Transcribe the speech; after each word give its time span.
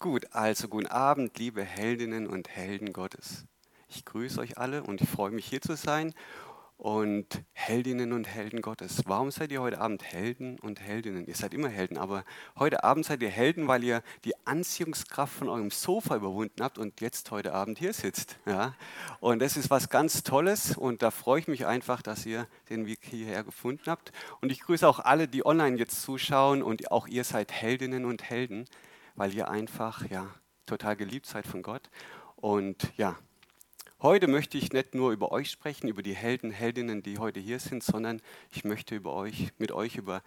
Gut, 0.00 0.26
also 0.30 0.68
guten 0.68 0.86
Abend, 0.86 1.36
liebe 1.40 1.64
Heldinnen 1.64 2.28
und 2.28 2.48
Helden 2.48 2.92
Gottes. 2.92 3.46
Ich 3.88 4.04
grüße 4.04 4.38
euch 4.38 4.56
alle 4.56 4.84
und 4.84 5.00
ich 5.00 5.08
freue 5.08 5.32
mich 5.32 5.46
hier 5.46 5.60
zu 5.60 5.74
sein. 5.74 6.14
Und 6.76 7.42
Heldinnen 7.52 8.12
und 8.12 8.28
Helden 8.28 8.62
Gottes, 8.62 9.02
warum 9.06 9.32
seid 9.32 9.50
ihr 9.50 9.60
heute 9.60 9.80
Abend 9.80 10.04
Helden 10.04 10.60
und 10.60 10.80
Heldinnen? 10.80 11.26
Ihr 11.26 11.34
seid 11.34 11.52
immer 11.52 11.68
Helden, 11.68 11.98
aber 11.98 12.24
heute 12.56 12.84
Abend 12.84 13.06
seid 13.06 13.20
ihr 13.22 13.28
Helden, 13.28 13.66
weil 13.66 13.82
ihr 13.82 14.04
die 14.24 14.34
Anziehungskraft 14.46 15.34
von 15.34 15.48
eurem 15.48 15.72
Sofa 15.72 16.14
überwunden 16.14 16.62
habt 16.62 16.78
und 16.78 17.00
jetzt 17.00 17.32
heute 17.32 17.52
Abend 17.52 17.80
hier 17.80 17.92
sitzt. 17.92 18.38
Ja? 18.46 18.76
Und 19.18 19.40
das 19.40 19.56
ist 19.56 19.68
was 19.68 19.88
ganz 19.88 20.22
Tolles 20.22 20.76
und 20.76 21.02
da 21.02 21.10
freue 21.10 21.40
ich 21.40 21.48
mich 21.48 21.66
einfach, 21.66 22.02
dass 22.02 22.24
ihr 22.24 22.46
den 22.70 22.86
Weg 22.86 23.00
hierher 23.02 23.42
gefunden 23.42 23.86
habt. 23.86 24.12
Und 24.40 24.52
ich 24.52 24.60
grüße 24.60 24.86
auch 24.86 25.00
alle, 25.00 25.26
die 25.26 25.44
online 25.44 25.76
jetzt 25.76 26.02
zuschauen 26.02 26.62
und 26.62 26.88
auch 26.92 27.08
ihr 27.08 27.24
seid 27.24 27.50
Heldinnen 27.50 28.04
und 28.04 28.22
Helden 28.22 28.68
weil 29.18 29.34
ihr 29.34 29.50
einfach 29.50 30.08
ja, 30.08 30.32
total 30.64 30.94
geliebt 30.96 31.26
seid 31.26 31.46
von 31.46 31.62
Gott. 31.62 31.90
Und 32.36 32.96
ja, 32.96 33.18
heute 34.00 34.28
möchte 34.28 34.56
ich 34.56 34.72
nicht 34.72 34.94
nur 34.94 35.10
über 35.10 35.32
euch 35.32 35.50
sprechen, 35.50 35.88
über 35.88 36.04
die 36.04 36.14
Helden, 36.14 36.52
Heldinnen, 36.52 37.02
die 37.02 37.18
heute 37.18 37.40
hier 37.40 37.58
sind, 37.58 37.82
sondern 37.82 38.22
ich 38.52 38.64
möchte 38.64 38.94
über 38.94 39.12
euch, 39.14 39.52
mit 39.58 39.72
euch 39.72 39.96
über 39.96 40.22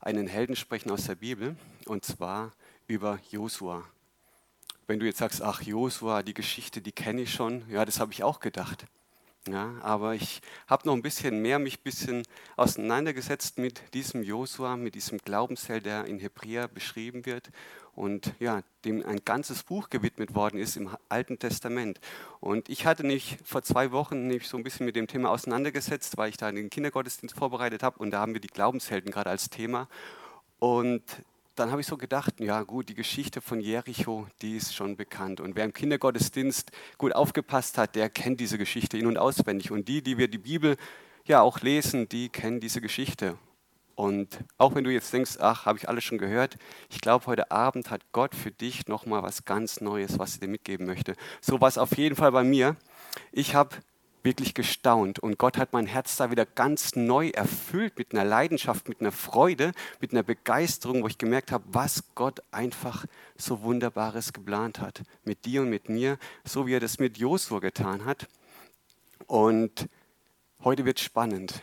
einen 0.00 0.26
Helden 0.26 0.56
sprechen 0.56 0.90
aus 0.90 1.04
der 1.04 1.14
Bibel, 1.14 1.56
und 1.86 2.04
zwar 2.04 2.50
über 2.88 3.20
Josua. 3.30 3.84
Wenn 4.88 4.98
du 4.98 5.06
jetzt 5.06 5.18
sagst, 5.18 5.40
ach 5.40 5.62
Josua, 5.62 6.24
die 6.24 6.34
Geschichte, 6.34 6.82
die 6.82 6.90
kenne 6.90 7.22
ich 7.22 7.32
schon, 7.32 7.62
ja, 7.70 7.84
das 7.84 8.00
habe 8.00 8.12
ich 8.12 8.24
auch 8.24 8.40
gedacht. 8.40 8.86
Ja, 9.48 9.74
aber 9.82 10.14
ich 10.14 10.40
habe 10.68 10.86
noch 10.86 10.94
ein 10.94 11.02
bisschen 11.02 11.42
mehr 11.42 11.58
mich 11.58 11.78
ein 11.78 11.82
bisschen 11.82 12.22
auseinandergesetzt 12.56 13.58
mit 13.58 13.82
diesem 13.92 14.22
Josua, 14.22 14.76
mit 14.76 14.94
diesem 14.94 15.18
Glaubensheld, 15.18 15.84
der 15.84 16.04
in 16.04 16.20
Hebräer 16.20 16.68
beschrieben 16.68 17.26
wird 17.26 17.50
und 17.94 18.34
ja, 18.40 18.62
dem 18.84 19.04
ein 19.04 19.20
ganzes 19.24 19.62
Buch 19.62 19.90
gewidmet 19.90 20.34
worden 20.34 20.58
ist 20.58 20.76
im 20.76 20.90
Alten 21.08 21.38
Testament. 21.38 22.00
Und 22.40 22.68
ich 22.68 22.86
hatte 22.86 23.04
mich 23.04 23.36
vor 23.44 23.62
zwei 23.62 23.92
Wochen 23.92 24.26
mich 24.26 24.48
so 24.48 24.56
ein 24.56 24.64
bisschen 24.64 24.86
mit 24.86 24.96
dem 24.96 25.06
Thema 25.06 25.30
auseinandergesetzt, 25.30 26.16
weil 26.16 26.30
ich 26.30 26.36
da 26.36 26.50
den 26.50 26.70
Kindergottesdienst 26.70 27.36
vorbereitet 27.36 27.82
habe 27.82 27.98
und 27.98 28.10
da 28.10 28.20
haben 28.20 28.32
wir 28.32 28.40
die 28.40 28.48
Glaubenshelden 28.48 29.10
gerade 29.10 29.30
als 29.30 29.50
Thema. 29.50 29.88
Und 30.58 31.02
dann 31.54 31.70
habe 31.70 31.82
ich 31.82 31.86
so 31.86 31.98
gedacht, 31.98 32.40
ja 32.40 32.62
gut, 32.62 32.88
die 32.88 32.94
Geschichte 32.94 33.40
von 33.42 33.60
Jericho, 33.60 34.26
die 34.40 34.56
ist 34.56 34.74
schon 34.74 34.96
bekannt. 34.96 35.40
Und 35.40 35.54
wer 35.54 35.64
im 35.64 35.74
Kindergottesdienst 35.74 36.70
gut 36.96 37.14
aufgepasst 37.14 37.76
hat, 37.76 37.94
der 37.94 38.08
kennt 38.08 38.40
diese 38.40 38.56
Geschichte 38.56 38.96
in- 38.96 39.06
und 39.06 39.18
auswendig. 39.18 39.70
Und 39.70 39.88
die, 39.88 40.02
die 40.02 40.16
wir 40.16 40.28
die 40.28 40.38
Bibel 40.38 40.76
ja 41.26 41.42
auch 41.42 41.60
lesen, 41.60 42.08
die 42.08 42.30
kennen 42.30 42.60
diese 42.60 42.80
Geschichte. 42.80 43.36
Und 43.94 44.38
auch 44.58 44.74
wenn 44.74 44.84
du 44.84 44.90
jetzt 44.90 45.12
denkst, 45.12 45.38
ach, 45.40 45.66
habe 45.66 45.78
ich 45.78 45.88
alles 45.88 46.04
schon 46.04 46.18
gehört, 46.18 46.56
ich 46.90 47.00
glaube, 47.00 47.26
heute 47.26 47.50
Abend 47.50 47.90
hat 47.90 48.00
Gott 48.12 48.34
für 48.34 48.50
dich 48.50 48.86
nochmal 48.88 49.22
was 49.22 49.44
ganz 49.44 49.80
Neues, 49.80 50.18
was 50.18 50.36
er 50.36 50.40
dir 50.40 50.48
mitgeben 50.48 50.86
möchte. 50.86 51.14
So 51.40 51.60
war 51.60 51.68
es 51.68 51.78
auf 51.78 51.96
jeden 51.96 52.16
Fall 52.16 52.32
bei 52.32 52.42
mir. 52.42 52.76
Ich 53.32 53.54
habe 53.54 53.76
wirklich 54.22 54.54
gestaunt 54.54 55.18
und 55.18 55.38
Gott 55.38 55.58
hat 55.58 55.72
mein 55.72 55.86
Herz 55.86 56.16
da 56.16 56.30
wieder 56.30 56.46
ganz 56.46 56.94
neu 56.94 57.30
erfüllt 57.30 57.98
mit 57.98 58.12
einer 58.12 58.24
Leidenschaft, 58.24 58.88
mit 58.88 59.00
einer 59.00 59.12
Freude, 59.12 59.72
mit 60.00 60.12
einer 60.12 60.22
Begeisterung, 60.22 61.02
wo 61.02 61.08
ich 61.08 61.18
gemerkt 61.18 61.52
habe, 61.52 61.64
was 61.66 62.04
Gott 62.14 62.42
einfach 62.50 63.04
so 63.36 63.62
Wunderbares 63.62 64.32
geplant 64.32 64.80
hat. 64.80 65.02
Mit 65.24 65.44
dir 65.44 65.62
und 65.62 65.70
mit 65.70 65.88
mir, 65.88 66.18
so 66.44 66.66
wie 66.66 66.74
er 66.74 66.80
das 66.80 66.98
mit 66.98 67.18
Josua 67.18 67.58
getan 67.58 68.04
hat. 68.04 68.28
Und 69.26 69.88
heute 70.62 70.84
wird 70.84 71.00
spannend. 71.00 71.62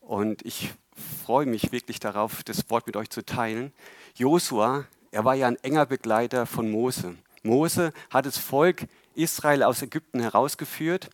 Und 0.00 0.44
ich 0.44 0.72
freue 0.96 1.46
mich 1.46 1.72
wirklich 1.72 2.00
darauf, 2.00 2.42
das 2.42 2.68
Wort 2.70 2.86
mit 2.86 2.96
euch 2.96 3.10
zu 3.10 3.24
teilen. 3.24 3.72
Josua, 4.16 4.84
er 5.10 5.24
war 5.24 5.34
ja 5.34 5.46
ein 5.48 5.62
enger 5.62 5.86
Begleiter 5.86 6.46
von 6.46 6.70
Mose. 6.70 7.16
Mose 7.42 7.92
hat 8.10 8.26
das 8.26 8.38
Volk 8.38 8.86
Israel 9.14 9.62
aus 9.62 9.82
Ägypten 9.82 10.20
herausgeführt 10.20 11.10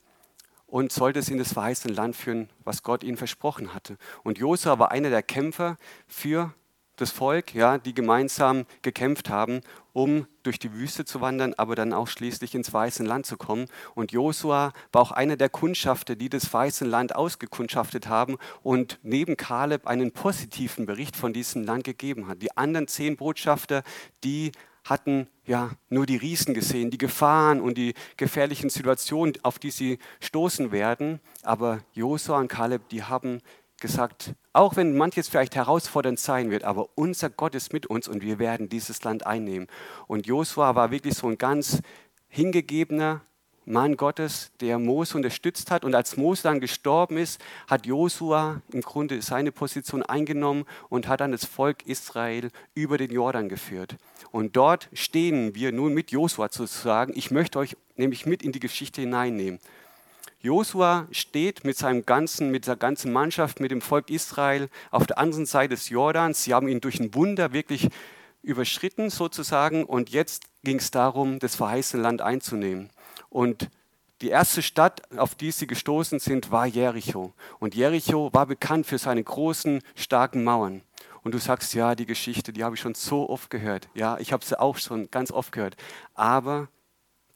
und 0.67 0.93
sollte 0.93 1.21
es 1.21 1.29
in 1.29 1.39
das 1.39 1.53
verheißene 1.53 1.95
Land 1.95 2.17
führen, 2.17 2.51
was 2.65 2.83
Gott 2.83 3.05
ihnen 3.05 3.17
versprochen 3.17 3.73
hatte. 3.73 3.97
Und 4.25 4.39
Josua 4.39 4.79
war 4.79 4.91
einer 4.91 5.11
der 5.11 5.23
Kämpfer 5.23 5.77
für 6.09 6.53
das 6.97 7.11
Volk, 7.11 7.55
ja, 7.55 7.79
die 7.79 7.95
gemeinsam 7.95 8.65
gekämpft 8.83 9.31
haben, 9.31 9.61
um 9.93 10.27
durch 10.43 10.59
die 10.59 10.73
Wüste 10.73 11.05
zu 11.05 11.21
wandern, 11.21 11.55
aber 11.55 11.75
dann 11.75 11.93
auch 11.93 12.09
schließlich 12.09 12.55
ins 12.55 12.73
weiße 12.73 13.03
Land 13.03 13.27
zu 13.27 13.37
kommen. 13.37 13.67
Und 13.95 14.13
Josua 14.13 14.73
war 14.93 15.03
auch 15.03 15.13
einer 15.13 15.37
der 15.37 15.49
Kundschafter, 15.49 16.17
die 16.17 16.29
das 16.29 16.53
weiße 16.53 16.85
Land 16.85 17.15
ausgekundschaftet 17.15 18.09
haben 18.09 18.37
und 18.63 18.99
neben 19.03 19.37
Kaleb 19.37 19.87
einen 19.87 20.13
positiven 20.13 20.87
Bericht 20.87 21.17
von 21.17 21.33
diesem 21.33 21.63
Land 21.63 21.85
gegeben 21.85 22.29
hat. 22.29 22.43
Die 22.43 22.57
anderen 22.57 22.89
zehn 22.89 23.17
Botschafter, 23.17 23.83
die 24.25 24.53
hatten 24.85 25.29
ja 25.45 25.71
nur 25.89 26.07
die 26.07 26.17
Riesen 26.17 26.55
gesehen, 26.55 26.91
die 26.91 26.99
Gefahren 26.99 27.61
und 27.61 27.77
die 27.77 27.95
gefährlichen 28.17 28.71
Situationen, 28.71 29.35
auf 29.43 29.59
die 29.59 29.71
sie 29.71 29.99
stoßen 30.21 30.73
werden. 30.73 31.21
Aber 31.43 31.81
Josua 31.93 32.39
und 32.39 32.49
Kaleb, 32.49 32.89
die 32.89 33.03
haben 33.03 33.41
gesagt, 33.79 34.35
auch 34.53 34.77
wenn 34.77 34.97
manches 34.97 35.29
vielleicht 35.29 35.55
herausfordernd 35.55 36.19
sein 36.19 36.51
wird, 36.51 36.65
aber 36.65 36.89
unser 36.95 37.31
Gott 37.31 37.55
ist 37.55 37.73
mit 37.73 37.87
uns 37.87 38.09
und 38.09 38.23
wir 38.23 38.39
werden 38.39 38.69
dieses 38.69 39.05
Land 39.05 39.27
einnehmen. 39.27 39.69
Und 40.07 40.27
Josua 40.27 40.75
war 40.75 40.91
wirklich 40.91 41.15
so 41.15 41.29
ein 41.29 41.39
ganz 41.39 41.81
hingegebener 42.29 43.23
Mann 43.69 43.97
Gottes, 43.97 44.53
der 44.61 44.79
Mose 44.79 45.17
unterstützt 45.17 45.73
hat. 45.73 45.85
Und 45.85 45.95
als 45.95 46.17
Mose 46.17 46.45
dann 46.45 46.61
gestorben 46.61 47.17
ist, 47.17 47.41
hat 47.67 47.85
Josua 47.85 48.63
im 48.73 48.81
Grunde 48.81 49.21
seine 49.23 49.51
Position 49.51 50.05
eingenommen 50.05 50.65
und 50.89 51.09
hat 51.09 51.21
dann 51.21 51.33
das 51.33 51.45
Volk 51.45 51.85
Israel 51.85 52.51
über 52.75 52.97
den 52.97 53.11
Jordan 53.11 53.49
geführt. 53.49 53.97
Und 54.31 54.57
dort 54.57 54.89
stehen 54.93 55.55
wir 55.57 55.73
nun 55.73 55.95
mit 55.95 56.13
Josua 56.13 56.49
sozusagen. 56.51 57.13
Ich 57.17 57.33
möchte 57.33 57.59
euch 57.59 57.77
nämlich 57.97 58.25
mit 58.25 58.43
in 58.43 58.53
die 58.53 58.61
Geschichte 58.61 59.01
hineinnehmen. 59.01 59.59
Josua 60.41 61.09
steht 61.11 61.65
mit 61.65 61.77
seinem 61.77 62.07
ganzen, 62.07 62.51
mit 62.51 62.67
der 62.67 62.77
ganzen 62.77 63.13
Mannschaft, 63.13 63.61
mit 63.61 63.71
dem 63.71 63.81
Volk 63.81 64.11
Israel 64.11 64.69
auf 64.91 65.07
der 65.07 65.19
anderen 65.19 65.47
Seite 65.47 65.75
des 65.75 65.89
Jordans. 65.89 66.45
Sie 66.45 66.55
haben 66.55 66.69
ihn 66.69 66.81
durch 66.81 67.01
ein 67.01 67.15
Wunder 67.15 67.53
wirklich 67.53 67.89
überschritten 68.43 69.11
sozusagen 69.11 69.85
und 69.85 70.11
jetzt 70.11 70.45
ging 70.63 70.79
es 70.79 70.91
darum, 70.91 71.39
das 71.39 71.57
verheißene 71.57 72.03
Land 72.03 72.23
einzunehmen. 72.23 72.91
Und 73.29 73.71
die 74.23 74.29
erste 74.29 74.63
Stadt, 74.63 75.03
auf 75.19 75.35
die 75.35 75.51
sie 75.51 75.67
gestoßen 75.67 76.21
sind, 76.21 76.51
war 76.51 76.67
Jericho. 76.67 77.35
Und 77.59 77.75
Jericho 77.75 78.31
war 78.33 78.47
bekannt 78.47 78.87
für 78.87 78.99
seine 78.99 79.23
großen, 79.23 79.83
starken 79.95 80.43
Mauern. 80.43 80.83
Und 81.23 81.35
du 81.35 81.39
sagst, 81.39 81.75
ja, 81.75 81.95
die 81.95 82.07
Geschichte, 82.07 82.53
die 82.53 82.63
habe 82.63 82.77
ich 82.77 82.81
schon 82.81 82.95
so 82.95 83.29
oft 83.29 83.51
gehört. 83.51 83.89
Ja, 83.95 84.17
ich 84.19 84.33
habe 84.33 84.45
sie 84.45 84.59
auch 84.59 84.79
schon 84.79 85.11
ganz 85.11 85.33
oft 85.33 85.53
gehört. 85.53 85.77
Aber 86.15 86.69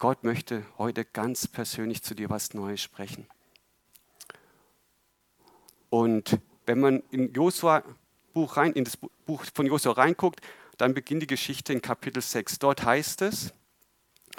Gott 0.00 0.24
möchte 0.24 0.64
heute 0.78 1.04
ganz 1.04 1.46
persönlich 1.46 2.02
zu 2.02 2.14
dir 2.14 2.30
was 2.30 2.54
Neues 2.54 2.80
sprechen. 2.80 3.26
Und 5.90 6.38
wenn 6.64 6.80
man 6.80 7.02
in 7.10 7.34
Josua 7.34 7.84
Buch 8.32 8.56
rein, 8.56 8.72
in 8.72 8.84
das 8.84 8.96
Buch 8.96 9.44
von 9.52 9.66
Josua 9.66 9.92
reinguckt, 9.92 10.40
dann 10.78 10.94
beginnt 10.94 11.24
die 11.24 11.26
Geschichte 11.26 11.74
in 11.74 11.82
Kapitel 11.82 12.22
6. 12.22 12.60
Dort 12.60 12.82
heißt 12.82 13.20
es, 13.20 13.52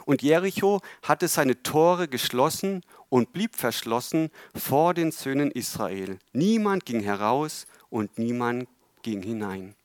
und 0.05 0.23
Jericho 0.23 0.81
hatte 1.03 1.27
seine 1.27 1.61
Tore 1.61 2.07
geschlossen 2.07 2.83
und 3.09 3.31
blieb 3.31 3.55
verschlossen 3.55 4.31
vor 4.55 4.95
den 4.95 5.11
Söhnen 5.11 5.51
Israel. 5.51 6.17
Niemand 6.33 6.87
ging 6.87 7.01
heraus 7.01 7.67
und 7.91 8.17
niemand 8.17 8.67
ging 9.03 9.21
hinein. 9.21 9.75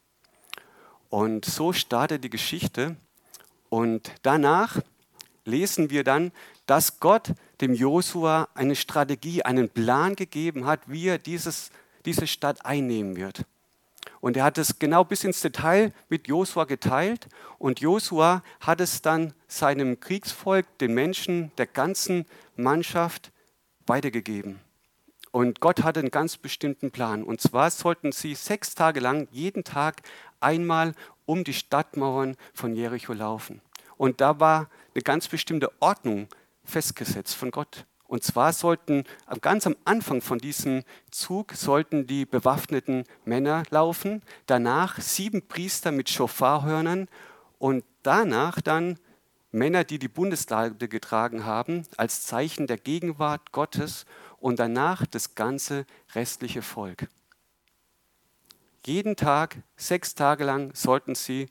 Und 1.11 1.45
so 1.45 1.75
startet 1.75 2.25
die 2.25 2.31
Geschichte. 2.31 2.97
Und 3.69 4.11
danach 4.23 4.81
lesen 5.47 5.91
wir 5.91 6.05
dann, 6.05 6.33
dass 6.67 7.01
Gott 7.01 7.33
dem 7.61 7.75
Josua 7.75 8.49
eine 8.55 8.77
Strategie, 8.77 9.43
einen 9.43 9.69
Plan 9.69 10.17
gegeben 10.17 10.67
hat, 10.67 10.81
wie 10.87 11.09
er 11.09 11.19
dieses, 11.19 11.71
diese 12.05 12.27
Stadt 12.27 12.65
einnehmen 12.67 13.17
wird. 13.17 13.45
Und 14.21 14.37
er 14.37 14.45
hat 14.45 14.59
es 14.59 14.79
genau 14.79 15.05
bis 15.05 15.25
ins 15.25 15.41
Detail 15.41 15.93
mit 16.09 16.29
Josua 16.29 16.65
geteilt 16.65 17.29
und 17.59 17.81
Josua 17.81 18.43
hat 18.61 18.81
es 18.81 19.03
dann 19.03 19.35
seinem 19.47 20.01
Kriegsvolk, 20.01 20.67
den 20.79 20.95
Menschen, 20.95 21.53
der 21.59 21.67
ganzen 21.67 22.27
Mannschaft 22.57 23.31
weitergegeben. 23.87 24.61
Und 25.33 25.61
Gott 25.61 25.83
hatte 25.83 26.01
einen 26.01 26.11
ganz 26.11 26.39
bestimmten 26.39 26.91
Plan. 26.91 27.23
Und 27.23 27.43
zwar 27.43 27.71
sollten 27.71 28.11
sie 28.11 28.35
sechs 28.35 28.75
Tage 28.75 29.01
lang 29.01 29.29
jeden 29.33 29.65
Tag 29.65 30.03
einmal 30.41 30.95
um 31.27 31.45
die 31.45 31.53
Stadtmauern 31.53 32.37
von 32.55 32.75
Jericho 32.75 33.13
laufen. 33.13 33.61
Und 33.99 34.21
da 34.21 34.41
war 34.41 34.71
eine 34.97 35.03
ganz 35.03 35.29
bestimmte 35.29 35.71
Ordnung 35.81 36.27
festgesetzt 36.65 37.35
von 37.35 37.51
Gott. 37.51 37.85
Und 38.05 38.25
zwar 38.25 38.55
sollten 38.55 39.05
ganz 39.43 39.67
am 39.67 39.77
Anfang 39.85 40.23
von 40.23 40.39
diesem 40.39 40.85
Zug 41.11 41.53
sollten 41.53 42.07
die 42.07 42.25
bewaffneten 42.25 43.05
Männer 43.27 43.65
laufen, 43.69 44.23
danach 44.47 44.99
sieben 44.99 45.47
Priester 45.47 45.93
mit 45.93 46.09
Schofarhörnern 46.09 47.09
und 47.59 47.85
danach 48.03 48.61
dann 48.63 48.99
Männer, 49.51 49.85
die 49.85 49.99
die 49.99 50.09
Bundeslade 50.09 50.89
getragen 50.89 51.45
haben, 51.45 51.87
als 51.99 52.23
Zeichen 52.23 52.67
der 52.67 52.79
Gegenwart 52.79 53.53
Gottes 53.53 54.07
und 54.39 54.59
danach 54.59 55.05
das 55.07 55.35
ganze 55.35 55.85
restliche 56.15 56.63
Volk. 56.63 57.09
Jeden 58.87 59.17
Tag, 59.17 59.57
sechs 59.77 60.15
Tage 60.15 60.45
lang, 60.45 60.75
sollten 60.75 61.15
sie 61.15 61.49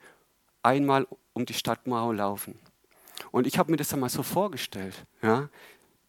einmal 0.63 1.05
um 1.33 1.45
die 1.45 1.53
Stadtmauer 1.53 2.15
laufen. 2.15 2.57
Und 3.31 3.47
ich 3.47 3.57
habe 3.57 3.71
mir 3.71 3.77
das 3.77 3.93
einmal 3.93 4.09
so 4.09 4.23
vorgestellt. 4.23 5.05
Ja? 5.21 5.49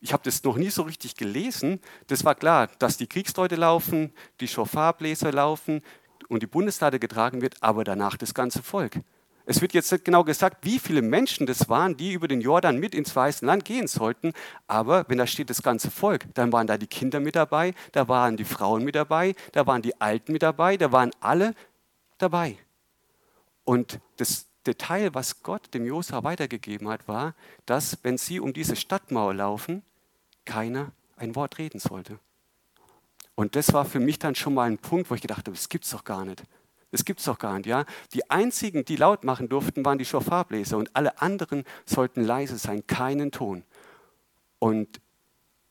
Ich 0.01 0.13
habe 0.13 0.23
das 0.25 0.43
noch 0.45 0.57
nie 0.57 0.71
so 0.71 0.83
richtig 0.83 1.17
gelesen. 1.17 1.81
Das 2.07 2.25
war 2.25 2.35
klar, 2.35 2.69
dass 2.79 2.97
die 2.97 3.07
Kriegsleute 3.07 3.57
laufen, 3.57 4.13
die 4.41 4.49
Schofarbläser 4.49 5.33
laufen 5.33 5.83
und 6.29 6.43
die 6.43 6.47
Bundeslade 6.47 6.99
getragen 6.99 7.43
wird, 7.43 7.57
aber 7.63 7.85
danach 7.85 8.17
das 8.17 8.35
ganze 8.35 8.63
Volk. 8.63 9.01
Es 9.49 9.61
wird 9.61 9.75
jetzt 9.75 9.93
nicht 9.93 10.05
genau 10.05 10.25
gesagt, 10.25 10.65
wie 10.65 10.81
viele 10.81 11.03
Menschen 11.03 11.47
das 11.47 11.69
waren, 11.69 11.97
die 11.97 12.13
über 12.13 12.27
den 12.27 12.41
Jordan 12.41 12.79
mit 12.79 12.97
ins 12.97 13.15
Weiße 13.15 13.47
Land 13.47 13.65
gehen 13.65 13.87
sollten. 13.87 14.33
Aber 14.67 15.05
wenn 15.09 15.19
da 15.19 15.27
steht 15.27 15.51
das 15.51 15.63
ganze 15.63 15.93
Volk, 15.93 16.27
dann 16.35 16.53
waren 16.53 16.67
da 16.67 16.77
die 16.77 16.89
Kinder 16.89 17.21
mit 17.21 17.37
dabei, 17.37 17.73
da 17.93 18.09
waren 18.09 18.37
die 18.37 18.45
Frauen 18.45 18.83
mit 18.83 18.97
dabei, 18.97 19.37
da 19.53 19.65
waren 19.65 19.83
die 19.83 20.01
Alten 20.01 20.33
mit 20.33 20.43
dabei, 20.43 20.77
da 20.77 20.91
waren 20.91 21.13
alle 21.21 21.55
dabei. 22.19 22.59
Und 23.63 24.01
das 24.17 24.47
Detail, 24.67 25.15
was 25.15 25.43
Gott 25.43 25.73
dem 25.75 25.87
Josua 25.87 26.25
weitergegeben 26.25 26.89
hat, 26.89 27.07
war, 27.09 27.35
dass, 27.65 27.99
wenn 28.03 28.19
sie 28.19 28.41
um 28.41 28.53
diese 28.53 28.77
Stadtmauer 28.77 29.35
laufen, 29.35 29.83
keiner 30.45 30.93
ein 31.17 31.35
Wort 31.35 31.59
reden 31.59 31.79
sollte. 31.79 32.19
Und 33.35 33.55
das 33.55 33.73
war 33.73 33.85
für 33.85 34.01
mich 34.01 34.19
dann 34.19 34.35
schon 34.35 34.55
mal 34.55 34.65
ein 34.65 34.79
Punkt, 34.79 35.11
wo 35.11 35.15
ich 35.15 35.21
gedacht 35.21 35.47
habe, 35.47 35.53
das 35.53 35.69
gibt's 35.69 35.91
doch 35.91 36.05
gar 36.05 36.25
nicht. 36.25 36.43
Das 36.91 37.05
gibt 37.05 37.21
es 37.21 37.27
doch 37.27 37.39
gar 37.39 37.59
nicht. 37.59 37.67
Ja? 37.67 37.85
Die 38.15 38.31
einzigen, 38.31 38.85
die 38.85 38.97
laut 38.97 39.25
machen 39.25 39.49
durften, 39.49 39.85
waren 39.85 39.99
die 39.99 40.05
Schofarbläser 40.05 40.79
und 40.79 40.95
alle 40.95 41.21
anderen 41.21 41.65
sollten 41.85 42.25
leise 42.25 42.57
sein, 42.57 42.87
keinen 42.87 43.33
Ton. 43.33 43.65
Und 44.59 45.01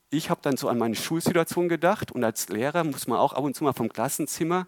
ich 0.10 0.30
habe 0.30 0.42
dann 0.44 0.58
so 0.58 0.70
an 0.70 0.78
meine 0.78 0.96
Schulsituation 0.96 1.68
gedacht 1.68 2.12
und 2.12 2.24
als 2.24 2.50
Lehrer 2.50 2.84
muss 2.84 3.08
man 3.08 3.18
auch 3.18 3.34
ab 3.34 3.44
und 3.44 3.56
zu 3.56 3.64
mal 3.64 3.74
vom 3.74 3.90
Klassenzimmer 3.90 4.68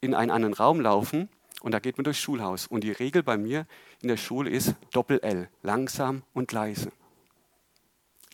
in 0.00 0.14
einen 0.14 0.30
anderen 0.30 0.54
Raum 0.54 0.80
laufen 0.80 1.28
und 1.60 1.72
da 1.72 1.78
geht 1.78 1.96
man 1.98 2.04
durchs 2.04 2.20
Schulhaus. 2.20 2.66
Und 2.66 2.84
die 2.84 2.92
Regel 2.92 3.22
bei 3.22 3.36
mir 3.36 3.66
in 4.00 4.08
der 4.08 4.16
Schule 4.16 4.50
ist 4.50 4.74
Doppel-L, 4.92 5.48
langsam 5.62 6.22
und 6.32 6.52
leise. 6.52 6.90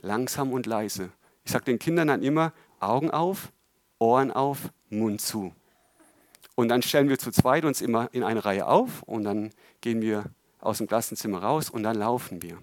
Langsam 0.00 0.52
und 0.52 0.66
leise. 0.66 1.10
Ich 1.44 1.52
sage 1.52 1.64
den 1.64 1.78
Kindern 1.78 2.08
dann 2.08 2.22
immer 2.22 2.52
Augen 2.80 3.10
auf, 3.10 3.52
Ohren 3.98 4.30
auf, 4.30 4.70
Mund 4.90 5.20
zu. 5.20 5.54
Und 6.54 6.68
dann 6.68 6.82
stellen 6.82 7.08
wir 7.08 7.18
zu 7.18 7.30
zweit 7.30 7.64
uns 7.64 7.80
immer 7.80 8.08
in 8.12 8.22
eine 8.22 8.44
Reihe 8.44 8.66
auf 8.66 9.02
und 9.02 9.24
dann 9.24 9.50
gehen 9.80 10.00
wir 10.00 10.24
aus 10.60 10.78
dem 10.78 10.86
Klassenzimmer 10.86 11.42
raus 11.42 11.70
und 11.70 11.82
dann 11.82 11.96
laufen 11.96 12.42
wir. 12.42 12.58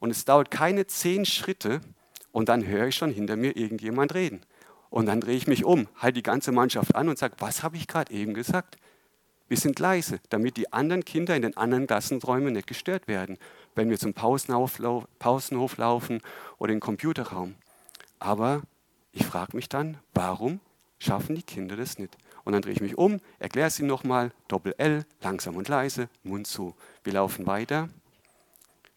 Und 0.00 0.10
es 0.10 0.24
dauert 0.24 0.50
keine 0.50 0.86
zehn 0.86 1.24
Schritte 1.24 1.80
und 2.30 2.48
dann 2.48 2.66
höre 2.66 2.88
ich 2.88 2.94
schon 2.94 3.10
hinter 3.10 3.36
mir 3.36 3.56
irgendjemand 3.56 4.14
reden. 4.14 4.42
Und 4.90 5.06
dann 5.06 5.20
drehe 5.20 5.36
ich 5.36 5.46
mich 5.46 5.64
um, 5.64 5.88
halte 5.96 6.14
die 6.14 6.22
ganze 6.22 6.52
Mannschaft 6.52 6.94
an 6.94 7.08
und 7.08 7.18
sage, 7.18 7.36
was 7.38 7.62
habe 7.62 7.76
ich 7.76 7.86
gerade 7.86 8.12
eben 8.12 8.34
gesagt? 8.34 8.76
Wir 9.48 9.56
sind 9.56 9.78
leise, 9.78 10.20
damit 10.28 10.58
die 10.58 10.72
anderen 10.74 11.04
Kinder 11.06 11.34
in 11.34 11.40
den 11.42 11.56
anderen 11.56 11.86
Klassenräumen 11.86 12.52
nicht 12.52 12.66
gestört 12.66 13.08
werden, 13.08 13.38
wenn 13.74 13.88
wir 13.88 13.98
zum 13.98 14.12
Pausenhof, 14.12 14.78
laufen 15.78 16.20
oder 16.58 16.72
in 16.72 16.76
den 16.76 16.80
Computerraum. 16.80 17.54
Aber 18.18 18.62
ich 19.12 19.24
frage 19.24 19.56
mich 19.56 19.70
dann, 19.70 19.96
warum 20.12 20.60
schaffen 20.98 21.34
die 21.34 21.42
Kinder 21.42 21.76
das 21.76 21.98
nicht? 21.98 22.16
Und 22.44 22.52
dann 22.52 22.62
drehe 22.62 22.74
ich 22.74 22.82
mich 22.82 22.98
um, 22.98 23.20
erkläre 23.38 23.68
es 23.68 23.78
ihm 23.80 23.86
nochmal, 23.86 24.32
Doppel-L, 24.48 25.06
langsam 25.22 25.56
und 25.56 25.68
leise, 25.68 26.10
Mund 26.22 26.46
zu. 26.46 26.74
Wir 27.02 27.14
laufen 27.14 27.46
weiter. 27.46 27.88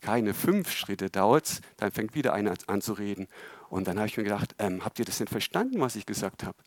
Keine 0.01 0.33
fünf 0.33 0.71
Schritte 0.71 1.09
dauert 1.09 1.45
es, 1.45 1.61
dann 1.77 1.91
fängt 1.91 2.13
wieder 2.13 2.33
einer 2.33 2.55
an 2.67 2.81
zu 2.81 2.93
reden. 2.93 3.27
Und 3.69 3.87
dann 3.87 3.97
habe 3.97 4.07
ich 4.07 4.17
mir 4.17 4.23
gedacht, 4.23 4.55
ähm, 4.57 4.83
habt 4.83 4.99
ihr 4.99 5.05
das 5.05 5.19
nicht 5.19 5.29
verstanden, 5.29 5.79
was 5.79 5.95
ich 5.95 6.05
gesagt 6.05 6.43
habe? 6.43 6.57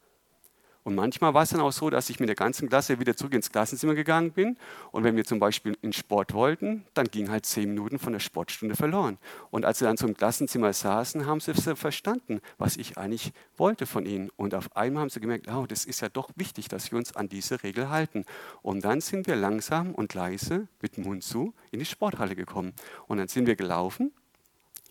Und 0.84 0.94
manchmal 0.94 1.32
war 1.32 1.42
es 1.42 1.50
dann 1.50 1.62
auch 1.62 1.72
so, 1.72 1.88
dass 1.88 2.10
ich 2.10 2.20
mit 2.20 2.28
der 2.28 2.36
ganzen 2.36 2.68
Klasse 2.68 3.00
wieder 3.00 3.16
zurück 3.16 3.32
ins 3.32 3.50
Klassenzimmer 3.50 3.94
gegangen 3.94 4.32
bin. 4.32 4.58
Und 4.92 5.02
wenn 5.02 5.16
wir 5.16 5.24
zum 5.24 5.40
Beispiel 5.40 5.76
in 5.80 5.94
Sport 5.94 6.34
wollten, 6.34 6.84
dann 6.92 7.06
ging 7.06 7.30
halt 7.30 7.46
zehn 7.46 7.70
Minuten 7.70 7.98
von 7.98 8.12
der 8.12 8.20
Sportstunde 8.20 8.76
verloren. 8.76 9.16
Und 9.50 9.64
als 9.64 9.78
sie 9.78 9.86
dann 9.86 9.96
im 9.96 10.14
Klassenzimmer 10.14 10.72
saßen, 10.74 11.24
haben 11.24 11.40
sie 11.40 11.54
verstanden, 11.54 12.40
was 12.58 12.76
ich 12.76 12.98
eigentlich 12.98 13.32
wollte 13.56 13.86
von 13.86 14.04
ihnen. 14.04 14.30
Und 14.36 14.54
auf 14.54 14.76
einmal 14.76 15.02
haben 15.02 15.10
sie 15.10 15.20
gemerkt, 15.20 15.48
oh, 15.48 15.64
das 15.66 15.86
ist 15.86 16.02
ja 16.02 16.10
doch 16.10 16.28
wichtig, 16.36 16.68
dass 16.68 16.92
wir 16.92 16.98
uns 16.98 17.16
an 17.16 17.30
diese 17.30 17.62
Regel 17.62 17.88
halten. 17.88 18.26
Und 18.60 18.84
dann 18.84 19.00
sind 19.00 19.26
wir 19.26 19.36
langsam 19.36 19.94
und 19.94 20.12
leise 20.12 20.68
mit 20.82 20.98
Mund 20.98 21.24
zu 21.24 21.54
in 21.70 21.78
die 21.78 21.86
Sporthalle 21.86 22.36
gekommen. 22.36 22.74
Und 23.06 23.16
dann 23.16 23.28
sind 23.28 23.46
wir 23.46 23.56
gelaufen 23.56 24.12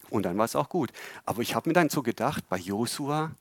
und 0.09 0.23
dann 0.23 0.37
war 0.37 0.45
es 0.45 0.55
auch 0.55 0.69
gut. 0.69 0.91
Aber 1.25 1.41
ich 1.41 1.53
habe 1.55 1.69
mir 1.69 1.73
dann 1.73 1.89
so 1.89 2.01
gedacht, 2.01 2.47
bei 2.49 2.57
Josua, 2.57 3.31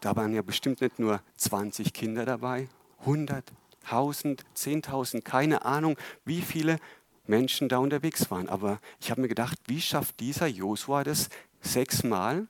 da 0.00 0.16
waren 0.16 0.32
ja 0.32 0.42
bestimmt 0.42 0.80
nicht 0.80 0.98
nur 0.98 1.20
20 1.36 1.92
Kinder 1.92 2.24
dabei, 2.24 2.68
100, 3.00 3.44
1000, 3.84 4.44
10.000, 4.56 5.22
keine 5.22 5.64
Ahnung, 5.64 5.96
wie 6.24 6.42
viele 6.42 6.78
Menschen 7.26 7.68
da 7.68 7.78
unterwegs 7.78 8.30
waren. 8.30 8.48
Aber 8.48 8.80
ich 9.00 9.10
habe 9.10 9.20
mir 9.20 9.28
gedacht, 9.28 9.58
wie 9.66 9.80
schafft 9.80 10.20
dieser 10.20 10.46
Josua 10.46 11.04
das 11.04 11.28
sechsmal, 11.60 12.46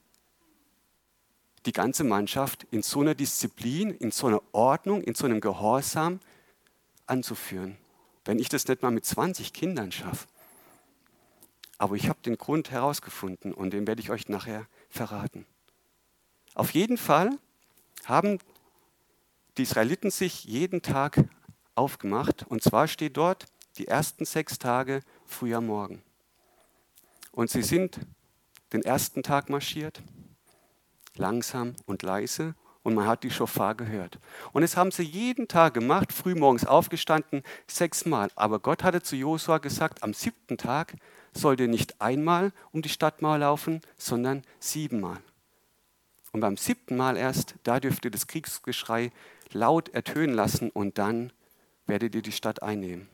die 1.66 1.72
ganze 1.72 2.04
Mannschaft 2.04 2.66
in 2.70 2.82
so 2.82 3.00
einer 3.00 3.14
Disziplin, 3.14 3.90
in 3.90 4.10
so 4.10 4.28
einer 4.28 4.42
Ordnung, 4.52 5.02
in 5.02 5.14
so 5.14 5.26
einem 5.26 5.40
Gehorsam 5.40 6.20
anzuführen, 7.06 7.76
wenn 8.24 8.38
ich 8.38 8.48
das 8.48 8.66
nicht 8.68 8.82
mal 8.82 8.90
mit 8.90 9.04
20 9.04 9.52
Kindern 9.52 9.92
schaffe. 9.92 10.26
Aber 11.76 11.94
ich 11.94 12.08
habe 12.08 12.18
den 12.24 12.36
Grund 12.36 12.70
herausgefunden 12.70 13.52
und 13.52 13.72
den 13.72 13.86
werde 13.86 14.00
ich 14.00 14.10
euch 14.10 14.28
nachher 14.28 14.66
verraten. 14.88 15.46
Auf 16.58 16.74
jeden 16.74 16.98
Fall 16.98 17.38
haben 18.04 18.40
die 19.56 19.62
Israeliten 19.62 20.10
sich 20.10 20.42
jeden 20.42 20.82
Tag 20.82 21.24
aufgemacht. 21.76 22.44
Und 22.48 22.64
zwar 22.64 22.88
steht 22.88 23.16
dort 23.16 23.46
die 23.76 23.86
ersten 23.86 24.24
sechs 24.24 24.58
Tage 24.58 25.02
früh 25.24 25.54
am 25.54 25.66
Morgen. 25.66 26.02
Und 27.30 27.48
sie 27.48 27.62
sind 27.62 28.00
den 28.72 28.82
ersten 28.82 29.22
Tag 29.22 29.48
marschiert, 29.50 30.02
langsam 31.14 31.76
und 31.86 32.02
leise. 32.02 32.56
Und 32.82 32.94
man 32.94 33.06
hat 33.06 33.22
die 33.22 33.30
Schofar 33.30 33.76
gehört. 33.76 34.18
Und 34.52 34.62
das 34.62 34.76
haben 34.76 34.90
sie 34.90 35.04
jeden 35.04 35.46
Tag 35.46 35.74
gemacht, 35.74 36.12
früh 36.12 36.34
morgens 36.34 36.64
aufgestanden, 36.66 37.44
sechsmal. 37.68 38.30
Aber 38.34 38.58
Gott 38.58 38.82
hatte 38.82 39.00
zu 39.00 39.14
Josua 39.14 39.58
gesagt, 39.58 40.02
am 40.02 40.12
siebten 40.12 40.58
Tag 40.58 40.94
sollt 41.32 41.60
ihr 41.60 41.68
nicht 41.68 42.00
einmal 42.00 42.50
um 42.72 42.82
die 42.82 42.88
Stadtmauer 42.88 43.38
laufen, 43.38 43.80
sondern 43.96 44.42
siebenmal. 44.58 45.22
Und 46.32 46.40
beim 46.40 46.56
siebten 46.56 46.96
Mal 46.96 47.16
erst, 47.16 47.54
da 47.62 47.80
dürft 47.80 48.04
ihr 48.04 48.10
das 48.10 48.26
Kriegsgeschrei 48.26 49.12
laut 49.52 49.88
ertönen 49.90 50.34
lassen 50.34 50.70
und 50.70 50.98
dann 50.98 51.32
werdet 51.86 52.14
ihr 52.14 52.22
die 52.22 52.32
Stadt 52.32 52.62
einnehmen. 52.62 53.08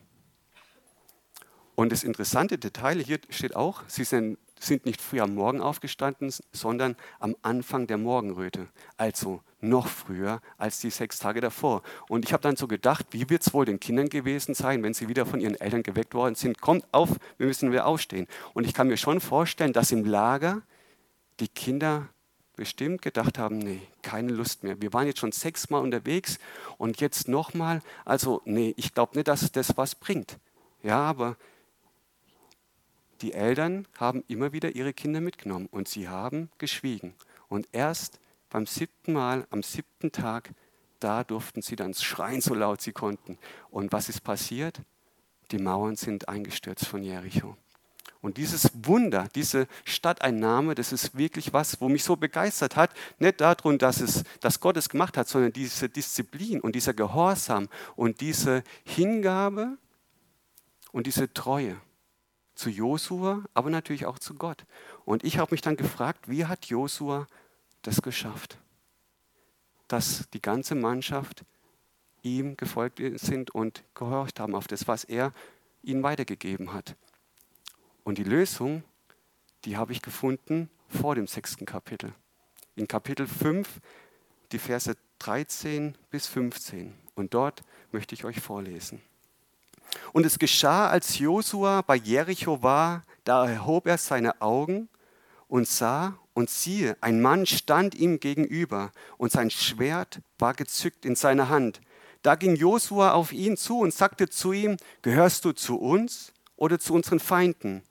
Und 1.77 1.91
das 1.91 2.05
interessante 2.05 2.59
Detail 2.59 3.01
hier 3.01 3.19
steht 3.31 3.57
auch, 3.57 3.83
sie 3.89 4.05
sind, 4.05 4.39
sind 4.61 4.87
nicht 4.87 5.01
früh 5.01 5.21
am 5.21 5.35
Morgen 5.35 5.61
aufgestanden, 5.61 6.33
sondern 6.53 6.97
am 7.19 7.35
Anfang 7.43 7.87
der 7.89 7.99
Morgenröte. 7.99 8.69
Also 8.97 9.43
noch 9.61 9.89
früher 9.89 10.41
als 10.57 10.79
die 10.79 10.91
sechs 10.91 11.19
Tage 11.19 11.41
davor. 11.41 11.83
Und 12.09 12.25
ich 12.25 12.33
habe 12.33 12.43
dann 12.43 12.57
so 12.57 12.69
gedacht, 12.69 13.07
wie 13.11 13.29
wird 13.29 13.43
es 13.43 13.53
wohl 13.53 13.65
den 13.65 13.81
Kindern 13.81 14.09
gewesen 14.09 14.55
sein, 14.55 14.83
wenn 14.83 14.95
sie 14.95 15.09
wieder 15.09 15.27
von 15.27 15.41
ihren 15.41 15.57
Eltern 15.57 15.83
geweckt 15.83 16.15
worden 16.15 16.37
sind? 16.37 16.61
Kommt 16.61 16.87
auf, 16.93 17.11
wir 17.39 17.47
müssen 17.47 17.73
wieder 17.73 17.87
aufstehen. 17.87 18.29
Und 18.53 18.67
ich 18.67 18.75
kann 18.75 18.87
mir 18.87 18.97
schon 18.97 19.21
vorstellen, 19.21 19.73
dass 19.73 19.91
im 19.91 20.05
Lager 20.05 20.63
die 21.41 21.49
Kinder 21.49 22.09
bestimmt 22.57 23.03
gedacht 23.03 23.39
haben, 23.39 23.59
nee, 23.59 23.81
keine 24.03 24.33
Lust 24.33 24.63
mehr. 24.63 24.81
Wir 24.81 24.93
waren 24.93 25.07
jetzt 25.07 25.21
schon 25.21 25.33
sechsmal 25.33 25.83
unterwegs 25.83 26.39
und 26.79 27.01
jetzt 27.01 27.29
nochmal. 27.29 27.83
Also 28.05 28.43
nee, 28.45 28.75
ich 28.77 28.95
glaube 28.95 29.17
nicht, 29.17 29.29
dass 29.29 29.51
das 29.53 29.77
was 29.77 29.95
bringt. 29.95 30.39
Ja, 30.83 30.99
aber 30.99 31.37
die 33.21 33.33
Eltern 33.33 33.87
haben 33.99 34.23
immer 34.29 34.53
wieder 34.53 34.75
ihre 34.75 34.93
Kinder 34.93 35.21
mitgenommen 35.21 35.69
und 35.71 35.89
sie 35.89 36.09
haben 36.09 36.51
geschwiegen. 36.59 37.15
Und 37.49 37.69
erst 37.73 38.21
beim 38.51 38.67
siebten 38.67 39.13
Mal, 39.13 39.47
am 39.51 39.63
siebten 39.63 40.13
Tag, 40.13 40.51
da 41.01 41.25
durften 41.25 41.63
sie 41.63 41.77
dann 41.77 41.95
schreien, 41.95 42.41
so 42.41 42.55
laut 42.55 42.81
sie 42.81 42.93
konnten. 42.93 43.39
Und 43.71 43.93
was 43.93 44.09
ist 44.09 44.21
passiert? 44.23 44.81
Die 45.51 45.59
Mauern 45.59 45.97
sind 45.97 46.29
eingestürzt 46.29 46.87
von 46.87 47.03
Jericho. 47.03 47.57
Und 48.25 48.39
dieses 48.39 48.71
Wunder, 48.73 49.29
diese 49.35 49.69
Stadteinnahme, 49.85 50.75
das 50.75 50.93
ist 50.93 51.15
wirklich 51.15 51.53
was, 51.53 51.79
wo 51.83 51.91
mich 51.91 52.05
so 52.05 52.17
begeistert 52.17 52.75
hat. 52.75 52.91
Nicht 53.19 53.43
darum, 53.43 53.77
dass, 53.77 54.01
es, 54.01 54.25
dass 54.41 54.61
Gott 54.61 54.79
es 54.79 54.89
gemacht 54.89 55.19
hat, 55.19 55.29
sondern 55.29 55.53
diese 55.53 55.91
Disziplin 55.91 56.63
und 56.63 56.75
dieser 56.75 56.95
Gehorsam 56.95 57.69
und 57.97 58.23
diese 58.23 58.65
Hingabe 58.83 59.77
und 60.91 61.07
diese 61.07 61.35
Treue 61.35 61.77
zu 62.55 62.71
Josua, 62.71 63.45
aber 63.53 63.69
natürlich 63.69 64.07
auch 64.07 64.19
zu 64.19 64.33
Gott. 64.33 64.65
Und 65.05 65.23
ich 65.23 65.37
habe 65.37 65.53
mich 65.53 65.61
dann 65.61 65.77
gefragt, 65.77 66.27
wie 66.27 66.47
hat 66.47 66.65
Josua 66.65 67.27
das 67.83 68.01
geschafft? 68.01 68.57
Dass 69.87 70.31
die 70.33 70.41
ganze 70.41 70.75
Mannschaft 70.75 71.45
ihm 72.23 72.57
gefolgt 72.57 73.03
sind 73.17 73.51
und 73.51 73.85
gehorcht 73.95 74.41
haben 74.41 74.55
auf 74.55 74.67
das, 74.67 74.89
was 74.89 75.05
er 75.05 75.35
ihnen 75.83 76.03
weitergegeben 76.03 76.73
hat. 76.73 76.97
Und 78.05 78.19
die 78.19 78.25
Lösung, 78.25 78.85
die 79.65 79.77
habe 79.77 79.93
ich 79.93 80.03
gefunden 80.03 80.71
vor 80.89 81.15
dem 81.15 81.27
sechsten 81.27 81.65
Kapitel. 81.65 82.13
In 82.77 82.87
Kapitel 82.87 83.27
5, 83.27 83.81
die 84.53 84.59
Verse 84.59 84.95
13 85.21 85.97
bis 86.11 86.27
15. 86.27 86.95
Und 87.15 87.35
dort 87.35 87.63
möchte 87.93 88.15
ich 88.15 88.25
euch 88.25 88.41
vorlesen. 88.41 89.01
Und 90.13 90.27
es 90.27 90.39
geschah, 90.39 90.89
als 90.89 91.19
Josua 91.19 91.83
bei 91.83 91.97
Jericho 91.97 92.63
war, 92.63 93.05
da 93.25 93.49
erhob 93.49 93.87
er 93.87 93.99
seine 93.99 94.41
Augen 94.43 94.89
und 95.49 95.67
sah, 95.67 96.19
und 96.35 96.51
siehe, 96.51 96.97
ein 97.01 97.23
Mann 97.23 97.47
stand 97.47 97.95
ihm 97.95 98.19
gegenüber, 98.19 98.91
und 99.19 99.31
sein 99.31 99.51
Schwert 99.51 100.21
war 100.39 100.53
gezückt 100.53 101.05
in 101.05 101.15
seiner 101.15 101.49
Hand. 101.49 101.81
Da 102.23 102.35
ging 102.35 102.57
Josua 102.57 103.13
auf 103.13 103.33
ihn 103.33 103.57
zu 103.57 103.79
und 103.79 103.95
sagte 103.95 104.29
zu 104.29 104.53
ihm, 104.53 104.77
gehörst 105.03 105.45
du 105.45 105.53
zu 105.53 105.79
uns 105.79 106.33
oder 106.57 106.81
zu 106.81 106.93
unseren 106.93 107.21
Feinden? 107.21 107.83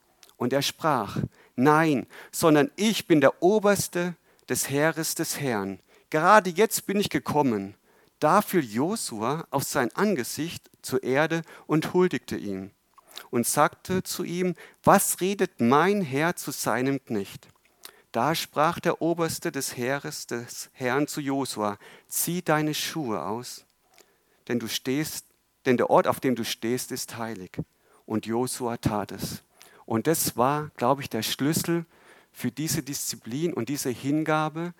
Und 0.43 0.51
er 0.51 0.61
sprach, 0.61 1.19
nein, 1.55 2.05
sondern 2.33 2.69
ich 2.75 3.07
bin 3.07 3.21
der 3.21 3.41
Oberste 3.41 4.17
des 4.49 4.69
Heeres 4.69 5.15
des 5.15 5.39
Herrn. 5.39 5.79
Gerade 6.09 6.49
jetzt 6.49 6.85
bin 6.85 6.99
ich 6.99 7.09
gekommen. 7.09 7.75
Da 8.19 8.41
fiel 8.41 8.61
Josua 8.61 9.47
auf 9.51 9.63
sein 9.63 9.89
Angesicht 9.95 10.69
zur 10.81 11.01
Erde 11.01 11.43
und 11.65 11.93
huldigte 11.93 12.35
ihm 12.35 12.71
und 13.29 13.47
sagte 13.47 14.03
zu 14.03 14.25
ihm, 14.25 14.55
was 14.83 15.21
redet 15.21 15.61
mein 15.61 16.01
Herr 16.01 16.35
zu 16.35 16.51
seinem 16.51 17.01
Knecht? 17.05 17.47
Da 18.11 18.35
sprach 18.35 18.81
der 18.81 19.01
Oberste 19.01 19.49
des 19.49 19.77
Heeres 19.77 20.27
des 20.27 20.69
Herrn 20.73 21.07
zu 21.07 21.21
Josua, 21.21 21.77
zieh 22.09 22.41
deine 22.41 22.73
Schuhe 22.73 23.23
aus, 23.23 23.63
denn 24.49 24.59
du 24.59 24.67
stehst, 24.67 25.25
denn 25.65 25.77
der 25.77 25.89
Ort, 25.89 26.05
auf 26.05 26.19
dem 26.19 26.35
du 26.35 26.43
stehst, 26.43 26.91
ist 26.91 27.17
heilig. 27.17 27.51
Und 28.05 28.25
Josua 28.25 28.75
tat 28.75 29.13
es. 29.13 29.41
Und 29.85 30.07
das 30.07 30.37
war, 30.37 30.69
glaube 30.77 31.01
ich, 31.01 31.09
der 31.09 31.23
Schlüssel 31.23 31.85
für 32.31 32.51
diese 32.51 32.83
Disziplin 32.83 33.53
und 33.53 33.69
diese 33.69 33.89
Hingabe. 33.89 34.73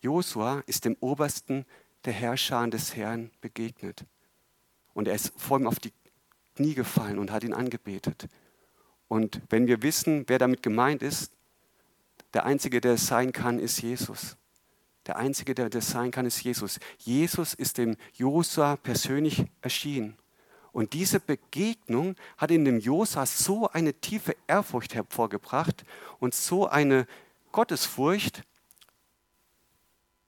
Josua 0.00 0.62
ist 0.66 0.84
dem 0.84 0.96
Obersten 1.00 1.64
der 2.04 2.12
Herrscher 2.12 2.66
des 2.68 2.96
Herrn 2.96 3.30
begegnet. 3.40 4.04
Und 4.94 5.08
er 5.08 5.14
ist 5.14 5.32
vor 5.36 5.58
ihm 5.58 5.66
auf 5.66 5.78
die 5.78 5.92
Knie 6.56 6.74
gefallen 6.74 7.18
und 7.18 7.30
hat 7.30 7.44
ihn 7.44 7.54
angebetet. 7.54 8.28
Und 9.08 9.40
wenn 9.50 9.66
wir 9.66 9.82
wissen, 9.82 10.24
wer 10.26 10.38
damit 10.38 10.62
gemeint 10.62 11.02
ist, 11.02 11.32
der 12.34 12.44
Einzige, 12.44 12.80
der 12.80 12.94
es 12.94 13.06
sein 13.06 13.32
kann, 13.32 13.58
ist 13.58 13.82
Jesus. 13.82 14.36
Der 15.06 15.16
Einzige, 15.16 15.54
der 15.54 15.68
das 15.68 15.90
sein 15.90 16.10
kann, 16.10 16.26
ist 16.26 16.42
Jesus. 16.42 16.78
Jesus 16.98 17.54
ist 17.54 17.78
dem 17.78 17.96
Josua 18.14 18.76
persönlich 18.76 19.44
erschienen. 19.60 20.16
Und 20.72 20.94
diese 20.94 21.20
Begegnung 21.20 22.16
hat 22.38 22.50
in 22.50 22.64
dem 22.64 22.78
Josua 22.78 23.26
so 23.26 23.68
eine 23.68 23.94
tiefe 23.94 24.34
Ehrfurcht 24.46 24.94
hervorgebracht 24.94 25.84
und 26.18 26.34
so 26.34 26.66
eine 26.66 27.06
Gottesfurcht, 27.52 28.42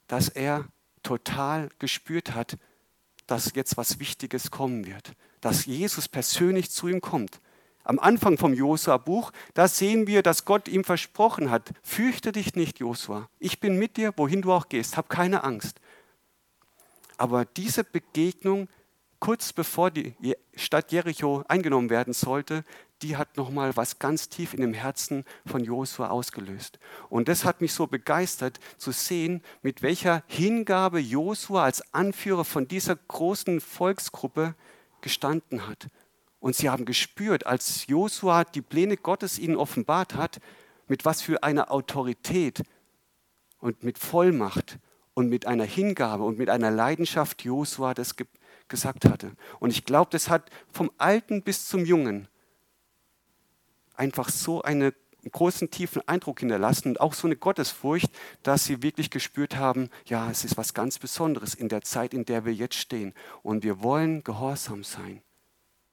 dass 0.07 0.29
er 0.29 0.67
total 1.03 1.71
gespürt 1.79 2.35
hat, 2.35 2.59
dass 3.27 3.53
jetzt 3.55 3.79
was 3.79 3.99
Wichtiges 3.99 4.51
kommen 4.51 4.87
wird, 4.87 5.13
dass 5.41 5.65
Jesus 5.65 6.09
persönlich 6.09 6.71
zu 6.71 6.89
ihm 6.89 7.01
kommt. 7.01 7.41
Am 7.83 7.99
Anfang 7.99 8.39
vom 8.39 8.55
Josua-Buch, 8.55 9.31
da 9.53 9.69
sehen 9.69 10.07
wir, 10.07 10.23
dass 10.23 10.45
Gott 10.45 10.69
ihm 10.69 10.85
versprochen 10.85 11.51
hat, 11.51 11.71
fürchte 11.83 12.33
dich 12.33 12.55
nicht, 12.55 12.81
Josua, 12.81 13.29
ich 13.39 13.61
bin 13.61 13.79
mit 13.79 13.97
dir, 13.97 14.13
wohin 14.17 14.43
du 14.43 14.53
auch 14.53 14.69
gehst, 14.69 14.97
hab 14.97 15.09
keine 15.09 15.45
Angst. 15.45 15.81
Aber 17.17 17.45
diese 17.45 17.85
Begegnung, 17.85 18.69
kurz 19.25 19.55
bevor 19.55 19.91
die 19.91 20.15
Stadt 20.55 20.93
Jericho 20.93 21.45
eingenommen 21.49 21.89
werden 21.89 22.13
sollte, 22.13 22.63
die 23.01 23.17
hat 23.17 23.39
nochmal 23.39 23.75
was 23.75 23.99
ganz 23.99 24.29
tief 24.29 24.53
in 24.53 24.61
dem 24.61 24.75
Herzen 24.75 25.25
von 25.47 25.65
Josua 25.65 26.11
ausgelöst. 26.11 26.79
Und 27.09 27.29
das 27.29 27.47
hat 27.47 27.63
mich 27.63 27.73
so 27.73 27.87
begeistert 27.87 28.61
zu 28.77 28.93
sehen, 28.93 29.41
mit 29.63 29.81
welcher 29.81 30.23
Hingabe 30.27 30.99
Josua 30.99 31.65
als 31.65 31.95
Anführer 31.95 32.45
von 32.45 32.69
dieser 32.69 32.97
großen 32.97 33.63
Volksgruppe 33.63 34.55
gestanden 35.01 35.67
hat. 35.67 35.89
Und 36.39 36.55
sie 36.55 36.69
haben 36.69 36.85
gespürt, 36.85 37.47
als 37.47 37.87
Josua 37.87 38.45
die 38.45 38.61
Pläne 38.61 38.99
Gottes 38.99 39.39
ihnen 39.39 39.57
offenbart 39.57 40.17
hat, 40.17 40.39
mit 40.87 41.07
was 41.07 41.23
für 41.23 41.43
einer 41.43 41.71
Autorität 41.71 42.63
und 43.59 43.85
mit 43.85 43.97
Vollmacht 43.97 44.79
und 45.15 45.31
mit 45.31 45.47
einer 45.47 45.65
Hingabe 45.65 46.25
und 46.25 46.37
mit 46.37 46.51
einer 46.51 46.71
Leidenschaft 46.71 47.43
Josua 47.43 47.95
das 47.95 48.17
gesagt 48.69 49.05
hatte. 49.05 49.33
Und 49.61 49.71
ich 49.71 49.85
glaube, 49.85 50.11
das 50.11 50.29
hat 50.29 50.51
vom 50.73 50.91
Alten 50.99 51.43
bis 51.43 51.67
zum 51.67 51.85
Jungen 51.85 52.29
einfach 53.95 54.29
so 54.29 54.63
einen 54.63 54.93
großen, 55.31 55.71
tiefen 55.71 56.07
Eindruck 56.07 56.41
hinterlassen 56.41 56.89
und 56.89 57.01
auch 57.01 57.15
so 57.15 57.27
eine 57.27 57.37
Gottesfurcht, 57.37 58.11
dass 58.43 58.65
sie 58.65 58.83
wirklich 58.83 59.11
gespürt 59.11 59.57
haben, 59.57 59.89
ja, 60.07 60.31
es 60.31 60.45
ist 60.45 60.57
was 60.57 60.75
ganz 60.75 60.99
Besonderes 60.99 61.55
in 61.55 61.69
der 61.69 61.83
Zeit, 61.83 62.15
in 62.15 62.25
der 62.25 62.45
wir 62.45 62.53
jetzt 62.53 62.77
stehen. 62.77 63.15
Und 63.43 63.63
wir 63.63 63.83
wollen 63.83 64.23
gehorsam 64.23 64.85
sein 64.85 65.23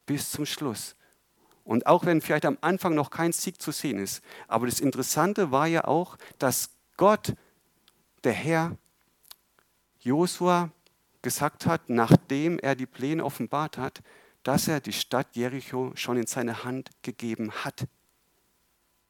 bis 0.06 0.30
zum 0.30 0.46
Schluss. 0.46 0.96
Und 1.64 1.86
auch 1.86 2.04
wenn 2.04 2.20
vielleicht 2.20 2.44
am 2.44 2.58
Anfang 2.60 2.94
noch 2.94 3.10
kein 3.10 3.32
Sieg 3.32 3.62
zu 3.62 3.70
sehen 3.70 3.98
ist. 3.98 4.22
Aber 4.48 4.66
das 4.66 4.80
Interessante 4.80 5.52
war 5.52 5.66
ja 5.66 5.84
auch, 5.84 6.18
dass 6.38 6.70
Gott, 6.96 7.34
der 8.24 8.32
Herr, 8.32 8.76
Josua 10.00 10.72
gesagt 11.22 11.66
hat, 11.66 11.88
nachdem 11.88 12.58
er 12.58 12.74
die 12.74 12.86
Pläne 12.86 13.24
offenbart 13.24 13.78
hat, 13.78 14.02
dass 14.42 14.68
er 14.68 14.80
die 14.80 14.92
Stadt 14.92 15.28
Jericho 15.34 15.92
schon 15.94 16.16
in 16.16 16.26
seine 16.26 16.64
Hand 16.64 16.90
gegeben 17.02 17.52
hat, 17.52 17.86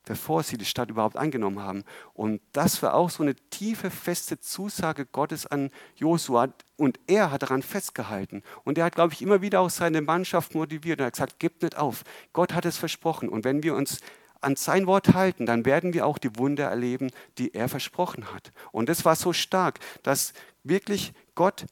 bevor 0.05 0.43
sie 0.43 0.59
die 0.59 0.65
Stadt 0.65 0.91
überhaupt 0.91 1.17
eingenommen 1.17 1.61
haben. 1.61 1.85
Und 2.13 2.41
das 2.53 2.83
war 2.83 2.95
auch 2.95 3.09
so 3.09 3.23
eine 3.23 3.35
tiefe, 3.35 3.91
feste 3.91 4.39
Zusage 4.41 5.07
Gottes 5.07 5.47
an 5.47 5.71
Josua. 5.97 6.49
Und 6.77 6.99
er 7.07 7.31
hat 7.31 7.43
daran 7.43 7.63
festgehalten. 7.63 8.43
Und 8.65 8.79
er 8.79 8.85
hat, 8.85 8.95
glaube 8.97 9.15
ich, 9.15 9.23
immer 9.23 9.41
wieder 9.41 9.61
auch 9.61 9.71
seine 9.71 10.03
Mannschaft 10.03 10.55
motiviert 10.55 11.01
und 11.01 11.07
hat 11.07 11.15
gesagt, 11.15 11.39
gebt 11.39 11.63
nicht 11.63 11.77
auf. 11.77 12.03
Gott 12.33 12.53
hat 12.53 12.67
es 12.67 12.77
versprochen. 12.77 13.29
Und 13.29 13.45
wenn 13.45 13.63
wir 13.63 13.75
uns 13.75 14.01
an 14.41 14.57
sein 14.57 14.87
Wort 14.89 15.15
halten, 15.15 15.47
dann 15.47 15.65
werden 15.65 15.95
wir 15.95 16.05
auch 16.05 16.19
die 16.19 16.37
Wunder 16.37 16.65
erleben, 16.65 17.11
die 17.39 17.55
er 17.55 17.69
versprochen 17.69 18.33
hat. 18.35 18.51
Und 18.73 18.89
das 18.89 19.05
war 19.05 19.15
so 19.15 19.33
stark, 19.33 19.79
dass 20.03 20.33
wirklich 20.65 21.13
Gott 21.37 21.67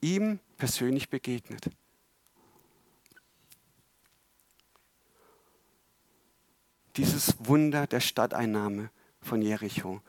ihm 0.00 0.38
persönlich 0.56 1.08
begegnet. 1.08 1.70
dieses 6.98 7.34
Wunder 7.38 7.86
der 7.86 8.00
Stadteinnahme 8.00 8.90
von 9.20 9.40
Jericho. 9.40 10.02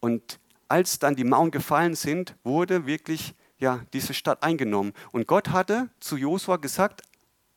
Und 0.00 0.38
als 0.68 0.98
dann 0.98 1.16
die 1.16 1.24
Mauern 1.24 1.50
gefallen 1.50 1.94
sind, 1.94 2.36
wurde 2.44 2.86
wirklich 2.86 3.34
ja, 3.58 3.80
diese 3.94 4.12
Stadt 4.12 4.42
eingenommen. 4.42 4.92
Und 5.12 5.26
Gott 5.26 5.48
hatte 5.48 5.88
zu 5.98 6.16
Josua 6.16 6.56
gesagt, 6.56 7.02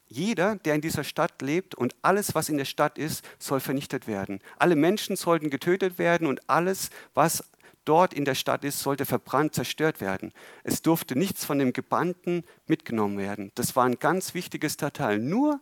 jeder, 0.07 0.55
der 0.55 0.75
in 0.75 0.81
dieser 0.81 1.03
Stadt 1.03 1.41
lebt 1.41 1.75
und 1.75 1.93
alles, 2.01 2.33
was 2.33 2.49
in 2.49 2.57
der 2.57 2.65
Stadt 2.65 2.97
ist, 2.97 3.23
soll 3.37 3.59
vernichtet 3.59 4.07
werden. 4.07 4.39
Alle 4.57 4.75
Menschen 4.75 5.15
sollten 5.15 5.49
getötet 5.49 5.99
werden 5.99 6.25
und 6.25 6.49
alles, 6.49 6.89
was 7.13 7.43
dort 7.89 8.13
in 8.13 8.23
der 8.23 8.35
Stadt 8.35 8.63
ist, 8.63 8.81
sollte 8.81 9.07
verbrannt, 9.07 9.55
zerstört 9.55 9.99
werden. 9.99 10.31
Es 10.63 10.83
durfte 10.83 11.17
nichts 11.17 11.43
von 11.43 11.57
dem 11.57 11.73
Gebannten 11.73 12.43
mitgenommen 12.67 13.17
werden. 13.17 13.51
Das 13.55 13.75
war 13.75 13.85
ein 13.85 13.97
ganz 13.97 14.35
wichtiges 14.35 14.77
Teil. 14.77 15.17
Nur 15.17 15.59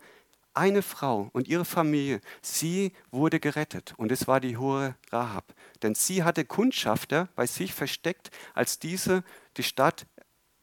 eine 0.54 0.82
Frau 0.82 1.30
und 1.32 1.48
ihre 1.48 1.64
Familie, 1.64 2.20
sie 2.42 2.92
wurde 3.12 3.40
gerettet. 3.40 3.94
Und 3.96 4.12
es 4.12 4.28
war 4.28 4.42
die 4.42 4.58
hohe 4.58 4.96
Rahab. 5.10 5.54
Denn 5.84 5.96
sie 5.96 6.24
hatte 6.24 6.44
Kundschafter 6.44 7.30
bei 7.38 7.48
sich 7.48 7.74
versteckt, 7.74 8.30
als 8.54 8.78
diese 8.78 9.24
die 9.56 9.64
Stadt 9.64 10.06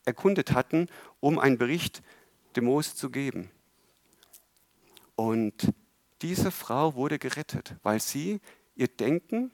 erkundet 0.05 0.53
hatten, 0.53 0.89
um 1.21 1.39
einen 1.39 1.57
Bericht 1.57 2.03
dem 2.57 2.65
Mose 2.67 2.95
zu 2.95 3.09
geben. 3.09 3.51
Und 5.17 5.73
diese 6.21 6.51
Frau 6.51 6.95
wurde 6.95 7.19
gerettet, 7.19 7.77
weil 7.83 8.01
sie 8.01 8.43
ihr 8.75 8.89
Denken 8.89 9.51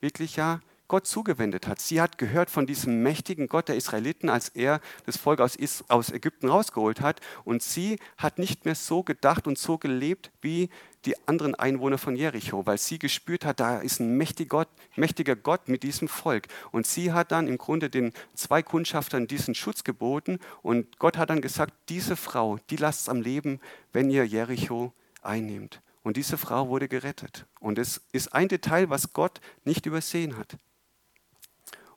wirklich 0.00 0.36
ja 0.36 0.60
Gott 0.92 1.06
zugewendet 1.06 1.66
hat. 1.66 1.80
Sie 1.80 2.02
hat 2.02 2.18
gehört 2.18 2.50
von 2.50 2.66
diesem 2.66 3.02
mächtigen 3.02 3.48
Gott 3.48 3.68
der 3.68 3.76
Israeliten, 3.76 4.28
als 4.28 4.50
er 4.50 4.78
das 5.06 5.16
Volk 5.16 5.40
aus, 5.40 5.56
Ägypten 5.56 6.50
rausgeholt 6.50 7.00
hat. 7.00 7.22
Und 7.44 7.62
sie 7.62 7.98
hat 8.18 8.38
nicht 8.38 8.66
mehr 8.66 8.74
so 8.74 9.02
gedacht 9.02 9.46
und 9.46 9.56
so 9.56 9.78
gelebt 9.78 10.30
wie 10.42 10.68
die 11.06 11.16
anderen 11.26 11.54
Einwohner 11.54 11.96
von 11.96 12.14
Jericho, 12.14 12.66
weil 12.66 12.76
sie 12.76 12.98
gespürt 12.98 13.46
hat, 13.46 13.58
da 13.58 13.78
ist 13.78 14.00
ein 14.00 14.18
mächtiger 14.18 14.50
Gott, 14.50 14.68
mächtiger 14.94 15.34
Gott 15.34 15.66
mit 15.66 15.82
diesem 15.82 16.08
Volk. 16.08 16.48
Und 16.72 16.86
sie 16.86 17.10
hat 17.10 17.32
dann 17.32 17.48
im 17.48 17.56
Grunde 17.56 17.88
den 17.88 18.12
zwei 18.34 18.62
Kundschaftern 18.62 19.26
diesen 19.26 19.54
Schutz 19.54 19.84
geboten. 19.84 20.40
Und 20.60 20.98
Gott 20.98 21.16
hat 21.16 21.30
dann 21.30 21.40
gesagt, 21.40 21.72
diese 21.88 22.16
Frau, 22.16 22.58
die 22.68 22.76
lasst 22.76 23.08
am 23.08 23.22
Leben, 23.22 23.60
wenn 23.94 24.10
ihr 24.10 24.26
Jericho 24.26 24.92
einnehmt. 25.22 25.80
Und 26.02 26.18
diese 26.18 26.36
Frau 26.36 26.68
wurde 26.68 26.86
gerettet. 26.86 27.46
Und 27.60 27.78
es 27.78 28.02
ist 28.12 28.34
ein 28.34 28.48
Detail, 28.48 28.90
was 28.90 29.14
Gott 29.14 29.40
nicht 29.64 29.86
übersehen 29.86 30.36
hat. 30.36 30.58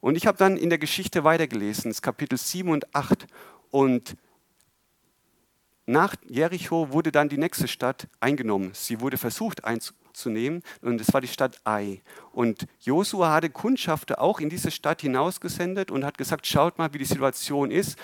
Und 0.05 0.17
ich 0.17 0.27
habe 0.27 0.37
dann 0.37 0.55
in 0.55 0.69
der 0.69 0.77
Geschichte 0.77 1.23
weitergelesen, 1.23 1.89
das 1.89 1.99
Kapitel 1.99 2.37
7 2.37 2.69
und 2.69 2.93
8. 2.93 3.25
Und 3.71 4.15
nach 5.87 6.13
Jericho 6.29 6.91
wurde 6.91 7.11
dann 7.11 7.27
die 7.27 7.39
nächste 7.39 7.67
Stadt 7.67 8.07
eingenommen. 8.19 8.69
Sie 8.75 9.01
wurde 9.01 9.17
versucht 9.17 9.63
einzunehmen 9.63 10.61
und 10.83 11.01
es 11.01 11.11
war 11.11 11.21
die 11.21 11.27
Stadt 11.27 11.59
Ai. 11.63 12.03
Und 12.33 12.67
Josua 12.81 13.33
hatte 13.33 13.49
Kundschafter 13.49 14.21
auch 14.21 14.39
in 14.39 14.51
diese 14.51 14.69
Stadt 14.69 15.01
hinausgesendet 15.01 15.89
und 15.89 16.05
hat 16.05 16.19
gesagt, 16.19 16.45
schaut 16.45 16.77
mal, 16.77 16.93
wie 16.93 16.99
die 16.99 17.05
Situation 17.05 17.71
ist. 17.71 17.97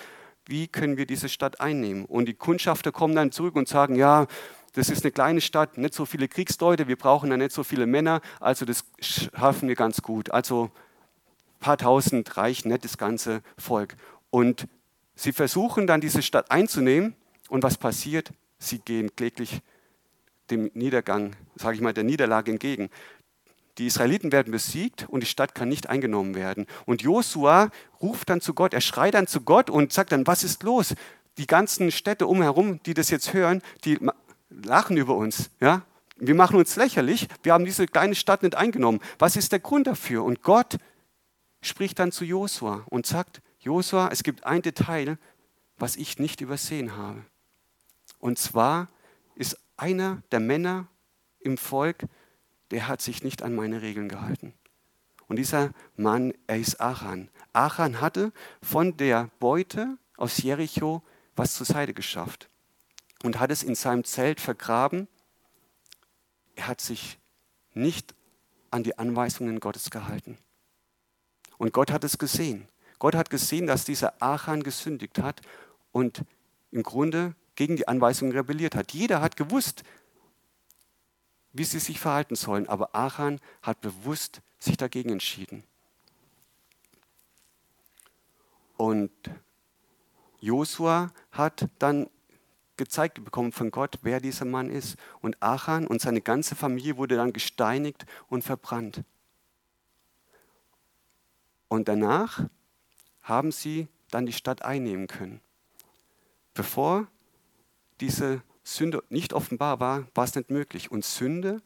wie 0.44 0.66
können 0.66 0.96
wir 0.96 1.06
diese 1.06 1.28
Stadt 1.28 1.60
einnehmen? 1.60 2.04
Und 2.04 2.26
die 2.26 2.34
Kundschafter 2.34 2.90
kommen 2.90 3.14
dann 3.14 3.30
zurück 3.30 3.54
und 3.54 3.68
sagen, 3.68 3.94
ja, 3.94 4.26
das 4.72 4.90
ist 4.90 5.04
eine 5.04 5.12
kleine 5.12 5.40
Stadt, 5.40 5.78
nicht 5.78 5.94
so 5.94 6.04
viele 6.04 6.26
Kriegsleute, 6.26 6.88
wir 6.88 6.96
brauchen 6.96 7.30
da 7.30 7.36
nicht 7.36 7.52
so 7.52 7.62
viele 7.62 7.86
Männer, 7.86 8.20
also 8.40 8.64
das 8.64 8.84
schaffen 8.98 9.68
wir 9.68 9.76
ganz 9.76 10.02
gut. 10.02 10.32
Also 10.32 10.72
paar 11.62 11.78
tausend 11.78 12.36
reichen 12.36 12.68
nicht 12.68 12.84
das 12.84 12.98
ganze 12.98 13.42
Volk. 13.56 13.96
Und 14.30 14.66
sie 15.14 15.32
versuchen 15.32 15.86
dann 15.86 16.02
diese 16.02 16.20
Stadt 16.20 16.50
einzunehmen 16.50 17.14
und 17.48 17.62
was 17.62 17.78
passiert? 17.78 18.32
Sie 18.58 18.78
gehen 18.78 19.14
kläglich 19.16 19.62
dem 20.50 20.70
Niedergang, 20.74 21.34
sage 21.56 21.76
ich 21.76 21.80
mal, 21.80 21.94
der 21.94 22.04
Niederlage 22.04 22.50
entgegen. 22.50 22.90
Die 23.78 23.86
Israeliten 23.86 24.32
werden 24.32 24.52
besiegt 24.52 25.06
und 25.08 25.22
die 25.22 25.26
Stadt 25.26 25.54
kann 25.54 25.68
nicht 25.68 25.88
eingenommen 25.88 26.34
werden. 26.34 26.66
Und 26.84 27.00
Josua 27.00 27.70
ruft 28.02 28.28
dann 28.28 28.42
zu 28.42 28.52
Gott, 28.52 28.74
er 28.74 28.82
schreit 28.82 29.14
dann 29.14 29.26
zu 29.26 29.40
Gott 29.40 29.70
und 29.70 29.92
sagt 29.92 30.12
dann, 30.12 30.26
was 30.26 30.44
ist 30.44 30.62
los? 30.62 30.94
Die 31.38 31.46
ganzen 31.46 31.90
Städte 31.90 32.26
umherum, 32.26 32.80
die 32.84 32.92
das 32.92 33.08
jetzt 33.08 33.32
hören, 33.32 33.62
die 33.84 33.98
lachen 34.50 34.98
über 34.98 35.16
uns. 35.16 35.48
Ja? 35.60 35.82
Wir 36.16 36.34
machen 36.34 36.56
uns 36.56 36.76
lächerlich, 36.76 37.28
wir 37.42 37.54
haben 37.54 37.64
diese 37.64 37.86
kleine 37.86 38.14
Stadt 38.14 38.42
nicht 38.42 38.54
eingenommen. 38.54 39.00
Was 39.18 39.36
ist 39.36 39.52
der 39.52 39.60
Grund 39.60 39.86
dafür? 39.86 40.22
Und 40.24 40.42
Gott 40.42 40.76
spricht 41.62 41.98
dann 41.98 42.12
zu 42.12 42.24
Josua 42.24 42.84
und 42.90 43.06
sagt, 43.06 43.40
Josua, 43.60 44.10
es 44.12 44.22
gibt 44.22 44.44
ein 44.44 44.62
Detail, 44.62 45.18
was 45.78 45.96
ich 45.96 46.18
nicht 46.18 46.40
übersehen 46.40 46.96
habe. 46.96 47.24
Und 48.18 48.38
zwar 48.38 48.88
ist 49.34 49.58
einer 49.76 50.22
der 50.30 50.40
Männer 50.40 50.88
im 51.40 51.56
Volk, 51.56 52.04
der 52.70 52.88
hat 52.88 53.00
sich 53.00 53.22
nicht 53.22 53.42
an 53.42 53.54
meine 53.54 53.82
Regeln 53.82 54.08
gehalten. 54.08 54.54
Und 55.28 55.36
dieser 55.36 55.72
Mann, 55.96 56.34
er 56.46 56.58
ist 56.58 56.80
Achan. 56.80 57.30
Achan 57.52 58.00
hatte 58.00 58.32
von 58.60 58.96
der 58.96 59.30
Beute 59.38 59.98
aus 60.16 60.38
Jericho 60.38 61.02
was 61.36 61.54
zur 61.54 61.66
Seite 61.66 61.94
geschafft 61.94 62.50
und 63.22 63.40
hat 63.40 63.50
es 63.50 63.62
in 63.62 63.74
seinem 63.74 64.04
Zelt 64.04 64.40
vergraben. 64.40 65.08
Er 66.54 66.68
hat 66.68 66.80
sich 66.80 67.18
nicht 67.72 68.14
an 68.70 68.82
die 68.82 68.98
Anweisungen 68.98 69.60
Gottes 69.60 69.90
gehalten. 69.90 70.38
Und 71.62 71.72
Gott 71.72 71.92
hat 71.92 72.02
es 72.02 72.18
gesehen. 72.18 72.66
Gott 72.98 73.14
hat 73.14 73.30
gesehen, 73.30 73.68
dass 73.68 73.84
dieser 73.84 74.20
Achan 74.20 74.64
gesündigt 74.64 75.20
hat 75.20 75.42
und 75.92 76.24
im 76.72 76.82
Grunde 76.82 77.36
gegen 77.54 77.76
die 77.76 77.86
Anweisungen 77.86 78.32
rebelliert 78.32 78.74
hat. 78.74 78.92
Jeder 78.92 79.20
hat 79.20 79.36
gewusst, 79.36 79.84
wie 81.52 81.62
sie 81.62 81.78
sich 81.78 82.00
verhalten 82.00 82.34
sollen, 82.34 82.68
aber 82.68 82.96
Achan 82.96 83.40
hat 83.62 83.80
bewusst 83.80 84.40
sich 84.58 84.76
dagegen 84.76 85.10
entschieden. 85.10 85.62
Und 88.76 89.12
Josua 90.40 91.12
hat 91.30 91.68
dann 91.78 92.10
gezeigt 92.76 93.22
bekommen 93.24 93.52
von 93.52 93.70
Gott, 93.70 94.00
wer 94.02 94.18
dieser 94.18 94.46
Mann 94.46 94.68
ist. 94.68 94.96
Und 95.20 95.40
Achan 95.40 95.86
und 95.86 96.00
seine 96.00 96.22
ganze 96.22 96.56
Familie 96.56 96.96
wurde 96.96 97.14
dann 97.14 97.32
gesteinigt 97.32 98.04
und 98.28 98.42
verbrannt. 98.42 99.04
Und 101.72 101.88
danach 101.88 102.50
haben 103.22 103.50
sie 103.50 103.88
dann 104.10 104.26
die 104.26 104.34
Stadt 104.34 104.60
einnehmen 104.60 105.06
können. 105.06 105.40
Bevor 106.52 107.06
diese 107.98 108.42
Sünde 108.62 109.02
nicht 109.08 109.32
offenbar 109.32 109.80
war, 109.80 110.06
war 110.14 110.24
es 110.24 110.34
nicht 110.34 110.50
möglich. 110.50 110.90
Und 110.90 111.02
Sünde 111.02 111.62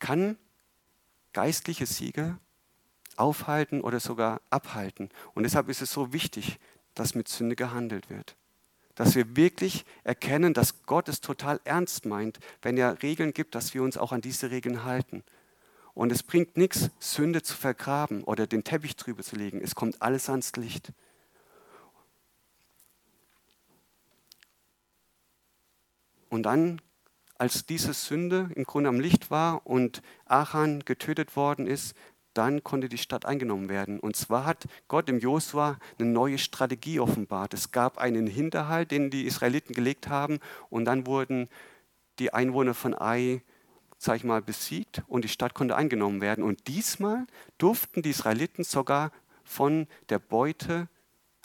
kann 0.00 0.36
geistliche 1.32 1.86
Siege 1.86 2.36
aufhalten 3.14 3.80
oder 3.80 4.00
sogar 4.00 4.40
abhalten. 4.50 5.10
Und 5.34 5.44
deshalb 5.44 5.68
ist 5.68 5.80
es 5.80 5.92
so 5.92 6.12
wichtig, 6.12 6.58
dass 6.94 7.14
mit 7.14 7.28
Sünde 7.28 7.54
gehandelt 7.54 8.10
wird 8.10 8.34
dass 8.96 9.16
wir 9.16 9.34
wirklich 9.34 9.84
erkennen, 10.04 10.54
dass 10.54 10.84
Gott 10.86 11.08
es 11.08 11.20
total 11.20 11.60
ernst 11.64 12.06
meint, 12.06 12.38
wenn 12.62 12.76
er 12.76 13.02
Regeln 13.02 13.32
gibt, 13.32 13.56
dass 13.56 13.74
wir 13.74 13.82
uns 13.82 13.96
auch 13.96 14.12
an 14.12 14.20
diese 14.20 14.52
Regeln 14.52 14.84
halten. 14.84 15.24
Und 15.94 16.10
es 16.10 16.22
bringt 16.22 16.56
nichts, 16.56 16.90
Sünde 16.98 17.42
zu 17.42 17.54
vergraben 17.56 18.24
oder 18.24 18.46
den 18.46 18.64
Teppich 18.64 18.96
drüber 18.96 19.22
zu 19.22 19.36
legen. 19.36 19.60
Es 19.62 19.74
kommt 19.74 20.02
alles 20.02 20.28
ans 20.28 20.56
Licht. 20.56 20.92
Und 26.28 26.42
dann, 26.42 26.80
als 27.38 27.64
diese 27.64 27.94
Sünde 27.94 28.50
im 28.56 28.64
Grunde 28.64 28.88
am 28.88 28.98
Licht 28.98 29.30
war 29.30 29.64
und 29.66 30.02
Achan 30.26 30.80
getötet 30.84 31.36
worden 31.36 31.68
ist, 31.68 31.94
dann 32.34 32.64
konnte 32.64 32.88
die 32.88 32.98
Stadt 32.98 33.24
eingenommen 33.24 33.68
werden. 33.68 34.00
Und 34.00 34.16
zwar 34.16 34.44
hat 34.44 34.64
Gott 34.88 35.08
im 35.08 35.20
Josua 35.20 35.78
eine 35.98 36.08
neue 36.08 36.38
Strategie 36.38 36.98
offenbart. 36.98 37.54
Es 37.54 37.70
gab 37.70 37.98
einen 37.98 38.26
Hinterhalt, 38.26 38.90
den 38.90 39.10
die 39.10 39.26
Israeliten 39.26 39.72
gelegt 39.72 40.08
haben, 40.08 40.40
und 40.68 40.84
dann 40.84 41.06
wurden 41.06 41.48
die 42.18 42.32
Einwohner 42.32 42.74
von 42.74 43.00
Ai, 43.00 43.42
sag 44.04 44.16
ich 44.16 44.24
mal, 44.24 44.42
besiegt 44.42 45.02
und 45.06 45.24
die 45.24 45.28
Stadt 45.28 45.54
konnte 45.54 45.76
eingenommen 45.76 46.20
werden. 46.20 46.44
Und 46.44 46.68
diesmal 46.68 47.26
durften 47.58 48.02
die 48.02 48.10
Israeliten 48.10 48.64
sogar 48.64 49.10
von 49.44 49.86
der 50.08 50.18
Beute 50.18 50.88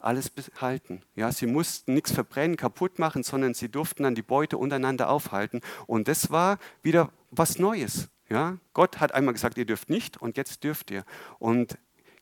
alles 0.01 0.29
behalten. 0.29 1.01
Ja, 1.15 1.31
sie 1.31 1.47
mussten 1.47 1.93
nichts 1.93 2.11
verbrennen, 2.11 2.57
kaputt 2.57 2.99
machen, 2.99 3.23
sondern 3.23 3.53
sie 3.53 3.69
durften 3.69 4.03
dann 4.03 4.15
die 4.15 4.21
Beute 4.21 4.57
untereinander 4.57 5.09
aufhalten. 5.09 5.61
Und 5.87 6.07
das 6.07 6.31
war 6.31 6.57
wieder 6.81 7.11
was 7.31 7.59
Neues. 7.59 8.09
Ja? 8.29 8.57
Gott 8.73 8.99
hat 8.99 9.13
einmal 9.13 9.33
gesagt, 9.33 9.57
ihr 9.57 9.65
dürft 9.65 9.89
nicht 9.89 10.17
und 10.17 10.37
jetzt 10.37 10.63
dürft 10.63 10.91
ihr. 10.91 11.03
Und 11.37 11.77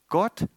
Gott 0.08 0.47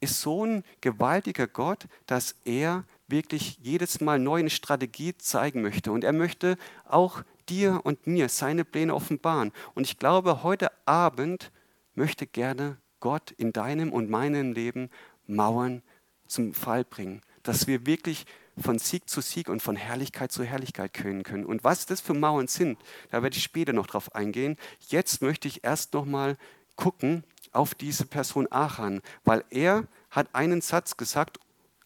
ist 0.00 0.20
so 0.20 0.44
ein 0.44 0.62
gewaltiger 0.80 1.46
Gott, 1.46 1.86
dass 2.06 2.36
er 2.44 2.84
wirklich 3.08 3.58
jedes 3.62 4.00
Mal 4.00 4.18
neu 4.18 4.40
eine 4.40 4.50
Strategie 4.50 5.16
zeigen 5.16 5.62
möchte. 5.62 5.92
Und 5.92 6.04
er 6.04 6.12
möchte 6.12 6.56
auch 6.84 7.22
dir 7.48 7.80
und 7.84 8.06
mir 8.06 8.28
seine 8.28 8.64
Pläne 8.64 8.94
offenbaren. 8.94 9.52
Und 9.74 9.84
ich 9.84 9.98
glaube, 9.98 10.42
heute 10.42 10.70
Abend 10.86 11.50
möchte 11.94 12.26
gerne 12.26 12.78
Gott 13.00 13.30
in 13.32 13.52
deinem 13.52 13.92
und 13.92 14.10
meinem 14.10 14.52
Leben 14.52 14.90
Mauern 15.26 15.82
zum 16.26 16.54
Fall 16.54 16.84
bringen. 16.84 17.22
Dass 17.42 17.66
wir 17.66 17.86
wirklich 17.86 18.26
von 18.58 18.78
Sieg 18.78 19.08
zu 19.08 19.20
Sieg 19.20 19.48
und 19.48 19.62
von 19.62 19.76
Herrlichkeit 19.76 20.32
zu 20.32 20.42
Herrlichkeit 20.42 20.94
können 20.94 21.22
können. 21.22 21.44
Und 21.44 21.62
was 21.64 21.86
das 21.86 22.00
für 22.00 22.14
Mauern 22.14 22.48
sind, 22.48 22.78
da 23.10 23.22
werde 23.22 23.36
ich 23.36 23.42
später 23.42 23.72
noch 23.72 23.86
drauf 23.86 24.14
eingehen. 24.14 24.56
Jetzt 24.88 25.20
möchte 25.20 25.46
ich 25.46 25.62
erst 25.62 25.92
noch 25.94 26.06
mal 26.06 26.36
gucken 26.74 27.24
auf 27.52 27.74
diese 27.74 28.06
Person 28.06 28.46
Achan, 28.50 29.02
weil 29.24 29.44
er 29.50 29.86
hat 30.10 30.34
einen 30.34 30.60
Satz 30.60 30.96
gesagt, 30.96 31.38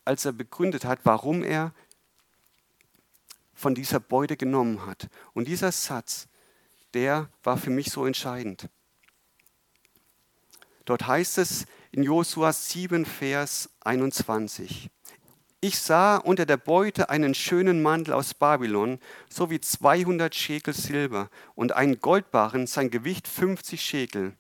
als 0.04 0.24
er 0.24 0.32
begründet 0.32 0.84
hat, 0.84 1.00
warum 1.04 1.42
er 1.42 1.72
von 3.60 3.74
dieser 3.74 4.00
Beute 4.00 4.38
genommen 4.38 4.86
hat. 4.86 5.08
Und 5.34 5.46
dieser 5.46 5.70
Satz, 5.70 6.28
der 6.94 7.28
war 7.42 7.58
für 7.58 7.68
mich 7.68 7.90
so 7.90 8.06
entscheidend. 8.06 8.70
Dort 10.86 11.06
heißt 11.06 11.36
es 11.36 11.66
in 11.92 12.02
Josua 12.02 12.54
7, 12.54 13.04
Vers 13.04 13.68
21. 13.80 14.90
Ich 15.60 15.78
sah 15.78 16.16
unter 16.16 16.46
der 16.46 16.56
Beute 16.56 17.10
einen 17.10 17.34
schönen 17.34 17.82
Mantel 17.82 18.14
aus 18.14 18.32
Babylon, 18.32 18.98
sowie 19.28 19.60
200 19.60 20.34
Schekel 20.34 20.72
Silber 20.72 21.28
und 21.54 21.72
einen 21.72 22.00
Goldbarren, 22.00 22.66
sein 22.66 22.88
Gewicht 22.88 23.28
50 23.28 23.82
Schekel. 23.82 24.32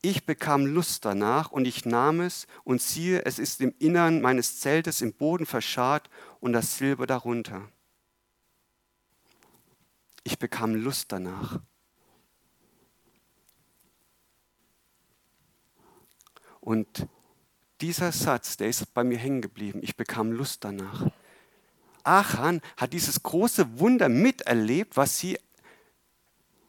Ich 0.00 0.24
bekam 0.24 0.64
Lust 0.64 1.04
danach 1.04 1.50
und 1.50 1.66
ich 1.66 1.84
nahm 1.84 2.22
es 2.22 2.46
und 2.64 2.80
siehe, 2.80 3.26
es 3.26 3.38
ist 3.38 3.60
im 3.60 3.74
Innern 3.78 4.22
meines 4.22 4.58
Zeltes 4.58 5.02
im 5.02 5.12
Boden 5.12 5.44
verscharrt 5.44 6.08
und 6.40 6.54
das 6.54 6.78
Silber 6.78 7.06
darunter. 7.06 7.68
Ich 10.30 10.38
bekam 10.38 10.74
Lust 10.74 11.10
danach. 11.10 11.58
Und 16.60 17.06
dieser 17.80 18.12
Satz, 18.12 18.58
der 18.58 18.68
ist 18.68 18.92
bei 18.92 19.04
mir 19.04 19.16
hängen 19.16 19.40
geblieben. 19.40 19.80
Ich 19.82 19.96
bekam 19.96 20.32
Lust 20.32 20.64
danach. 20.64 21.06
Achan 22.04 22.60
hat 22.76 22.92
dieses 22.92 23.22
große 23.22 23.78
Wunder 23.80 24.10
miterlebt, 24.10 24.98
was 24.98 25.18
sie 25.18 25.38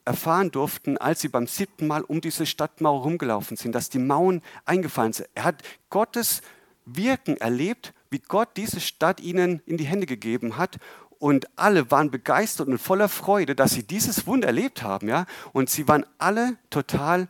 erfahren 0.05 0.51
durften, 0.51 0.97
als 0.97 1.19
sie 1.19 1.27
beim 1.27 1.45
siebten 1.45 1.85
Mal 1.85 2.03
um 2.03 2.21
diese 2.21 2.45
Stadtmauer 2.45 3.01
rumgelaufen 3.01 3.57
sind, 3.57 3.75
dass 3.75 3.89
die 3.89 3.99
Mauern 3.99 4.41
eingefallen 4.63 5.11
sind. 5.11 5.27
Er 5.35 5.43
hat 5.43 5.63
Gottes 5.89 6.43
Wirken 6.85 7.35
erlebt, 7.35 7.93
wie 8.09 8.19
Gott 8.19 8.55
diese 8.55 8.79
Stadt 8.79 9.19
ihnen 9.19 9.61
in 9.65 9.75
die 9.75 9.85
Hände 9.85 10.05
gegeben 10.05 10.55
hat. 10.55 10.79
Und 11.19 11.47
alle 11.57 11.91
waren 11.91 12.11
begeistert 12.11 12.69
und 12.69 12.77
voller 12.79 13.09
Freude, 13.09 13.53
dass 13.53 13.71
sie 13.71 13.83
dieses 13.83 14.25
Wunder 14.25 14.47
erlebt 14.47 14.83
haben. 14.83 15.07
Ja? 15.07 15.25
Und 15.51 15.69
sie 15.69 15.87
waren 15.87 16.05
alle 16.17 16.57
total 16.69 17.27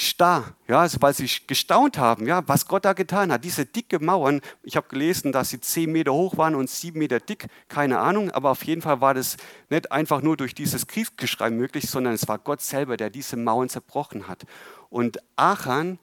starr, 0.00 0.54
ja, 0.66 0.80
also 0.80 0.98
weil 1.00 1.14
sie 1.14 1.28
gestaunt 1.46 1.98
haben, 1.98 2.26
ja, 2.26 2.46
was 2.48 2.66
Gott 2.66 2.84
da 2.84 2.94
getan 2.94 3.30
hat. 3.30 3.44
Diese 3.44 3.66
dicke 3.66 3.98
Mauern, 3.98 4.40
ich 4.62 4.76
habe 4.76 4.88
gelesen, 4.88 5.30
dass 5.32 5.50
sie 5.50 5.60
zehn 5.60 5.92
Meter 5.92 6.12
hoch 6.12 6.36
waren 6.38 6.54
und 6.54 6.70
sieben 6.70 6.98
Meter 6.98 7.20
dick, 7.20 7.46
keine 7.68 7.98
Ahnung, 7.98 8.30
aber 8.30 8.50
auf 8.50 8.64
jeden 8.64 8.82
Fall 8.82 9.00
war 9.00 9.14
das 9.14 9.36
nicht 9.68 9.92
einfach 9.92 10.22
nur 10.22 10.36
durch 10.36 10.54
dieses 10.54 10.86
Kriegsgeschrei 10.86 11.50
möglich, 11.50 11.88
sondern 11.90 12.14
es 12.14 12.26
war 12.28 12.38
Gott 12.38 12.62
selber, 12.62 12.96
der 12.96 13.10
diese 13.10 13.36
Mauern 13.36 13.68
zerbrochen 13.68 14.26
hat. 14.26 14.44
Und 14.88 15.18
Achan 15.36 15.98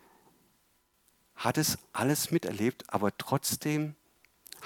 hat 1.35 1.57
es 1.57 1.77
alles 1.93 2.31
miterlebt, 2.31 2.83
aber 2.87 3.15
trotzdem 3.17 3.95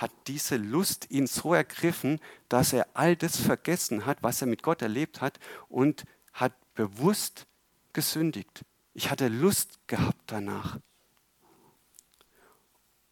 hat 0.01 0.11
diese 0.27 0.57
Lust 0.57 1.11
ihn 1.11 1.27
so 1.27 1.53
ergriffen, 1.53 2.19
dass 2.49 2.73
er 2.73 2.87
all 2.95 3.15
das 3.15 3.37
vergessen 3.37 4.05
hat, 4.05 4.17
was 4.21 4.41
er 4.41 4.47
mit 4.47 4.63
Gott 4.63 4.81
erlebt 4.81 5.21
hat 5.21 5.39
und 5.69 6.05
hat 6.33 6.53
bewusst 6.73 7.45
gesündigt. 7.93 8.65
Ich 8.93 9.11
hatte 9.11 9.27
Lust 9.27 9.79
gehabt 9.87 10.23
danach. 10.25 10.79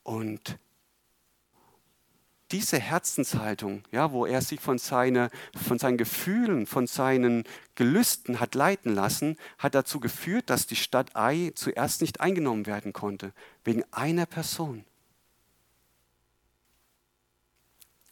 Und 0.03 0.57
diese 2.51 2.79
Herzenshaltung, 2.79 3.83
ja, 3.91 4.11
wo 4.11 4.25
er 4.25 4.41
sich 4.41 4.59
von, 4.59 4.79
seine, 4.79 5.29
von 5.55 5.77
seinen 5.77 5.97
Gefühlen, 5.97 6.65
von 6.65 6.87
seinen 6.87 7.43
Gelüsten 7.75 8.39
hat 8.39 8.55
leiten 8.55 8.95
lassen, 8.95 9.37
hat 9.59 9.75
dazu 9.75 9.99
geführt, 9.99 10.49
dass 10.49 10.65
die 10.65 10.75
Stadt 10.75 11.15
Ai 11.15 11.51
zuerst 11.53 12.01
nicht 12.01 12.21
eingenommen 12.21 12.65
werden 12.65 12.91
konnte, 12.91 13.33
wegen 13.63 13.83
einer 13.91 14.25
Person. 14.25 14.83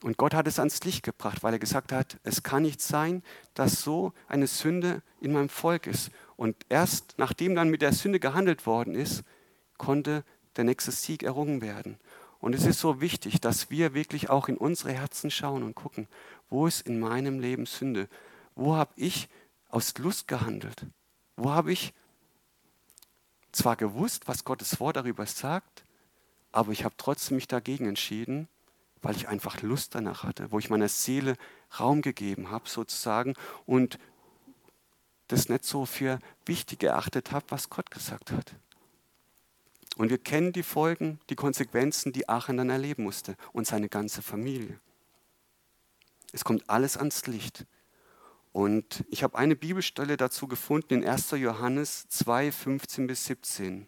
Und 0.08 0.16
Gott 0.16 0.34
hat 0.34 0.48
es 0.48 0.58
ans 0.58 0.86
Licht 0.86 1.04
gebracht, 1.04 1.44
weil 1.44 1.52
er 1.52 1.60
gesagt 1.60 1.92
hat, 1.92 2.18
es 2.24 2.42
kann 2.42 2.62
nicht 2.62 2.82
sein, 2.82 3.24
dass 3.56 3.82
so 3.82 4.14
eine 4.30 4.48
Sünde 4.48 5.02
in 5.20 5.34
meinem 5.34 5.50
Volk 5.50 5.86
ist. 5.86 6.12
Und 6.38 6.56
erst 6.70 7.16
nachdem 7.18 7.56
dann 7.56 7.70
mit 7.70 7.82
der 7.82 7.92
Sünde 7.92 8.22
gehandelt 8.22 8.66
worden 8.66 8.96
ist, 8.96 9.26
konnte 9.78 10.24
der 10.56 10.64
nächste 10.64 10.92
Sieg 10.92 11.24
errungen 11.24 11.62
werden. 11.62 12.00
Und 12.40 12.56
es 12.56 12.66
ist 12.66 12.80
so 12.80 13.02
wichtig, 13.02 13.42
dass 13.42 13.70
wir 13.70 13.94
wirklich 13.94 14.30
auch 14.30 14.48
in 14.48 14.56
unsere 14.56 14.94
Herzen 14.94 15.30
schauen 15.30 15.62
und 15.62 15.76
gucken, 15.76 16.08
wo 16.50 16.68
ist 16.68 16.88
in 16.88 17.02
meinem 17.02 17.42
Leben 17.42 17.66
Sünde? 17.66 18.08
Wo 18.56 18.78
habe 18.78 18.94
ich 18.96 19.28
aus 19.68 19.98
Lust 19.98 20.30
gehandelt? 20.30 20.86
Wo 21.36 21.50
habe 21.50 21.74
ich 21.74 21.94
zwar 23.52 23.76
gewusst, 23.76 24.30
was 24.30 24.46
Gottes 24.46 24.80
Wort 24.80 24.96
darüber 24.96 25.26
sagt, 25.26 25.84
aber 26.54 26.72
ich 26.72 26.86
habe 26.86 26.96
trotzdem 26.96 27.36
mich 27.36 27.50
dagegen 27.50 27.88
entschieden, 27.88 28.48
weil 29.02 29.16
ich 29.16 29.28
einfach 29.28 29.62
Lust 29.62 29.96
danach 29.96 30.24
hatte, 30.24 30.52
wo 30.52 30.60
ich 30.60 30.70
meiner 30.70 30.88
Seele 30.88 31.36
Raum 31.80 32.02
gegeben 32.02 32.50
habe 32.52 32.70
sozusagen 32.70 33.34
und 33.66 34.00
das 35.28 35.50
nicht 35.50 35.66
so 35.66 35.86
für 35.86 36.20
wichtig 36.46 36.84
erachtet 36.84 37.32
habe, 37.32 37.46
was 37.50 37.70
Gott 37.70 37.92
gesagt 37.92 38.32
hat. 38.32 38.56
Und 39.98 40.10
wir 40.10 40.20
kennen 40.20 40.54
die 40.54 40.64
Folgen, 40.64 41.20
die 41.30 41.36
Konsequenzen, 41.36 42.14
die 42.14 42.30
Aachen 42.30 42.58
dann 42.58 42.70
erleben 42.70 43.04
musste 43.04 43.36
und 43.52 43.66
seine 43.66 43.90
ganze 43.90 44.22
Familie. 44.22 44.80
Es 46.32 46.44
kommt 46.44 46.70
alles 46.70 46.98
ans 46.98 47.26
Licht. 47.26 47.66
Und 48.52 49.04
ich 49.10 49.24
habe 49.24 49.38
eine 49.38 49.56
Bibelstelle 49.56 50.18
dazu 50.18 50.48
gefunden 50.48 50.94
in 50.94 51.08
1. 51.08 51.32
Johannes 51.32 52.08
2, 52.10 52.52
15 52.52 53.08
bis 53.08 53.26
17. 53.26 53.88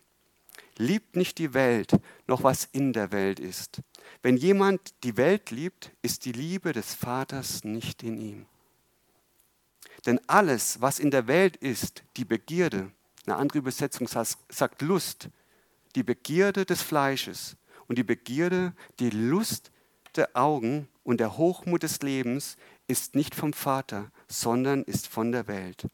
Liebt 0.79 1.15
nicht 1.17 1.37
die 1.37 1.53
Welt, 1.53 1.91
noch 2.25 2.43
was 2.43 2.67
in 2.71 2.93
der 2.93 3.11
Welt 3.11 3.39
ist. 3.39 3.81
Wenn 4.23 4.37
jemand 4.37 4.93
die 5.03 5.17
Welt 5.17 5.51
liebt, 5.51 5.91
ist 6.01 6.23
die 6.23 6.31
Liebe 6.31 6.71
des 6.71 6.95
Vaters 6.95 7.63
nicht 7.63 8.01
in 8.01 8.17
ihm. 8.17 8.45
Denn 10.05 10.19
alles, 10.27 10.79
was 10.79 10.99
in 10.99 11.11
der 11.11 11.27
Welt 11.27 11.57
ist, 11.57 12.03
die 12.15 12.23
Begierde, 12.23 12.91
eine 13.25 13.35
andere 13.35 13.59
Übersetzung 13.59 14.07
sagt 14.07 14.81
Lust, 14.81 15.29
die 15.95 16.03
Begierde 16.03 16.65
des 16.65 16.81
Fleisches 16.81 17.57
und 17.87 17.97
die 17.97 18.03
Begierde, 18.03 18.73
die 18.99 19.09
Lust 19.09 19.71
der 20.15 20.29
Augen 20.33 20.87
und 21.03 21.19
der 21.19 21.37
Hochmut 21.37 21.83
des 21.83 22.01
Lebens 22.01 22.55
ist 22.87 23.15
nicht 23.15 23.35
vom 23.35 23.51
Vater, 23.51 24.11
sondern 24.27 24.83
ist 24.83 25.07
von 25.07 25.31
der 25.31 25.47
Welt. 25.47 25.87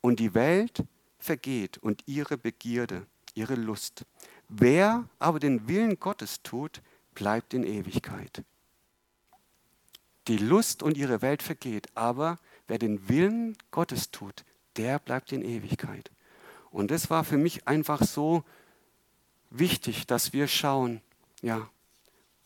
Und 0.00 0.20
die 0.20 0.34
Welt 0.34 0.84
vergeht 1.18 1.78
und 1.78 2.02
ihre 2.06 2.36
Begierde, 2.36 3.06
ihre 3.34 3.54
Lust. 3.54 4.04
Wer 4.48 5.08
aber 5.18 5.40
den 5.40 5.68
Willen 5.68 6.00
Gottes 6.00 6.42
tut, 6.42 6.80
bleibt 7.14 7.52
in 7.52 7.64
Ewigkeit. 7.64 8.42
Die 10.26 10.38
Lust 10.38 10.82
und 10.82 10.96
ihre 10.96 11.22
Welt 11.22 11.42
vergeht, 11.42 11.88
aber 11.94 12.38
wer 12.66 12.78
den 12.78 13.08
Willen 13.08 13.56
Gottes 13.70 14.10
tut, 14.10 14.44
der 14.76 14.98
bleibt 14.98 15.32
in 15.32 15.42
Ewigkeit. 15.42 16.10
Und 16.70 16.90
das 16.90 17.10
war 17.10 17.24
für 17.24 17.36
mich 17.36 17.66
einfach 17.68 18.02
so 18.02 18.44
wichtig, 19.50 20.06
dass 20.06 20.32
wir 20.32 20.48
schauen, 20.48 21.02
ja, 21.42 21.68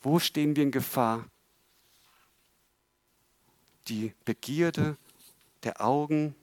wo 0.01 0.19
stehen 0.19 0.55
wir 0.55 0.63
in 0.63 0.71
Gefahr? 0.71 1.25
Die 3.87 4.13
Begierde 4.25 4.97
der 5.63 5.81
Augen, 5.81 6.35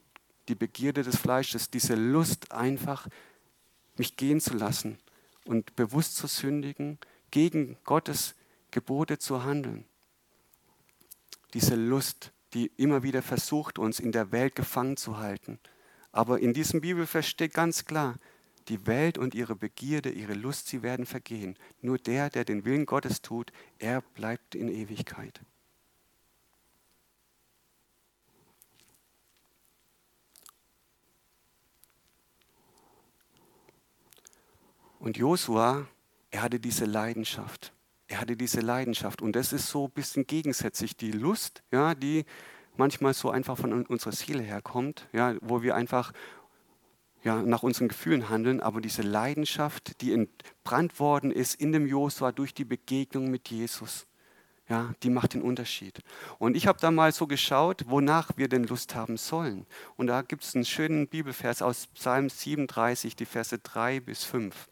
die 0.49 0.55
Begierde 0.55 1.03
des 1.03 1.17
Fleisches, 1.17 1.71
diese 1.71 1.95
Lust 1.95 2.53
einfach, 2.53 3.09
mich 3.97 4.17
gehen 4.17 4.41
zu 4.41 4.55
lassen 4.55 4.99
und 5.45 5.77
bewusst 5.77 6.17
zu 6.17 6.27
sündigen, 6.27 6.99
gegen 7.31 7.77
Gottes 7.85 8.35
Gebote 8.71 9.19
zu 9.19 9.45
handeln. 9.45 9.85
Diese 11.55 11.75
Lust, 11.75 12.33
die 12.55 12.71
immer 12.77 13.03
wieder 13.03 13.23
versucht, 13.23 13.79
uns 13.79 14.01
in 14.01 14.13
der 14.13 14.33
Welt 14.33 14.55
gefangen 14.55 14.97
zu 14.97 15.19
halten. 15.19 15.59
Aber 16.13 16.41
in 16.41 16.53
diesem 16.53 16.81
Bibelvers 16.81 17.29
steht 17.29 17.55
ganz 17.55 17.85
klar, 17.85 18.17
die 18.69 18.87
Welt 18.87 19.19
und 19.19 19.35
ihre 19.35 19.57
Begierde, 19.57 20.11
ihre 20.11 20.35
Lust, 20.35 20.69
sie 20.69 20.83
werden 20.83 21.07
vergehen. 21.07 21.57
Nur 21.81 21.99
der, 21.99 22.31
der 22.31 22.45
den 22.45 22.65
Willen 22.65 22.87
Gottes 22.87 23.23
tut, 23.23 23.53
er 23.79 24.01
bleibt 24.01 24.55
in 24.55 24.69
Ewigkeit. 24.69 25.41
Und 35.01 35.17
Josua, 35.17 35.87
er 36.31 36.43
hatte 36.43 36.61
diese 36.61 36.85
Leidenschaft. 36.85 37.73
Er 38.07 38.21
hatte 38.21 38.37
diese 38.37 38.61
Leidenschaft. 38.61 39.23
Und 39.23 39.35
das 39.35 39.53
ist 39.53 39.69
so 39.69 39.87
ein 39.87 39.91
bisschen 39.91 40.27
gegensätzlich. 40.27 40.95
Die 40.95 41.11
Lust, 41.11 41.63
ja, 41.73 41.95
die 41.95 42.27
manchmal 42.77 43.15
so 43.15 43.31
einfach 43.31 43.57
von 43.57 43.87
unserer 43.87 44.13
Seele 44.13 44.43
herkommt, 44.43 45.09
ja, 45.13 45.35
wo 45.41 45.63
wir 45.63 45.75
einfach 45.75 46.13
ja, 47.23 47.43
nach 47.43 47.63
unseren 47.63 47.89
Gefühlen 47.89 48.29
handeln, 48.29 48.61
aber 48.61 48.81
diese 48.81 49.03
Leidenschaft, 49.03 50.01
die 50.03 50.13
entbrannt 50.13 51.01
worden 51.01 51.31
ist 51.31 51.55
in 51.55 51.73
dem 51.73 51.87
Josua 51.87 52.33
durch 52.33 52.55
die 52.55 52.65
Begegnung 52.65 53.31
mit 53.31 53.49
Jesus, 53.49 54.07
ja, 54.69 54.95
die 55.03 55.11
macht 55.11 55.35
den 55.35 55.43
Unterschied. 55.43 56.01
Und 56.39 56.57
ich 56.57 56.67
habe 56.67 56.79
da 56.79 56.91
mal 56.91 57.13
so 57.13 57.27
geschaut, 57.27 57.85
wonach 57.89 58.31
wir 58.37 58.49
denn 58.49 58.65
Lust 58.65 58.95
haben 58.95 59.17
sollen. 59.17 59.67
Und 59.97 60.07
da 60.07 60.23
gibt 60.23 60.45
es 60.45 60.55
einen 60.55 60.65
schönen 60.65 61.09
Bibelvers 61.09 61.61
aus 61.61 61.89
Psalm 61.89 62.29
37, 62.29 63.17
die 63.17 63.27
Verse 63.27 63.59
3 63.59 64.01
bis 64.01 64.25
5. 64.25 64.69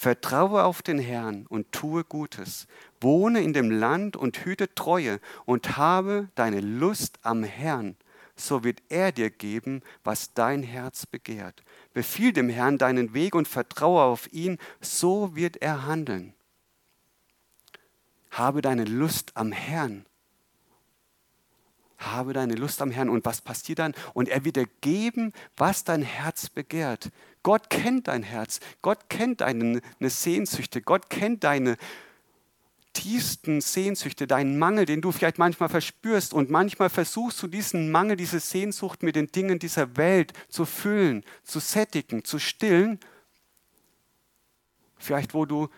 Vertraue 0.00 0.64
auf 0.64 0.80
den 0.80 0.98
Herrn 0.98 1.46
und 1.48 1.72
tue 1.72 2.04
Gutes. 2.04 2.66
Wohne 3.02 3.42
in 3.42 3.52
dem 3.52 3.70
Land 3.70 4.16
und 4.16 4.38
hüte 4.46 4.74
Treue 4.74 5.20
und 5.44 5.76
habe 5.76 6.28
deine 6.36 6.60
Lust 6.60 7.18
am 7.22 7.44
Herrn 7.44 7.96
so 8.40 8.64
wird 8.64 8.82
er 8.88 9.12
dir 9.12 9.28
geben, 9.28 9.82
was 10.02 10.32
dein 10.32 10.62
Herz 10.62 11.04
begehrt. 11.04 11.62
Befiehl 11.92 12.32
dem 12.32 12.48
Herrn 12.48 12.78
deinen 12.78 13.12
Weg 13.12 13.34
und 13.34 13.46
vertraue 13.46 14.02
auf 14.02 14.32
ihn, 14.32 14.56
so 14.80 15.36
wird 15.36 15.58
er 15.58 15.84
handeln. 15.84 16.32
Habe 18.30 18.62
deine 18.62 18.84
Lust 18.84 19.32
am 19.34 19.52
Herrn. 19.52 20.06
Habe 21.98 22.32
deine 22.32 22.54
Lust 22.54 22.80
am 22.80 22.90
Herrn. 22.90 23.10
Und 23.10 23.26
was 23.26 23.42
passiert 23.42 23.80
dann? 23.80 23.94
Und 24.14 24.28
er 24.30 24.44
wird 24.44 24.56
dir 24.56 24.68
geben, 24.80 25.32
was 25.56 25.84
dein 25.84 26.02
Herz 26.02 26.48
begehrt. 26.48 27.10
Gott 27.42 27.70
kennt 27.70 28.08
dein 28.08 28.22
Herz. 28.22 28.60
Gott 28.82 29.08
kennt 29.08 29.40
deine 29.40 29.80
Sehnsüchte. 30.00 30.82
Gott 30.82 31.10
kennt 31.10 31.44
deine 31.44 31.76
tiefsten 32.92 33.60
Sehnsüchte, 33.60 34.26
deinen 34.26 34.58
Mangel, 34.58 34.84
den 34.84 35.00
du 35.00 35.12
vielleicht 35.12 35.38
manchmal 35.38 35.68
verspürst 35.68 36.34
und 36.34 36.50
manchmal 36.50 36.90
versuchst 36.90 37.42
du 37.42 37.46
diesen 37.46 37.90
Mangel, 37.90 38.16
diese 38.16 38.40
Sehnsucht 38.40 39.02
mit 39.02 39.16
den 39.16 39.28
Dingen 39.28 39.58
dieser 39.58 39.96
Welt 39.96 40.32
zu 40.48 40.64
füllen, 40.64 41.24
zu 41.44 41.60
sättigen, 41.60 42.24
zu 42.24 42.38
stillen. 42.38 42.98
Vielleicht 44.98 45.34
wo 45.34 45.46
du 45.46 45.68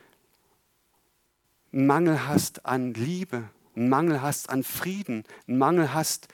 einen 1.73 1.87
Mangel 1.87 2.27
hast 2.27 2.67
an 2.67 2.95
Liebe, 2.95 3.49
einen 3.77 3.89
Mangel 3.89 4.23
hast 4.23 4.51
an 4.51 4.65
Frieden, 4.65 5.25
einen 5.47 5.59
Mangel 5.59 5.95
hast 5.95 6.29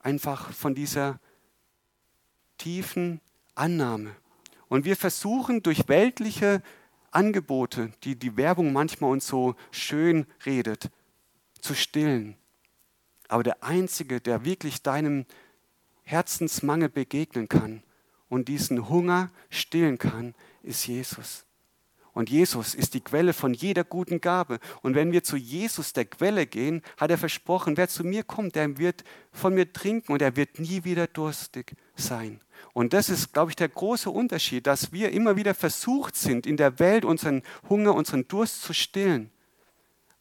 einfach 0.00 0.52
von 0.52 0.74
dieser 0.74 1.20
tiefen 2.58 3.20
Annahme. 3.58 4.14
Und 4.68 4.84
wir 4.84 4.96
versuchen 4.96 5.62
durch 5.62 5.88
weltliche 5.88 6.62
Angebote, 7.10 7.92
die 8.04 8.16
die 8.16 8.36
Werbung 8.36 8.72
manchmal 8.72 9.10
uns 9.10 9.26
so 9.26 9.54
schön 9.70 10.26
redet, 10.44 10.90
zu 11.60 11.74
stillen. 11.74 12.36
Aber 13.28 13.42
der 13.42 13.62
Einzige, 13.62 14.20
der 14.20 14.44
wirklich 14.44 14.82
deinem 14.82 15.26
Herzensmangel 16.02 16.88
begegnen 16.88 17.48
kann 17.48 17.82
und 18.28 18.48
diesen 18.48 18.88
Hunger 18.88 19.30
stillen 19.50 19.98
kann, 19.98 20.34
ist 20.62 20.86
Jesus. 20.86 21.44
Und 22.18 22.30
Jesus 22.30 22.74
ist 22.74 22.94
die 22.94 23.00
Quelle 23.00 23.32
von 23.32 23.54
jeder 23.54 23.84
guten 23.84 24.20
Gabe. 24.20 24.58
Und 24.82 24.96
wenn 24.96 25.12
wir 25.12 25.22
zu 25.22 25.36
Jesus, 25.36 25.92
der 25.92 26.04
Quelle, 26.04 26.46
gehen, 26.46 26.82
hat 26.96 27.12
er 27.12 27.16
versprochen, 27.16 27.76
wer 27.76 27.88
zu 27.88 28.02
mir 28.02 28.24
kommt, 28.24 28.56
der 28.56 28.76
wird 28.76 29.04
von 29.30 29.54
mir 29.54 29.72
trinken 29.72 30.10
und 30.10 30.20
er 30.20 30.34
wird 30.34 30.58
nie 30.58 30.82
wieder 30.82 31.06
durstig 31.06 31.76
sein. 31.94 32.40
Und 32.72 32.92
das 32.92 33.08
ist, 33.08 33.32
glaube 33.32 33.52
ich, 33.52 33.54
der 33.54 33.68
große 33.68 34.10
Unterschied, 34.10 34.66
dass 34.66 34.90
wir 34.90 35.12
immer 35.12 35.36
wieder 35.36 35.54
versucht 35.54 36.16
sind, 36.16 36.44
in 36.44 36.56
der 36.56 36.80
Welt 36.80 37.04
unseren 37.04 37.44
Hunger, 37.68 37.94
unseren 37.94 38.26
Durst 38.26 38.62
zu 38.62 38.72
stillen. 38.72 39.30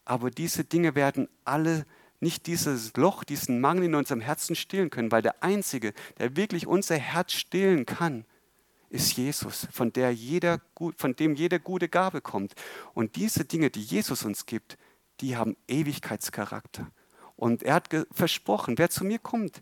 Aber 0.06 0.30
diese 0.30 0.66
Dinge 0.66 0.94
werden 0.94 1.28
alle 1.46 1.88
nicht 2.20 2.46
dieses 2.46 2.96
Loch, 2.96 3.24
diesen 3.24 3.60
Mangel 3.60 3.86
in 3.86 3.96
unserem 3.96 4.22
Herzen 4.22 4.56
stillen 4.56 4.92
können, 4.92 5.12
weil 5.12 5.24
der 5.24 5.42
Einzige, 5.42 5.96
der 6.20 6.36
wirklich 6.36 6.68
unser 6.68 6.98
Herz 6.98 7.34
stillen 7.34 7.88
kann, 7.88 8.24
ist 8.90 9.18
Jesus, 9.18 9.68
von, 9.72 9.92
der 9.92 10.12
jeder, 10.12 10.62
von 10.96 11.16
dem 11.16 11.36
jede 11.36 11.60
gute 11.60 11.90
Gabe 11.90 12.22
kommt. 12.22 12.54
Und 12.94 13.16
diese 13.16 13.46
Dinge, 13.46 13.70
die 13.70 13.82
Jesus 13.82 14.24
uns 14.24 14.46
gibt, 14.46 14.78
die 15.20 15.36
haben 15.36 15.58
Ewigkeitscharakter. 15.68 16.90
Und 17.36 17.64
er 17.64 17.76
hat 17.76 17.90
versprochen, 18.12 18.78
wer 18.78 18.90
zu 18.90 19.04
mir 19.04 19.20
kommt, 19.20 19.62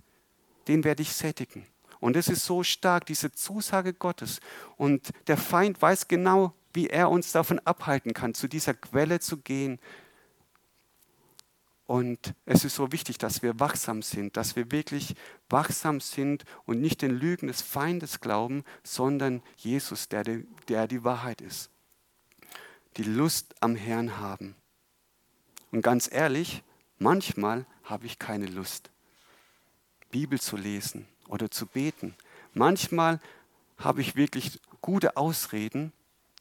den 0.68 0.84
werde 0.84 1.02
ich 1.02 1.14
sättigen. 1.14 1.66
Und 2.00 2.16
es 2.16 2.28
ist 2.28 2.46
so 2.46 2.64
stark, 2.64 3.06
diese 3.06 3.32
Zusage 3.32 3.94
Gottes. 3.94 4.40
Und 4.78 5.10
der 5.28 5.38
Feind 5.38 5.82
weiß 5.82 6.08
genau, 6.08 6.54
wie 6.74 6.88
er 6.88 7.10
uns 7.10 7.32
davon 7.32 7.60
abhalten 7.60 8.14
kann, 8.14 8.34
zu 8.34 8.48
dieser 8.48 8.74
Quelle 8.74 9.20
zu 9.20 9.38
gehen, 9.38 9.80
und 11.88 12.34
es 12.46 12.66
ist 12.66 12.76
so 12.76 12.92
wichtig, 12.92 13.20
dass 13.20 13.44
wir 13.44 13.60
wachsam 13.60 14.02
sind, 14.02 14.38
dass 14.38 14.56
wir 14.56 14.72
wirklich 14.72 15.16
wachsam 15.50 16.00
sind 16.00 16.44
und 16.66 16.82
nicht 16.82 17.02
den 17.04 17.12
Lügen 17.12 17.48
des 17.48 17.62
Feindes 17.62 18.22
glauben, 18.22 18.64
sondern 18.84 19.44
Jesus, 19.58 20.10
der 20.10 20.24
die, 20.24 20.48
der 20.68 20.88
die 20.88 21.04
Wahrheit 21.04 21.42
ist. 21.42 21.70
Die 22.98 23.04
Lust 23.04 23.54
am 23.60 23.76
Herrn 23.76 24.18
haben. 24.18 24.56
Und 25.72 25.84
ganz 25.84 26.10
ehrlich, 26.12 26.64
manchmal 26.98 27.68
habe 27.84 28.08
ich 28.08 28.18
keine 28.18 28.48
Lust, 28.48 28.90
Bibel 30.10 30.40
zu 30.42 30.58
lesen 30.58 31.08
oder 31.28 31.52
zu 31.52 31.68
beten. 31.68 32.16
Manchmal 32.54 33.20
habe 33.78 34.02
ich 34.02 34.16
wirklich 34.16 34.60
gute 34.82 35.18
Ausreden, 35.18 35.92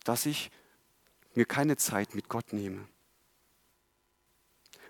dass 0.04 0.24
ich 0.24 0.50
mir 1.34 1.44
keine 1.44 1.76
Zeit 1.76 2.14
mit 2.14 2.28
Gott 2.30 2.52
nehme. 2.52 2.86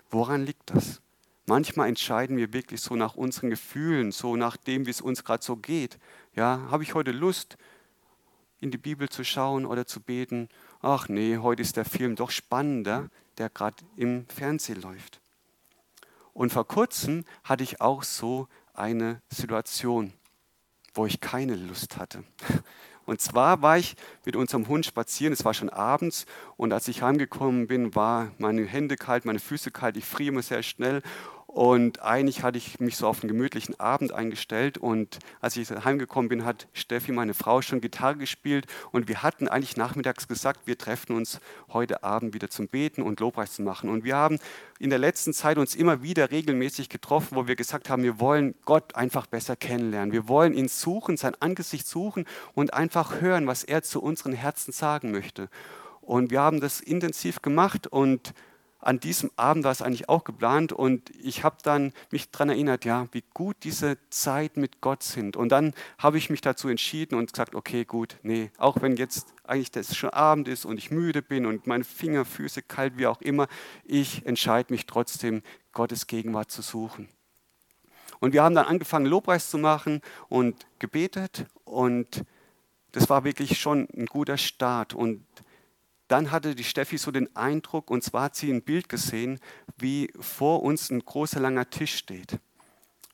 Woran 0.09 0.45
liegt 0.45 0.71
das? 0.71 1.01
Manchmal 1.45 1.89
entscheiden 1.89 2.37
wir 2.37 2.53
wirklich 2.53 2.81
so 2.81 2.95
nach 2.95 3.15
unseren 3.15 3.49
Gefühlen, 3.49 4.11
so 4.11 4.35
nach 4.35 4.57
dem, 4.57 4.85
wie 4.85 4.91
es 4.91 5.01
uns 5.01 5.23
gerade 5.23 5.43
so 5.43 5.55
geht. 5.55 5.99
Ja, 6.35 6.67
habe 6.71 6.83
ich 6.83 6.95
heute 6.95 7.11
Lust, 7.11 7.57
in 8.59 8.71
die 8.71 8.77
Bibel 8.77 9.09
zu 9.09 9.23
schauen 9.23 9.65
oder 9.65 9.85
zu 9.85 9.99
beten? 9.99 10.49
Ach 10.81 11.07
nee, 11.07 11.37
heute 11.37 11.61
ist 11.61 11.77
der 11.77 11.85
Film 11.85 12.15
doch 12.15 12.31
spannender, 12.31 13.09
der 13.37 13.49
gerade 13.49 13.83
im 13.95 14.25
Fernsehen 14.27 14.81
läuft. 14.81 15.19
Und 16.33 16.51
vor 16.51 16.67
kurzem 16.67 17.25
hatte 17.43 17.63
ich 17.63 17.79
auch 17.79 18.03
so 18.03 18.47
eine 18.73 19.21
Situation, 19.29 20.13
wo 20.93 21.05
ich 21.05 21.21
keine 21.21 21.55
Lust 21.55 21.97
hatte. 21.97 22.23
Und 23.05 23.21
zwar 23.21 23.61
war 23.61 23.77
ich 23.77 23.95
mit 24.25 24.35
unserem 24.35 24.67
Hund 24.67 24.85
spazieren, 24.85 25.33
es 25.33 25.45
war 25.45 25.53
schon 25.53 25.69
abends. 25.69 26.25
Und 26.57 26.73
als 26.73 26.87
ich 26.87 27.01
heimgekommen 27.01 27.67
bin, 27.67 27.95
war 27.95 28.31
meine 28.37 28.65
Hände 28.65 28.95
kalt, 28.95 29.25
meine 29.25 29.39
Füße 29.39 29.71
kalt, 29.71 29.97
ich 29.97 30.05
friere 30.05 30.29
immer 30.29 30.41
sehr 30.41 30.63
schnell 30.63 31.01
und 31.55 32.01
eigentlich 32.01 32.43
hatte 32.43 32.57
ich 32.57 32.81
mich 32.81 32.97
so 32.97 33.07
auf 33.07 33.21
einen 33.21 33.29
gemütlichen 33.29 33.79
Abend 33.79 34.11
eingestellt. 34.11 34.77
Und 34.77 35.19
als 35.39 35.55
ich 35.55 35.71
heimgekommen 35.71 36.27
bin, 36.27 36.43
hat 36.43 36.67
Steffi, 36.73 37.13
meine 37.13 37.33
Frau, 37.33 37.61
schon 37.61 37.79
Gitarre 37.79 38.17
gespielt. 38.17 38.65
Und 38.91 39.07
wir 39.07 39.23
hatten 39.23 39.47
eigentlich 39.47 39.77
nachmittags 39.77 40.27
gesagt, 40.27 40.67
wir 40.67 40.77
treffen 40.77 41.15
uns 41.15 41.39
heute 41.71 42.03
Abend 42.03 42.33
wieder 42.33 42.49
zum 42.49 42.67
Beten 42.67 43.01
und 43.01 43.21
Lobpreis 43.21 43.53
zu 43.53 43.61
machen. 43.61 43.89
Und 43.89 44.03
wir 44.03 44.17
haben 44.17 44.37
in 44.79 44.89
der 44.89 44.99
letzten 44.99 45.33
Zeit 45.33 45.57
uns 45.57 45.75
immer 45.75 46.03
wieder 46.03 46.29
regelmäßig 46.29 46.89
getroffen, 46.89 47.37
wo 47.37 47.47
wir 47.47 47.55
gesagt 47.55 47.89
haben, 47.89 48.03
wir 48.03 48.19
wollen 48.19 48.55
Gott 48.65 48.93
einfach 48.93 49.25
besser 49.25 49.55
kennenlernen. 49.55 50.11
Wir 50.11 50.27
wollen 50.27 50.53
ihn 50.53 50.67
suchen, 50.67 51.15
sein 51.15 51.35
Angesicht 51.39 51.87
suchen 51.87 52.25
und 52.53 52.73
einfach 52.73 53.21
hören, 53.21 53.47
was 53.47 53.63
er 53.63 53.81
zu 53.81 54.03
unseren 54.03 54.33
Herzen 54.33 54.73
sagen 54.73 55.11
möchte. 55.11 55.47
Und 56.01 56.31
wir 56.31 56.41
haben 56.41 56.59
das 56.59 56.81
intensiv 56.81 57.41
gemacht 57.41 57.87
und 57.87 58.33
an 58.85 58.99
diesem 58.99 59.31
Abend 59.35 59.63
war 59.63 59.71
es 59.71 59.81
eigentlich 59.81 60.09
auch 60.09 60.23
geplant 60.23 60.71
und 60.71 61.09
ich 61.19 61.43
habe 61.43 61.57
dann 61.63 61.91
mich 62.11 62.29
daran 62.29 62.49
erinnert, 62.49 62.85
ja, 62.85 63.07
wie 63.11 63.23
gut 63.33 63.57
diese 63.63 63.97
Zeit 64.11 64.57
mit 64.57 64.79
Gott 64.79 65.01
sind. 65.01 65.35
Und 65.35 65.49
dann 65.49 65.73
habe 65.97 66.19
ich 66.19 66.29
mich 66.29 66.41
dazu 66.41 66.67
entschieden 66.69 67.15
und 67.15 67.33
gesagt, 67.33 67.55
okay, 67.55 67.83
gut, 67.83 68.17
nee, 68.21 68.51
auch 68.57 68.81
wenn 68.81 68.95
jetzt 68.95 69.33
eigentlich 69.43 69.71
das 69.71 69.95
schon 69.95 70.11
Abend 70.11 70.47
ist 70.47 70.65
und 70.65 70.77
ich 70.77 70.91
müde 70.91 71.23
bin 71.23 71.47
und 71.47 71.65
meine 71.65 71.83
Finger, 71.83 72.25
Füße 72.25 72.61
kalt, 72.61 72.99
wie 72.99 73.07
auch 73.07 73.21
immer, 73.21 73.47
ich 73.83 74.25
entscheide 74.25 74.71
mich 74.71 74.85
trotzdem, 74.85 75.41
Gottes 75.71 76.05
Gegenwart 76.05 76.51
zu 76.51 76.61
suchen. 76.61 77.09
Und 78.19 78.33
wir 78.33 78.43
haben 78.43 78.55
dann 78.55 78.65
angefangen, 78.65 79.07
Lobpreis 79.07 79.49
zu 79.49 79.57
machen 79.57 80.01
und 80.29 80.67
gebetet 80.79 81.47
und 81.63 82.23
das 82.91 83.09
war 83.09 83.25
wirklich 83.25 83.59
schon 83.59 83.89
ein 83.97 84.05
guter 84.05 84.37
Start. 84.37 84.93
Und 84.93 85.24
dann 86.07 86.31
hatte 86.31 86.55
die 86.55 86.63
Steffi 86.63 86.97
so 86.97 87.11
den 87.11 87.35
Eindruck, 87.35 87.89
und 87.89 88.03
zwar 88.03 88.23
hat 88.23 88.35
sie 88.35 88.51
ein 88.51 88.61
Bild 88.61 88.89
gesehen, 88.89 89.39
wie 89.77 90.11
vor 90.19 90.63
uns 90.63 90.89
ein 90.89 91.03
großer 91.03 91.39
langer 91.39 91.69
Tisch 91.69 91.95
steht. 91.95 92.39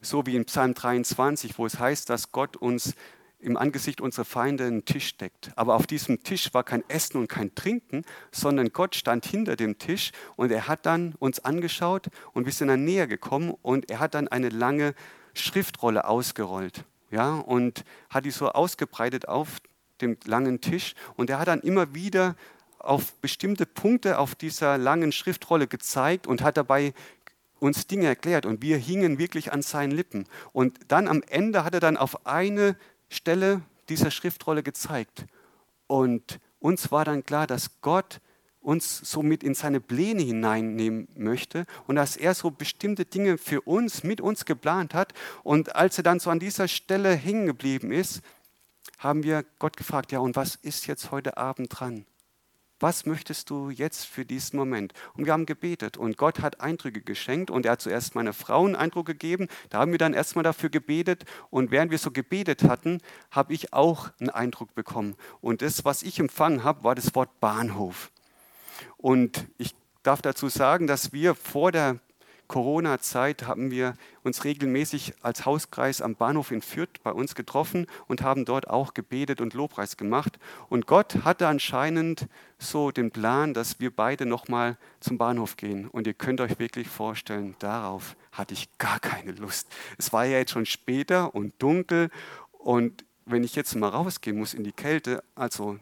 So 0.01 0.25
wie 0.25 0.35
in 0.35 0.45
Psalm 0.45 0.73
23, 0.73 1.57
wo 1.57 1.65
es 1.65 1.79
heißt, 1.79 2.09
dass 2.09 2.31
Gott 2.31 2.57
uns 2.57 2.95
im 3.41 3.57
Angesicht 3.57 4.01
unserer 4.01 4.25
Feinde 4.25 4.65
einen 4.65 4.85
Tisch 4.85 5.17
deckt. 5.17 5.51
Aber 5.55 5.75
auf 5.75 5.87
diesem 5.87 6.23
Tisch 6.23 6.53
war 6.53 6.63
kein 6.63 6.87
Essen 6.89 7.17
und 7.17 7.27
kein 7.27 7.53
Trinken, 7.55 8.03
sondern 8.31 8.71
Gott 8.71 8.95
stand 8.95 9.25
hinter 9.25 9.55
dem 9.55 9.77
Tisch 9.77 10.11
und 10.35 10.51
er 10.51 10.67
hat 10.67 10.85
dann 10.85 11.15
uns 11.19 11.39
angeschaut 11.39 12.07
und 12.33 12.45
wir 12.45 12.53
sind 12.53 12.67
dann 12.67 12.83
näher 12.83 13.07
gekommen 13.07 13.53
und 13.61 13.89
er 13.89 13.99
hat 13.99 14.13
dann 14.13 14.27
eine 14.27 14.49
lange 14.49 14.93
Schriftrolle 15.33 16.05
ausgerollt. 16.05 16.85
Ja, 17.09 17.35
und 17.35 17.83
hat 18.09 18.25
die 18.25 18.31
so 18.31 18.49
ausgebreitet 18.49 19.27
auf 19.27 19.57
dem 20.01 20.17
langen 20.25 20.61
Tisch 20.61 20.95
und 21.15 21.29
er 21.29 21.39
hat 21.39 21.47
dann 21.47 21.61
immer 21.61 21.93
wieder 21.93 22.35
auf 22.83 23.13
bestimmte 23.15 23.65
Punkte 23.65 24.17
auf 24.17 24.35
dieser 24.35 24.77
langen 24.77 25.11
Schriftrolle 25.11 25.67
gezeigt 25.67 26.27
und 26.27 26.41
hat 26.41 26.57
dabei 26.57 26.93
uns 27.59 27.85
Dinge 27.85 28.07
erklärt 28.07 28.45
und 28.45 28.61
wir 28.61 28.77
hingen 28.77 29.19
wirklich 29.19 29.53
an 29.53 29.61
seinen 29.61 29.91
Lippen. 29.91 30.25
Und 30.51 30.79
dann 30.87 31.07
am 31.07 31.23
Ende 31.29 31.63
hat 31.63 31.73
er 31.75 31.79
dann 31.79 31.95
auf 31.95 32.25
eine 32.25 32.75
Stelle 33.09 33.61
dieser 33.87 34.09
Schriftrolle 34.09 34.63
gezeigt. 34.63 35.25
Und 35.85 36.39
uns 36.59 36.91
war 36.91 37.05
dann 37.05 37.23
klar, 37.23 37.45
dass 37.47 37.81
Gott 37.81 38.19
uns 38.61 38.99
somit 39.03 39.43
in 39.43 39.55
seine 39.55 39.79
Pläne 39.79 40.21
hineinnehmen 40.21 41.07
möchte 41.15 41.65
und 41.87 41.95
dass 41.95 42.15
er 42.15 42.33
so 42.35 42.51
bestimmte 42.51 43.05
Dinge 43.05 43.37
für 43.37 43.61
uns, 43.61 44.03
mit 44.03 44.21
uns 44.21 44.45
geplant 44.45 44.93
hat. 44.93 45.13
Und 45.43 45.75
als 45.75 45.97
er 45.97 46.03
dann 46.03 46.19
so 46.19 46.29
an 46.29 46.39
dieser 46.39 46.67
Stelle 46.67 47.13
hängen 47.13 47.47
geblieben 47.47 47.91
ist, 47.91 48.21
haben 48.99 49.23
wir 49.23 49.43
Gott 49.57 49.77
gefragt, 49.77 50.11
ja, 50.11 50.19
und 50.19 50.35
was 50.35 50.55
ist 50.55 50.85
jetzt 50.87 51.11
heute 51.11 51.37
Abend 51.37 51.69
dran? 51.71 52.05
Was 52.81 53.05
möchtest 53.05 53.49
du 53.49 53.69
jetzt 53.69 54.05
für 54.05 54.25
diesen 54.25 54.57
Moment? 54.57 54.93
Und 55.13 55.25
wir 55.25 55.33
haben 55.33 55.45
gebetet 55.45 55.97
und 55.97 56.17
Gott 56.17 56.41
hat 56.41 56.61
Eindrücke 56.61 57.01
geschenkt 57.01 57.51
und 57.51 57.65
er 57.65 57.73
hat 57.73 57.81
zuerst 57.81 58.15
meiner 58.15 58.33
Frau 58.33 58.65
einen 58.65 58.75
Eindruck 58.75 59.05
gegeben. 59.05 59.47
Da 59.69 59.79
haben 59.79 59.91
wir 59.91 59.99
dann 59.99 60.13
erstmal 60.13 60.43
dafür 60.43 60.69
gebetet 60.69 61.25
und 61.49 61.71
während 61.71 61.91
wir 61.91 61.97
so 61.97 62.11
gebetet 62.11 62.63
hatten, 62.63 62.99
habe 63.29 63.53
ich 63.53 63.73
auch 63.73 64.09
einen 64.19 64.29
Eindruck 64.29 64.73
bekommen. 64.75 65.15
Und 65.41 65.61
das, 65.61 65.85
was 65.85 66.03
ich 66.03 66.19
empfangen 66.19 66.63
habe, 66.63 66.83
war 66.83 66.95
das 66.95 67.13
Wort 67.15 67.39
Bahnhof. 67.39 68.11
Und 68.97 69.47
ich 69.57 69.75
darf 70.03 70.21
dazu 70.21 70.49
sagen, 70.49 70.87
dass 70.87 71.13
wir 71.13 71.35
vor 71.35 71.71
der 71.71 71.99
Corona-Zeit 72.51 73.47
haben 73.47 73.71
wir 73.71 73.93
uns 74.23 74.43
regelmäßig 74.43 75.13
als 75.21 75.45
Hauskreis 75.45 76.01
am 76.01 76.15
Bahnhof 76.15 76.51
in 76.51 76.61
Fürth 76.61 77.01
bei 77.01 77.13
uns 77.13 77.33
getroffen 77.33 77.87
und 78.09 78.23
haben 78.23 78.43
dort 78.43 78.69
auch 78.69 78.93
gebetet 78.93 79.39
und 79.39 79.53
Lobpreis 79.53 79.95
gemacht. 79.95 80.37
Und 80.67 80.85
Gott 80.85 81.23
hatte 81.23 81.47
anscheinend 81.47 82.27
so 82.59 82.91
den 82.91 83.09
Plan, 83.09 83.53
dass 83.53 83.79
wir 83.79 83.95
beide 83.95 84.25
nochmal 84.25 84.75
zum 84.99 85.17
Bahnhof 85.17 85.55
gehen. 85.55 85.87
Und 85.87 86.07
ihr 86.07 86.13
könnt 86.13 86.41
euch 86.41 86.59
wirklich 86.59 86.89
vorstellen, 86.89 87.55
darauf 87.59 88.17
hatte 88.33 88.53
ich 88.53 88.77
gar 88.77 88.99
keine 88.99 89.31
Lust. 89.31 89.69
Es 89.97 90.11
war 90.11 90.25
ja 90.25 90.37
jetzt 90.37 90.51
schon 90.51 90.65
später 90.65 91.33
und 91.33 91.53
dunkel 91.59 92.09
und 92.51 93.05
wenn 93.25 93.45
ich 93.45 93.55
jetzt 93.55 93.75
mal 93.75 93.87
rausgehen 93.87 94.37
muss 94.37 94.53
in 94.53 94.65
die 94.65 94.73
Kälte, 94.73 95.23
also 95.35 95.79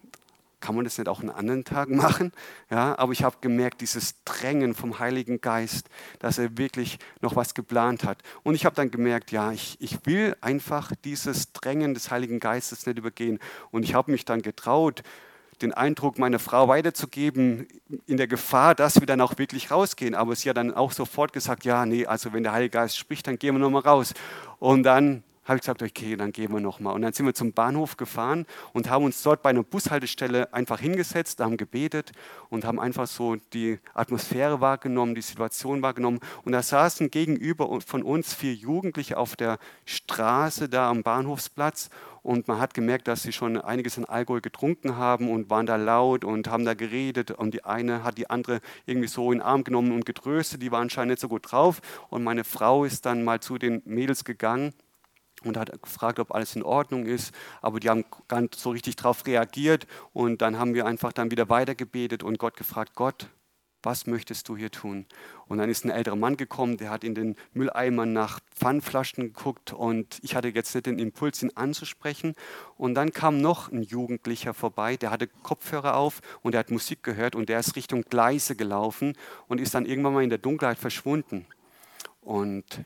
kann 0.59 0.75
man 0.75 0.83
das 0.83 0.97
nicht 0.97 1.07
auch 1.07 1.21
einen 1.21 1.29
anderen 1.29 1.63
Tag 1.63 1.89
machen? 1.89 2.31
Ja, 2.69 2.97
aber 2.97 3.13
ich 3.13 3.23
habe 3.23 3.37
gemerkt, 3.41 3.81
dieses 3.81 4.23
Drängen 4.23 4.73
vom 4.73 4.99
Heiligen 4.99 5.41
Geist, 5.41 5.89
dass 6.19 6.37
er 6.37 6.57
wirklich 6.57 6.99
noch 7.21 7.35
was 7.35 7.53
geplant 7.53 8.03
hat. 8.03 8.21
Und 8.43 8.55
ich 8.55 8.65
habe 8.65 8.75
dann 8.75 8.91
gemerkt, 8.91 9.31
ja, 9.31 9.51
ich, 9.51 9.77
ich 9.79 10.05
will 10.05 10.35
einfach 10.41 10.91
dieses 11.03 11.51
Drängen 11.53 11.93
des 11.93 12.11
Heiligen 12.11 12.39
Geistes 12.39 12.85
nicht 12.85 12.97
übergehen. 12.97 13.39
Und 13.71 13.83
ich 13.83 13.93
habe 13.93 14.11
mich 14.11 14.25
dann 14.25 14.41
getraut, 14.41 15.03
den 15.61 15.73
Eindruck 15.73 16.17
meiner 16.17 16.39
Frau 16.39 16.67
weiterzugeben, 16.67 17.67
in 18.05 18.17
der 18.17 18.27
Gefahr, 18.27 18.75
dass 18.75 18.99
wir 18.99 19.07
dann 19.07 19.21
auch 19.21 19.37
wirklich 19.37 19.71
rausgehen. 19.71 20.15
Aber 20.15 20.35
sie 20.35 20.49
hat 20.49 20.57
dann 20.57 20.73
auch 20.73 20.91
sofort 20.91 21.33
gesagt, 21.33 21.65
ja, 21.65 21.85
nee, 21.85 22.05
also 22.05 22.33
wenn 22.33 22.43
der 22.43 22.53
Heilige 22.53 22.71
Geist 22.71 22.97
spricht, 22.97 23.27
dann 23.27 23.37
gehen 23.37 23.55
wir 23.55 23.59
nochmal 23.59 23.81
raus. 23.81 24.13
Und 24.59 24.83
dann 24.83 25.23
habe 25.49 25.57
ich 25.57 25.63
gesagt, 25.63 25.81
okay, 25.81 26.15
dann 26.15 26.31
gehen 26.31 26.53
wir 26.53 26.59
nochmal. 26.59 26.93
Und 26.93 27.01
dann 27.01 27.13
sind 27.13 27.25
wir 27.25 27.33
zum 27.33 27.51
Bahnhof 27.51 27.97
gefahren 27.97 28.45
und 28.73 28.89
haben 28.89 29.03
uns 29.03 29.21
dort 29.23 29.41
bei 29.41 29.49
einer 29.49 29.63
Bushaltestelle 29.63 30.53
einfach 30.53 30.79
hingesetzt, 30.79 31.39
haben 31.39 31.57
gebetet 31.57 32.11
und 32.49 32.65
haben 32.65 32.79
einfach 32.79 33.07
so 33.07 33.35
die 33.53 33.79
Atmosphäre 33.93 34.61
wahrgenommen, 34.61 35.15
die 35.15 35.21
Situation 35.21 35.81
wahrgenommen. 35.81 36.19
Und 36.43 36.51
da 36.51 36.61
saßen 36.61 37.11
gegenüber 37.11 37.81
von 37.81 38.03
uns 38.03 38.33
vier 38.33 38.53
Jugendliche 38.53 39.17
auf 39.17 39.35
der 39.35 39.57
Straße 39.85 40.69
da 40.69 40.89
am 40.89 41.03
Bahnhofsplatz 41.03 41.89
und 42.21 42.47
man 42.47 42.59
hat 42.59 42.73
gemerkt, 42.73 43.07
dass 43.07 43.23
sie 43.23 43.31
schon 43.31 43.57
einiges 43.57 43.97
an 43.97 44.05
Alkohol 44.05 44.41
getrunken 44.41 44.97
haben 44.97 45.29
und 45.29 45.49
waren 45.49 45.65
da 45.65 45.77
laut 45.77 46.23
und 46.23 46.49
haben 46.49 46.65
da 46.65 46.73
geredet 46.73 47.31
und 47.31 47.53
die 47.53 47.63
eine 47.63 48.03
hat 48.03 48.17
die 48.17 48.29
andere 48.29 48.59
irgendwie 48.85 49.07
so 49.07 49.31
in 49.31 49.39
den 49.39 49.45
Arm 49.45 49.63
genommen 49.63 49.91
und 49.91 50.05
getröstet, 50.05 50.61
die 50.61 50.71
war 50.71 50.81
anscheinend 50.81 51.11
nicht 51.11 51.21
so 51.21 51.27
gut 51.27 51.51
drauf 51.51 51.81
und 52.09 52.23
meine 52.23 52.43
Frau 52.43 52.83
ist 52.83 53.05
dann 53.05 53.23
mal 53.23 53.39
zu 53.39 53.57
den 53.57 53.81
Mädels 53.85 54.23
gegangen 54.25 54.73
und 55.43 55.57
hat 55.57 55.81
gefragt, 55.81 56.19
ob 56.19 56.33
alles 56.33 56.55
in 56.55 56.63
Ordnung 56.63 57.05
ist, 57.05 57.33
aber 57.61 57.79
die 57.79 57.89
haben 57.89 58.05
gar 58.27 58.41
nicht 58.41 58.55
so 58.55 58.71
richtig 58.71 58.95
darauf 58.95 59.25
reagiert 59.25 59.87
und 60.13 60.41
dann 60.41 60.57
haben 60.57 60.73
wir 60.73 60.85
einfach 60.85 61.13
dann 61.13 61.31
wieder 61.31 61.49
weitergebetet 61.49 62.23
und 62.23 62.39
Gott 62.39 62.57
gefragt, 62.57 62.93
Gott, 62.95 63.29
was 63.81 64.07
möchtest 64.07 64.49
du 64.49 64.57
hier 64.57 64.71
tun? 64.71 65.05
Und 65.47 65.57
dann 65.57 65.69
ist 65.69 65.85
ein 65.85 65.89
älterer 65.89 66.15
Mann 66.15 66.37
gekommen, 66.37 66.77
der 66.77 66.89
hat 66.89 67.03
in 67.03 67.15
den 67.15 67.35
Mülleimern 67.53 68.11
nach 68.11 68.39
Pfannflaschen 68.53 69.33
geguckt 69.33 69.73
und 69.73 70.19
ich 70.21 70.35
hatte 70.35 70.49
jetzt 70.49 70.75
nicht 70.75 70.85
den 70.85 70.99
Impuls, 70.99 71.41
ihn 71.41 71.51
anzusprechen. 71.55 72.35
Und 72.77 72.95
dann 72.95 73.11
kam 73.13 73.41
noch 73.41 73.71
ein 73.71 73.83
Jugendlicher 73.83 74.53
vorbei, 74.53 74.97
der 74.97 75.11
hatte 75.11 75.27
Kopfhörer 75.27 75.95
auf 75.95 76.21
und 76.41 76.53
der 76.53 76.59
hat 76.59 76.71
Musik 76.71 77.03
gehört 77.03 77.35
und 77.35 77.49
der 77.49 77.59
ist 77.59 77.75
Richtung 77.75 78.01
Gleise 78.03 78.55
gelaufen 78.55 79.13
und 79.47 79.61
ist 79.61 79.73
dann 79.73 79.85
irgendwann 79.85 80.13
mal 80.13 80.23
in 80.23 80.29
der 80.29 80.39
Dunkelheit 80.39 80.77
verschwunden. 80.77 81.45
Und 82.21 82.83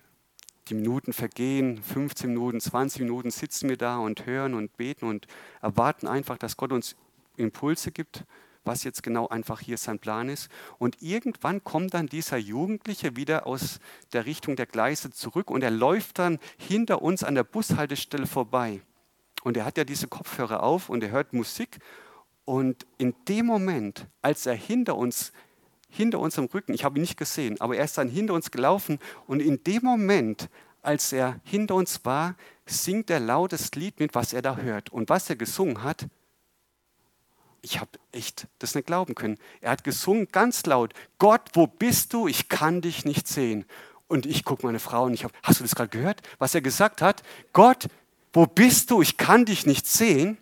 die 0.69 0.76
Minuten 0.76 1.13
vergehen, 1.13 1.82
15 1.82 2.30
Minuten, 2.30 2.62
20 2.62 3.02
Minuten 3.02 3.32
sitzen 3.32 3.69
wir 3.69 3.78
da 3.78 3.97
und 3.97 4.26
hören 4.26 4.54
und 4.54 4.76
beten 4.78 5.06
und 5.06 5.28
erwarten 5.62 6.08
einfach, 6.08 6.38
dass 6.38 6.58
Gott 6.58 6.71
uns 6.71 6.95
Impulse 7.38 7.91
gibt, 7.91 8.23
was 8.63 8.84
jetzt 8.84 9.04
genau 9.04 9.28
einfach 9.28 9.60
hier 9.60 9.78
sein 9.78 9.99
Plan 9.99 10.30
ist. 10.30 10.49
Und 10.78 11.02
irgendwann 11.02 11.63
kommt 11.63 11.93
dann 11.93 12.08
dieser 12.08 12.38
Jugendliche 12.38 13.15
wieder 13.15 13.45
aus 13.45 13.80
der 14.13 14.26
Richtung 14.26 14.56
der 14.56 14.65
Gleise 14.65 15.12
zurück 15.12 15.52
und 15.52 15.63
er 15.63 15.71
läuft 15.71 16.19
dann 16.19 16.39
hinter 16.58 17.02
uns 17.02 17.23
an 17.23 17.36
der 17.36 17.43
Bushaltestelle 17.43 18.28
vorbei. 18.28 18.82
Und 19.43 19.58
er 19.58 19.65
hat 19.65 19.78
ja 19.78 19.84
diese 19.84 20.08
Kopfhörer 20.08 20.63
auf 20.63 20.89
und 20.89 21.04
er 21.04 21.12
hört 21.12 21.34
Musik. 21.34 21.80
Und 22.45 22.86
in 22.97 23.13
dem 23.28 23.45
Moment, 23.45 24.08
als 24.21 24.45
er 24.45 24.56
hinter 24.56 24.95
uns 24.95 25.34
hinter 25.93 26.19
unserem 26.19 26.49
Rücken, 26.53 26.73
ich 26.73 26.84
habe 26.84 26.97
ihn 26.97 27.01
nicht 27.01 27.17
gesehen, 27.17 27.62
aber 27.62 27.77
er 27.77 27.86
ist 27.86 27.97
dann 27.97 28.10
hinter 28.10 28.34
uns 28.34 28.51
gelaufen 28.51 28.99
und 29.27 29.41
in 29.41 29.63
dem 29.63 29.84
Moment, 29.84 30.49
als 30.82 31.13
er 31.13 31.39
hinter 31.43 31.75
uns 31.75 32.03
war, 32.03 32.36
singt 32.65 33.10
er 33.10 33.19
lautes 33.19 33.71
Lied 33.75 33.99
mit, 33.99 34.15
was 34.15 34.34
er 34.34 34.41
da 34.41 34.58
hört. 34.58 34.89
Und 34.89 35.10
was 35.10 35.29
er 35.29 35.36
gesungen 35.36 35.84
hat, 35.84 36.08
ich 37.62 37.79
habe 37.79 37.91
echt 38.12 38.47
das 38.60 38.75
nicht 38.75 38.88
glauben 38.88 39.15
können. 39.15 39.38
Er 39.62 39.71
hat 39.71 39.84
gesungen 39.84 40.27
ganz 40.32 40.65
laut, 40.65 40.93
Gott, 41.17 41.41
wo 41.53 41.67
bist 41.67 42.13
du? 42.13 42.27
Ich 42.27 42.49
kann 42.49 42.82
dich 42.82 43.06
nicht 43.06 43.27
sehen. 43.27 43.65
Und 44.08 44.25
ich 44.25 44.43
gucke 44.43 44.65
meine 44.65 44.79
Frau 44.79 45.06
und 45.06 45.13
ich 45.13 45.23
habe, 45.23 45.34
hast 45.41 45.60
du 45.60 45.63
das 45.63 45.75
gerade 45.75 45.89
gehört, 45.89 46.21
was 46.39 46.53
er 46.53 46.62
gesagt 46.62 47.01
hat? 47.01 47.23
Gott, 47.53 47.88
wo 48.34 48.45
bist 48.45 48.91
du? 48.91 49.01
Ich 49.01 49.17
kann 49.17 49.45
dich 49.45 49.65
nicht 49.65 49.88
sehen. 49.88 50.38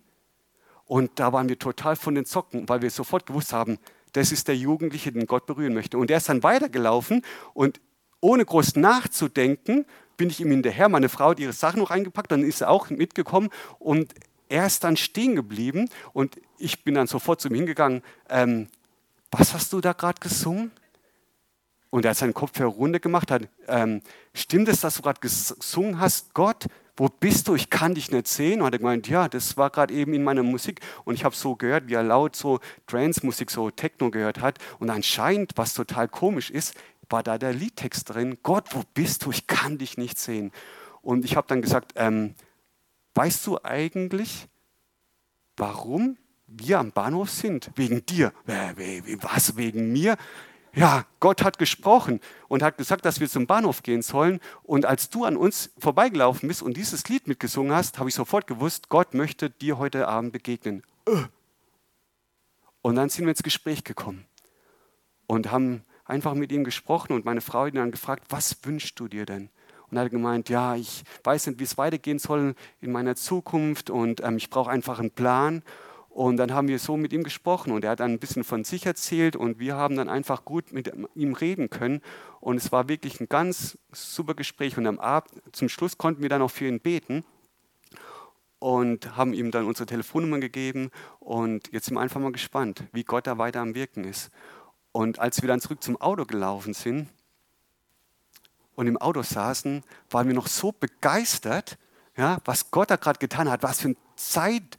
Und 0.85 1.19
da 1.19 1.31
waren 1.31 1.47
wir 1.47 1.59
total 1.59 1.95
von 1.95 2.15
den 2.15 2.25
Zocken, 2.25 2.67
weil 2.67 2.81
wir 2.81 2.89
sofort 2.89 3.25
gewusst 3.25 3.53
haben, 3.53 3.77
das 4.13 4.32
ist 4.32 4.47
der 4.47 4.58
Jugendliche, 4.58 5.12
den 5.12 5.26
Gott 5.26 5.45
berühren 5.45 5.74
möchte. 5.74 5.97
Und 5.97 6.12
er 6.12 6.17
ist 6.17 6.30
dann 6.30 6.43
weitergelaufen 6.43 7.24
und 7.54 7.80
ohne 8.19 8.45
groß 8.45 8.76
nachzudenken, 8.76 9.86
bin 10.17 10.30
ich 10.30 10.39
ihm 10.39 10.52
hinterher. 10.52 10.89
Meine 10.89 11.10
Frau 11.10 11.30
hat 11.30 11.39
ihre 11.39 11.54
Sachen 11.54 11.80
noch 11.80 11.91
eingepackt, 11.91 12.32
dann 12.32 12.43
ist 12.43 12.62
er 12.62 12.69
auch 12.69 12.89
mitgekommen 12.89 13.50
und 13.80 14.13
er 14.50 14.65
ist 14.67 14.84
dann 14.84 14.97
stehen 14.97 15.36
geblieben 15.36 15.89
und 16.13 16.39
ich 16.58 16.84
bin 16.84 16.93
dann 16.93 17.08
sofort 17.08 17.41
zu 17.41 17.47
ihm 17.47 17.56
hingegangen. 17.56 18.04
Ähm, 18.30 18.67
was 19.32 19.54
hast 19.54 19.71
du 19.74 19.80
da 19.80 19.93
gerade 19.93 20.19
gesungen? 20.19 20.71
Und 21.89 22.06
er 22.06 22.12
hat 22.12 22.17
seinen 22.17 22.34
Kopf 22.34 22.58
heruntergemacht, 22.58 23.32
hat, 23.32 23.47
ähm, 23.67 24.02
stimmt 24.34 24.69
es, 24.69 24.82
dass 24.82 24.95
du 24.95 25.02
gerade 25.02 25.19
gesungen 25.19 26.00
hast, 26.00 26.34
Gott, 26.34 26.67
wo 27.01 27.09
bist 27.09 27.47
du? 27.47 27.55
Ich 27.55 27.71
kann 27.71 27.95
dich 27.95 28.11
nicht 28.11 28.27
sehen. 28.27 28.61
Und 28.61 28.67
hat 28.67 28.73
er 28.73 28.77
gemeint, 28.77 29.09
ja, 29.09 29.27
das 29.27 29.57
war 29.57 29.71
gerade 29.71 29.91
eben 29.91 30.13
in 30.13 30.23
meiner 30.23 30.43
Musik. 30.43 30.81
Und 31.03 31.15
ich 31.15 31.23
habe 31.23 31.35
so 31.35 31.55
gehört, 31.55 31.87
wie 31.87 31.95
er 31.95 32.03
laut 32.03 32.35
so 32.35 32.59
Trance-Musik, 32.85 33.49
so 33.49 33.71
Techno 33.71 34.11
gehört 34.11 34.39
hat. 34.39 34.59
Und 34.77 34.91
anscheinend, 34.91 35.53
was 35.55 35.73
total 35.73 36.07
komisch 36.07 36.51
ist, 36.51 36.75
war 37.09 37.23
da 37.23 37.39
der 37.39 37.53
Liedtext 37.53 38.13
drin, 38.13 38.37
Gott, 38.43 38.75
wo 38.75 38.83
bist 38.93 39.25
du? 39.25 39.31
Ich 39.31 39.47
kann 39.47 39.79
dich 39.79 39.97
nicht 39.97 40.19
sehen. 40.19 40.51
Und 41.01 41.25
ich 41.25 41.35
habe 41.35 41.47
dann 41.47 41.63
gesagt, 41.63 41.93
ähm, 41.95 42.35
weißt 43.15 43.47
du 43.47 43.57
eigentlich, 43.63 44.47
warum 45.57 46.17
wir 46.45 46.77
am 46.77 46.91
Bahnhof 46.91 47.31
sind? 47.31 47.71
Wegen 47.77 48.05
dir. 48.05 48.31
Was, 48.45 49.57
wegen 49.57 49.91
mir? 49.91 50.17
Ja, 50.73 51.05
Gott 51.19 51.43
hat 51.43 51.57
gesprochen 51.57 52.21
und 52.47 52.63
hat 52.63 52.77
gesagt, 52.77 53.05
dass 53.05 53.19
wir 53.19 53.29
zum 53.29 53.45
Bahnhof 53.45 53.84
gehen 53.84 54.01
sollen. 54.01 54.39
Und 54.63 54.86
als 54.86 55.10
du 55.10 55.25
an 55.25 55.36
uns 55.36 55.71
vorbeigelaufen 55.77 56.47
bist 56.47 56.62
und 56.62 56.77
dieses 56.77 57.07
Lied 57.10 57.27
mitgesungen 57.27 57.73
hast, 57.73 57.99
habe 57.99 58.10
ich 58.10 58.15
sofort 58.15 58.47
gewusst, 58.47 58.89
Gott 58.89 59.13
möchte 59.13 59.49
dir 59.49 59.77
heute 59.77 60.07
Abend 60.07 60.31
begegnen. 60.31 60.84
Und 62.81 62.95
dann 62.95 63.10
sind 63.10 63.25
wir 63.25 63.31
ins 63.31 63.43
Gespräch 63.43 63.84
gekommen 63.84 64.25
und 65.27 65.51
haben 65.51 65.84
einfach 66.05 66.34
mit 66.34 66.51
ihm 66.51 66.63
gesprochen 66.63 67.13
und 67.13 67.25
meine 67.25 67.41
Frau 67.41 67.65
hat 67.65 67.73
ihn 67.73 67.77
dann 67.77 67.91
gefragt, 67.91 68.25
was 68.29 68.57
wünschst 68.63 68.99
du 68.99 69.07
dir 69.07 69.25
denn? 69.25 69.49
Und 69.89 69.99
hat 69.99 70.10
gemeint, 70.10 70.49
ja, 70.49 70.75
ich 70.75 71.03
weiß 71.23 71.47
nicht, 71.47 71.60
wie 71.60 71.65
es 71.65 71.77
weitergehen 71.77 72.17
soll 72.17 72.55
in 72.79 72.91
meiner 72.91 73.15
Zukunft 73.15 73.89
und 73.89 74.21
ähm, 74.23 74.38
ich 74.38 74.49
brauche 74.49 74.71
einfach 74.71 74.99
einen 74.99 75.12
Plan. 75.12 75.63
Und 76.13 76.36
dann 76.36 76.54
haben 76.54 76.67
wir 76.67 76.78
so 76.78 76.97
mit 76.97 77.13
ihm 77.13 77.24
gesprochen 77.24 77.71
und 77.71 77.86
er 77.86 77.91
hat 77.91 78.02
dann 78.02 78.12
ein 78.12 78.19
bisschen 78.19 78.43
von 78.43 78.65
sich 78.65 78.86
erzählt 78.86 79.38
und 79.38 79.60
wir 79.60 79.78
haben 79.78 79.95
dann 79.95 80.10
einfach 80.10 80.43
gut 80.43 80.74
mit 80.74 80.91
ihm 81.15 81.34
reden 81.34 81.69
können. 81.69 82.02
Und 82.41 82.58
es 82.58 82.74
war 82.74 82.89
wirklich 82.89 83.21
ein 83.21 83.30
ganz 83.30 83.78
super 83.93 84.34
Gespräch. 84.34 84.78
Und 84.78 84.88
am 84.88 85.00
Abend, 85.00 85.32
zum 85.54 85.69
Schluss 85.69 85.97
konnten 85.97 86.21
wir 86.21 86.28
dann 86.28 86.41
auch 86.41 86.52
für 86.52 86.67
ihn 86.67 86.82
beten 86.82 87.24
und 88.60 89.15
haben 89.15 89.34
ihm 89.34 89.52
dann 89.52 89.65
unsere 89.65 89.86
Telefonnummer 89.86 90.39
gegeben. 90.39 90.91
Und 91.21 91.71
jetzt 91.71 91.86
sind 91.86 91.95
wir 91.95 92.02
einfach 92.02 92.19
mal 92.19 92.34
gespannt, 92.34 92.84
wie 92.91 93.06
Gott 93.06 93.26
da 93.26 93.38
weiter 93.38 93.62
am 93.62 93.74
Wirken 93.74 94.04
ist. 94.04 94.32
Und 94.91 95.19
als 95.19 95.41
wir 95.41 95.47
dann 95.47 95.62
zurück 95.62 95.82
zum 95.82 95.95
Auto 96.02 96.26
gelaufen 96.26 96.74
sind 96.74 97.08
und 98.76 98.88
im 98.88 98.97
Auto 98.97 99.21
saßen, 99.21 99.82
waren 100.10 100.28
wir 100.28 100.36
noch 100.36 100.47
so 100.47 100.74
begeistert, 100.74 101.78
ja, 102.17 102.39
was 102.43 102.69
Gott 102.69 102.91
da 102.91 102.97
gerade 102.97 103.19
getan 103.19 103.50
hat, 103.50 103.63
was 103.63 103.80
für 103.80 103.89
ein 103.89 103.97
Zeit 104.17 104.78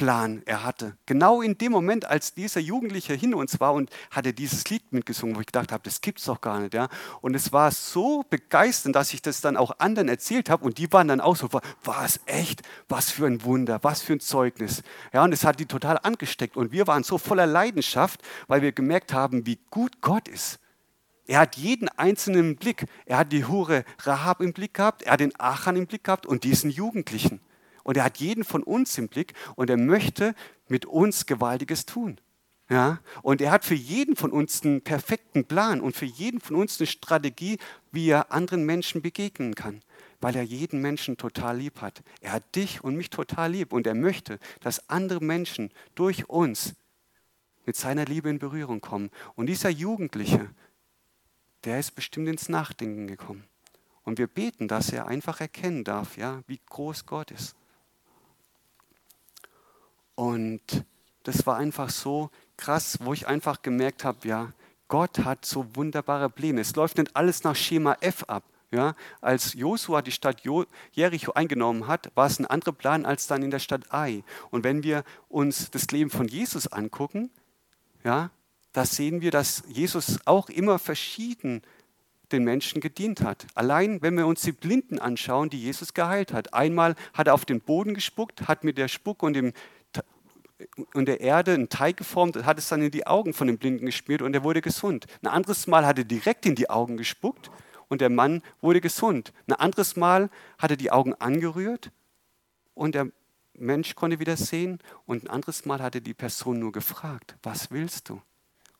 Plan 0.00 0.42
er 0.46 0.64
hatte. 0.64 0.96
Genau 1.04 1.42
in 1.42 1.58
dem 1.58 1.72
Moment, 1.72 2.06
als 2.06 2.32
dieser 2.32 2.58
Jugendliche 2.58 3.12
hinter 3.12 3.36
uns 3.36 3.60
war 3.60 3.74
und 3.74 3.90
hatte 4.10 4.32
dieses 4.32 4.66
Lied 4.70 4.94
mitgesungen, 4.94 5.36
wo 5.36 5.40
ich 5.40 5.46
gedacht 5.46 5.72
habe, 5.72 5.82
das 5.84 6.00
gibt's 6.00 6.24
doch 6.24 6.40
gar 6.40 6.58
nicht. 6.58 6.72
Ja? 6.72 6.88
Und 7.20 7.34
es 7.34 7.52
war 7.52 7.70
so 7.70 8.24
begeisternd, 8.30 8.96
dass 8.96 9.12
ich 9.12 9.20
das 9.20 9.42
dann 9.42 9.58
auch 9.58 9.78
anderen 9.78 10.08
erzählt 10.08 10.48
habe 10.48 10.64
und 10.64 10.78
die 10.78 10.90
waren 10.90 11.06
dann 11.06 11.20
auch 11.20 11.36
so, 11.36 11.50
war 11.52 12.02
es 12.02 12.18
echt? 12.24 12.62
Was 12.88 13.10
für 13.10 13.26
ein 13.26 13.44
Wunder, 13.44 13.78
was 13.82 14.00
für 14.00 14.14
ein 14.14 14.20
Zeugnis. 14.20 14.82
Ja, 15.12 15.22
und 15.22 15.34
es 15.34 15.44
hat 15.44 15.60
die 15.60 15.66
total 15.66 15.98
angesteckt 16.02 16.56
und 16.56 16.72
wir 16.72 16.86
waren 16.86 17.02
so 17.02 17.18
voller 17.18 17.46
Leidenschaft, 17.46 18.22
weil 18.48 18.62
wir 18.62 18.72
gemerkt 18.72 19.12
haben, 19.12 19.44
wie 19.44 19.58
gut 19.68 20.00
Gott 20.00 20.28
ist. 20.28 20.60
Er 21.26 21.40
hat 21.40 21.56
jeden 21.56 21.90
einzelnen 21.90 22.40
im 22.40 22.56
Blick. 22.56 22.86
Er 23.04 23.18
hat 23.18 23.32
die 23.32 23.44
Hure 23.44 23.84
Rahab 23.98 24.40
im 24.40 24.54
Blick 24.54 24.72
gehabt, 24.72 25.02
er 25.02 25.12
hat 25.12 25.20
den 25.20 25.38
Achan 25.38 25.76
im 25.76 25.86
Blick 25.86 26.04
gehabt 26.04 26.24
und 26.24 26.42
diesen 26.44 26.70
Jugendlichen. 26.70 27.42
Und 27.82 27.96
er 27.96 28.04
hat 28.04 28.18
jeden 28.18 28.44
von 28.44 28.62
uns 28.62 28.96
im 28.98 29.08
Blick 29.08 29.34
und 29.56 29.70
er 29.70 29.76
möchte 29.76 30.34
mit 30.68 30.86
uns 30.86 31.26
Gewaltiges 31.26 31.86
tun. 31.86 32.20
Ja? 32.70 33.00
Und 33.22 33.40
er 33.40 33.50
hat 33.50 33.64
für 33.64 33.74
jeden 33.74 34.16
von 34.16 34.30
uns 34.30 34.62
einen 34.62 34.80
perfekten 34.80 35.44
Plan 35.44 35.80
und 35.80 35.96
für 35.96 36.06
jeden 36.06 36.40
von 36.40 36.56
uns 36.56 36.80
eine 36.80 36.86
Strategie, 36.86 37.58
wie 37.90 38.08
er 38.08 38.32
anderen 38.32 38.64
Menschen 38.64 39.02
begegnen 39.02 39.54
kann, 39.54 39.82
weil 40.20 40.36
er 40.36 40.42
jeden 40.42 40.80
Menschen 40.80 41.16
total 41.16 41.58
lieb 41.58 41.80
hat. 41.80 42.02
Er 42.20 42.32
hat 42.32 42.54
dich 42.54 42.82
und 42.82 42.96
mich 42.96 43.10
total 43.10 43.52
lieb 43.52 43.72
und 43.72 43.86
er 43.86 43.94
möchte, 43.94 44.38
dass 44.60 44.88
andere 44.88 45.22
Menschen 45.22 45.70
durch 45.96 46.28
uns 46.28 46.74
mit 47.66 47.76
seiner 47.76 48.04
Liebe 48.04 48.30
in 48.30 48.38
Berührung 48.38 48.80
kommen. 48.80 49.10
Und 49.34 49.46
dieser 49.46 49.68
Jugendliche, 49.68 50.48
der 51.64 51.78
ist 51.78 51.94
bestimmt 51.94 52.28
ins 52.28 52.48
Nachdenken 52.48 53.06
gekommen. 53.06 53.44
Und 54.02 54.18
wir 54.18 54.28
beten, 54.28 54.66
dass 54.66 54.92
er 54.92 55.06
einfach 55.06 55.40
erkennen 55.40 55.84
darf, 55.84 56.16
ja, 56.16 56.42
wie 56.46 56.60
groß 56.66 57.04
Gott 57.04 57.30
ist. 57.32 57.54
Und 60.14 60.84
das 61.22 61.46
war 61.46 61.56
einfach 61.56 61.90
so 61.90 62.30
krass, 62.56 62.98
wo 63.00 63.12
ich 63.12 63.26
einfach 63.26 63.62
gemerkt 63.62 64.04
habe, 64.04 64.26
ja, 64.28 64.52
Gott 64.88 65.20
hat 65.20 65.44
so 65.44 65.76
wunderbare 65.76 66.28
Pläne. 66.28 66.60
Es 66.60 66.74
läuft 66.74 66.98
nicht 66.98 67.14
alles 67.14 67.44
nach 67.44 67.56
Schema 67.56 67.96
F 68.00 68.24
ab. 68.24 68.44
Ja, 68.72 68.94
als 69.20 69.54
Josua 69.54 70.00
die 70.00 70.12
Stadt 70.12 70.42
Jericho 70.92 71.32
eingenommen 71.32 71.88
hat, 71.88 72.12
war 72.14 72.26
es 72.26 72.38
ein 72.38 72.46
anderer 72.46 72.72
Plan 72.72 73.04
als 73.04 73.26
dann 73.26 73.42
in 73.42 73.50
der 73.50 73.58
Stadt 73.58 73.92
Ai. 73.92 74.22
Und 74.50 74.62
wenn 74.62 74.84
wir 74.84 75.02
uns 75.28 75.72
das 75.72 75.90
Leben 75.90 76.08
von 76.08 76.28
Jesus 76.28 76.68
angucken, 76.68 77.30
ja, 78.04 78.30
da 78.72 78.84
sehen 78.84 79.22
wir, 79.22 79.32
dass 79.32 79.64
Jesus 79.66 80.20
auch 80.24 80.48
immer 80.48 80.78
verschieden 80.78 81.62
den 82.30 82.44
Menschen 82.44 82.80
gedient 82.80 83.22
hat. 83.22 83.46
Allein, 83.54 84.02
wenn 84.02 84.16
wir 84.16 84.26
uns 84.26 84.42
die 84.42 84.52
Blinden 84.52 84.98
anschauen, 84.98 85.50
die 85.50 85.60
Jesus 85.60 85.94
geheilt 85.94 86.32
hat. 86.32 86.54
Einmal 86.54 86.94
hat 87.12 87.26
er 87.26 87.34
auf 87.34 87.44
den 87.44 87.60
Boden 87.60 87.92
gespuckt, 87.94 88.46
hat 88.46 88.62
mit 88.62 88.78
der 88.78 88.86
Spuck 88.88 89.24
und, 89.24 89.34
dem, 89.34 89.52
und 90.94 91.06
der 91.06 91.20
Erde 91.20 91.54
einen 91.54 91.68
Teig 91.68 91.96
geformt 91.96 92.36
und 92.36 92.46
hat 92.46 92.58
es 92.58 92.68
dann 92.68 92.82
in 92.82 92.90
die 92.90 93.06
Augen 93.06 93.32
von 93.32 93.46
dem 93.46 93.58
Blinden 93.58 93.86
gespielt 93.86 94.22
und 94.22 94.34
er 94.34 94.44
wurde 94.44 94.60
gesund. 94.60 95.06
Ein 95.22 95.28
anderes 95.28 95.66
Mal 95.66 95.86
hat 95.86 95.98
er 95.98 96.04
direkt 96.04 96.46
in 96.46 96.54
die 96.54 96.70
Augen 96.70 96.96
gespuckt 96.96 97.50
und 97.88 98.00
der 98.00 98.10
Mann 98.10 98.42
wurde 98.60 98.80
gesund. 98.80 99.32
Ein 99.46 99.54
anderes 99.54 99.96
Mal 99.96 100.30
hat 100.58 100.70
er 100.70 100.76
die 100.76 100.90
Augen 100.90 101.14
angerührt 101.14 101.90
und 102.74 102.94
der 102.94 103.08
Mensch 103.54 103.94
konnte 103.94 104.18
wieder 104.18 104.36
sehen 104.36 104.78
und 105.06 105.24
ein 105.24 105.30
anderes 105.30 105.64
Mal 105.66 105.80
hat 105.80 105.94
er 105.94 106.00
die 106.00 106.14
Person 106.14 106.58
nur 106.58 106.72
gefragt, 106.72 107.36
was 107.42 107.70
willst 107.70 108.08
du? 108.08 108.20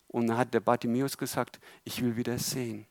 Und 0.09 0.27
dann 0.27 0.39
hat 0.39 0.55
der 0.55 0.61
Bartimäus 0.61 1.17
gesagt, 1.17 1.61
ich 1.85 2.03
will 2.03 2.17
wieder 2.17 2.39
sehen. 2.39 2.87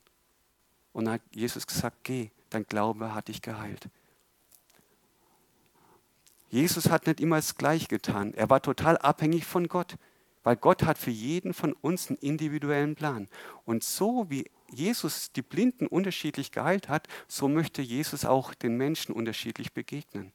Und 0.92 1.04
dann 1.04 1.14
hat 1.14 1.22
Jesus 1.32 1.66
gesagt, 1.66 1.98
geh, 2.02 2.30
dein 2.48 2.66
Glaube 2.66 3.14
hat 3.14 3.28
dich 3.28 3.42
geheilt. 3.42 3.88
Jesus 6.50 6.90
hat 6.90 7.06
nicht 7.06 7.20
immer 7.20 7.36
das 7.36 7.54
Gleiche 7.54 7.86
getan. 7.86 8.34
Er 8.34 8.50
war 8.50 8.60
total 8.60 8.98
abhängig 8.98 9.46
von 9.46 9.68
Gott, 9.68 9.96
weil 10.42 10.56
Gott 10.56 10.82
hat 10.82 10.98
für 10.98 11.10
jeden 11.10 11.54
von 11.54 11.72
uns 11.72 12.08
einen 12.08 12.18
individuellen 12.18 12.96
Plan. 12.96 13.28
Und 13.64 13.84
so 13.84 14.26
wie 14.28 14.50
Jesus 14.68 15.32
die 15.32 15.42
Blinden 15.42 15.86
unterschiedlich 15.86 16.50
geheilt 16.50 16.88
hat, 16.88 17.06
so 17.28 17.48
möchte 17.48 17.82
Jesus 17.82 18.24
auch 18.24 18.52
den 18.54 18.76
Menschen 18.76 19.14
unterschiedlich 19.14 19.72
begegnen. 19.72 20.32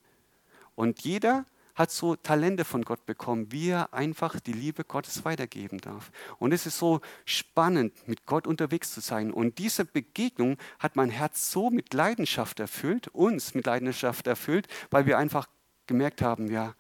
Und 0.76 1.02
jeder 1.02 1.46
hat 1.76 1.92
so 1.92 2.16
Talente 2.16 2.64
von 2.64 2.84
Gott 2.84 3.06
bekommen, 3.06 3.52
wie 3.52 3.70
er 3.70 3.94
einfach 3.94 4.40
die 4.40 4.54
Liebe 4.54 4.86
Gottes 4.86 5.26
weitergeben 5.26 5.80
darf. 5.80 6.12
Und 6.40 6.54
es 6.54 6.66
ist 6.66 6.80
so 6.80 7.02
spannend, 7.26 8.08
mit 8.08 8.26
Gott 8.26 8.48
unterwegs 8.48 8.94
zu 8.94 9.02
sein. 9.02 9.32
Und 9.32 9.58
diese 9.58 9.84
Begegnung 9.84 10.58
hat 10.80 10.96
mein 10.96 11.10
Herz 11.10 11.52
so 11.52 11.70
mit 11.70 11.94
Leidenschaft 11.94 12.62
erfüllt, 12.62 13.10
uns 13.10 13.54
mit 13.54 13.66
Leidenschaft 13.66 14.26
erfüllt, 14.26 14.68
weil 14.90 15.06
wir 15.06 15.18
einfach 15.18 15.48
gemerkt 15.88 16.22
haben, 16.22 16.50
ja, 16.50 16.76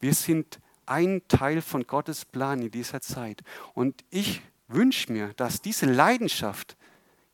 wir 0.00 0.14
sind 0.14 0.60
ein 0.86 1.22
Teil 1.28 1.62
von 1.62 1.86
Gottes 1.86 2.24
Plan 2.24 2.60
in 2.60 2.70
dieser 2.70 3.00
Zeit. 3.00 3.42
Und 3.72 4.04
ich 4.10 4.42
wünsche 4.68 5.12
mir, 5.12 5.32
dass 5.34 5.62
diese 5.62 5.86
Leidenschaft 5.86 6.76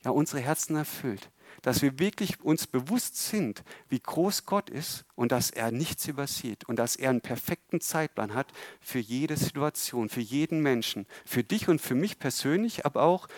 ja 0.05 0.11
unsere 0.11 0.41
Herzen 0.41 0.77
erfüllt 0.77 1.31
dass 1.63 1.83
wir 1.83 1.99
wirklich 1.99 2.41
uns 2.41 2.67
bewusst 2.67 3.17
sind, 3.17 3.63
wie 3.89 4.01
groß 4.01 4.47
Gott 4.47 4.71
ist 4.71 5.05
und 5.15 5.33
dass 5.33 5.51
er 5.51 5.71
nichts 5.71 6.09
übersieht 6.09 6.65
und 6.65 6.77
dass 6.77 6.97
er 6.97 7.11
einen 7.11 7.21
perfekten 7.21 7.81
Zeitplan 7.81 8.35
hat 8.35 8.49
für 8.81 8.99
jede 8.99 9.37
Situation, 9.37 10.09
für 10.09 10.21
jeden 10.21 10.61
Menschen, 10.61 11.07
für 11.25 11.45
dich 11.45 11.69
und 11.69 11.81
für 11.81 11.95
mich 11.95 12.19
persönlich, 12.19 12.87
aber 12.87 13.03
auch 13.03 13.29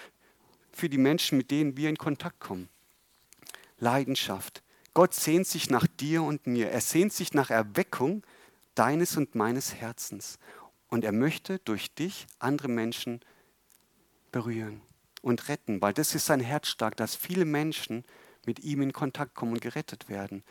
für 0.72 0.88
die 0.88 0.98
Menschen, 0.98 1.36
mit 1.36 1.50
denen 1.50 1.76
wir 1.76 1.88
in 1.88 1.98
Kontakt 1.98 2.40
kommen. 2.40 2.68
Leidenschaft. 3.78 4.62
Gott 4.94 5.14
sehnt 5.14 5.46
sich 5.46 5.70
nach 5.70 5.86
dir 5.86 6.22
und 6.22 6.46
mir. 6.46 6.70
Er 6.70 6.80
sehnt 6.80 7.12
sich 7.12 7.32
nach 7.32 7.50
Erweckung 7.50 8.22
deines 8.74 9.16
und 9.16 9.34
meines 9.34 9.74
Herzens. 9.74 10.38
Und 10.88 11.04
er 11.04 11.12
möchte 11.12 11.58
durch 11.60 11.94
dich 11.94 12.26
andere 12.38 12.68
Menschen 12.68 13.20
berühren 14.30 14.82
und 15.22 15.48
retten, 15.48 15.80
weil 15.80 15.94
das 15.94 16.14
ist 16.14 16.26
sein 16.26 16.40
Herzstark, 16.40 16.96
dass 16.96 17.16
viele 17.16 17.44
Menschen 17.44 18.04
mit 18.44 18.60
ihm 18.60 18.82
in 18.82 18.92
Kontakt 18.92 19.34
kommen 19.34 19.52
und 19.52 19.60
gerettet 19.60 20.08
werden. 20.08 20.42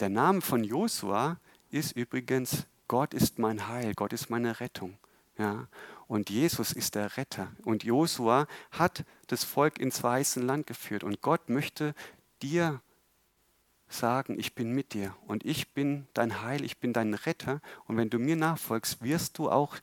Der 0.00 0.10
Name 0.10 0.42
von 0.42 0.64
Josua 0.64 1.40
ist 1.70 1.92
übrigens 1.92 2.66
Gott 2.88 3.14
ist 3.14 3.38
mein 3.38 3.66
Heil, 3.68 3.94
Gott 3.94 4.12
ist 4.12 4.28
meine 4.28 4.60
Rettung. 4.60 4.98
Ja? 5.38 5.68
Und 6.08 6.30
Jesus 6.30 6.72
ist 6.72 6.94
der 6.94 7.16
Retter. 7.16 7.50
Und 7.64 7.84
Josua 7.84 8.46
hat 8.70 9.04
das 9.26 9.44
Volk 9.44 9.78
ins 9.78 10.02
weiße 10.02 10.40
Land 10.40 10.66
geführt. 10.66 11.02
Und 11.02 11.20
Gott 11.20 11.48
möchte 11.48 11.94
dir 12.42 12.80
sagen, 13.88 14.38
ich 14.38 14.54
bin 14.54 14.72
mit 14.72 14.94
dir 14.94 15.14
und 15.26 15.44
ich 15.44 15.72
bin 15.72 16.06
dein 16.14 16.42
Heil, 16.42 16.64
ich 16.64 16.78
bin 16.78 16.92
dein 16.92 17.14
Retter. 17.14 17.60
Und 17.86 17.96
wenn 17.96 18.10
du 18.10 18.18
mir 18.18 18.36
nachfolgst, 18.36 19.02
wirst 19.02 19.38
du 19.38 19.50
auch 19.50 19.76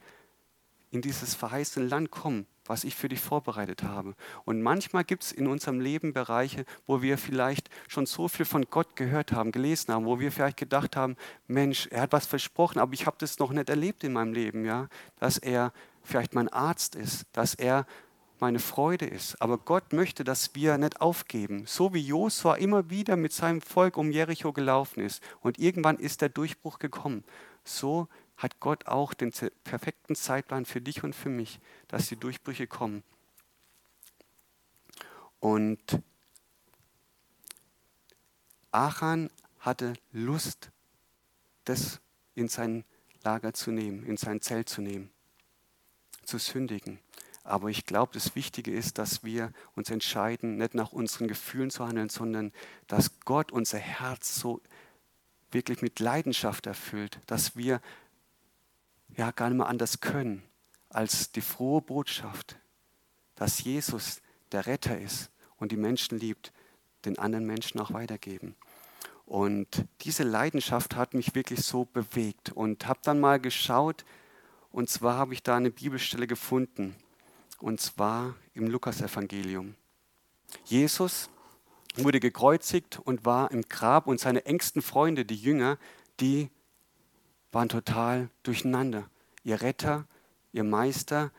in 0.91 1.01
dieses 1.01 1.33
verheißene 1.33 1.87
Land 1.87 2.11
kommen, 2.11 2.45
was 2.65 2.83
ich 2.83 2.95
für 2.95 3.09
dich 3.09 3.19
vorbereitet 3.19 3.83
habe. 3.83 4.15
Und 4.45 4.61
manchmal 4.61 5.03
gibt 5.03 5.23
es 5.23 5.31
in 5.31 5.47
unserem 5.47 5.79
Leben 5.79 6.13
Bereiche, 6.13 6.65
wo 6.85 7.01
wir 7.01 7.17
vielleicht 7.17 7.69
schon 7.87 8.05
so 8.05 8.27
viel 8.27 8.45
von 8.45 8.65
Gott 8.69 8.95
gehört 8.95 9.31
haben, 9.31 9.51
gelesen 9.51 9.93
haben, 9.93 10.05
wo 10.05 10.19
wir 10.19 10.31
vielleicht 10.31 10.57
gedacht 10.57 10.95
haben, 10.95 11.17
Mensch, 11.47 11.87
er 11.87 12.01
hat 12.01 12.11
was 12.11 12.27
versprochen, 12.27 12.79
aber 12.79 12.93
ich 12.93 13.07
habe 13.07 13.17
das 13.19 13.39
noch 13.39 13.51
nicht 13.51 13.69
erlebt 13.69 14.03
in 14.03 14.13
meinem 14.13 14.33
Leben, 14.33 14.65
ja, 14.65 14.87
dass 15.19 15.37
er 15.37 15.73
vielleicht 16.03 16.35
mein 16.35 16.49
Arzt 16.49 16.95
ist, 16.95 17.25
dass 17.31 17.55
er 17.55 17.85
meine 18.39 18.59
Freude 18.59 19.05
ist. 19.05 19.41
Aber 19.41 19.57
Gott 19.57 19.93
möchte, 19.93 20.23
dass 20.23 20.53
wir 20.53 20.77
nicht 20.77 20.99
aufgeben. 21.01 21.65
So 21.65 21.93
wie 21.93 22.01
Josua 22.01 22.55
immer 22.55 22.89
wieder 22.89 23.15
mit 23.15 23.31
seinem 23.31 23.61
Volk 23.61 23.95
um 23.97 24.11
Jericho 24.11 24.51
gelaufen 24.51 24.99
ist. 24.99 25.23
Und 25.41 25.59
irgendwann 25.59 25.97
ist 25.97 26.21
der 26.21 26.29
Durchbruch 26.29 26.79
gekommen. 26.79 27.23
So 27.63 28.09
hat 28.35 28.59
Gott 28.59 28.87
auch 28.87 29.13
den 29.13 29.31
perfekten 29.63 30.15
Zeitplan 30.15 30.65
für 30.65 30.81
dich 30.81 31.03
und 31.03 31.15
für 31.15 31.29
mich, 31.29 31.59
dass 31.87 32.09
die 32.09 32.17
Durchbrüche 32.17 32.67
kommen. 32.67 33.03
Und 35.39 36.01
Achan 38.71 39.29
hatte 39.59 39.93
Lust, 40.11 40.71
das 41.63 42.01
in 42.35 42.49
sein 42.49 42.83
Lager 43.23 43.53
zu 43.53 43.71
nehmen, 43.71 44.03
in 44.03 44.17
sein 44.17 44.41
Zelt 44.41 44.67
zu 44.67 44.81
nehmen, 44.81 45.12
zu 46.23 46.37
sündigen. 46.37 46.99
Aber 47.43 47.69
ich 47.69 47.85
glaube, 47.85 48.13
das 48.13 48.35
Wichtige 48.35 48.71
ist, 48.71 48.97
dass 48.97 49.23
wir 49.23 49.51
uns 49.75 49.89
entscheiden, 49.89 50.57
nicht 50.57 50.75
nach 50.75 50.93
unseren 50.93 51.27
Gefühlen 51.27 51.69
zu 51.69 51.85
handeln, 51.85 52.09
sondern 52.09 52.53
dass 52.87 53.19
Gott 53.21 53.51
unser 53.51 53.79
Herz 53.79 54.35
so 54.35 54.61
wirklich 55.51 55.81
mit 55.81 55.99
Leidenschaft 55.99 56.65
erfüllt, 56.67 57.19
dass 57.27 57.55
wir 57.55 57.81
ja 59.15 59.31
gar 59.31 59.49
nicht 59.49 59.57
mehr 59.57 59.67
anders 59.67 59.99
können, 59.99 60.41
als 60.89 61.31
die 61.31 61.41
frohe 61.41 61.81
Botschaft, 61.81 62.57
dass 63.35 63.63
Jesus 63.63 64.21
der 64.51 64.65
Retter 64.65 64.97
ist 64.97 65.29
und 65.57 65.71
die 65.71 65.77
Menschen 65.77 66.17
liebt, 66.19 66.53
den 67.05 67.19
anderen 67.19 67.45
Menschen 67.45 67.79
auch 67.79 67.91
weitergeben. 67.91 68.55
Und 69.25 69.85
diese 70.01 70.23
Leidenschaft 70.23 70.95
hat 70.95 71.13
mich 71.13 71.35
wirklich 71.35 71.61
so 71.61 71.85
bewegt 71.85 72.51
und 72.51 72.87
habe 72.87 72.99
dann 73.03 73.19
mal 73.19 73.39
geschaut, 73.39 74.05
und 74.73 74.89
zwar 74.89 75.15
habe 75.15 75.33
ich 75.33 75.43
da 75.43 75.55
eine 75.55 75.71
Bibelstelle 75.71 76.27
gefunden, 76.27 76.95
und 77.59 77.79
zwar 77.79 78.35
im 78.55 78.67
Lukasevangelium. 78.67 79.75
Jesus 80.65 81.29
wurde 81.95 82.19
gekreuzigt 82.19 82.99
und 82.99 83.23
war 83.23 83.51
im 83.51 83.61
Grab 83.61 84.07
und 84.07 84.19
seine 84.19 84.45
engsten 84.45 84.81
Freunde, 84.81 85.25
die 85.25 85.35
Jünger, 85.35 85.77
die 86.19 86.49
waren 87.51 87.69
total 87.69 88.29
durcheinander. 88.41 89.09
Ihr 89.43 89.61
Retter, 89.61 90.07
ihr 90.51 90.63
Meister 90.63 91.31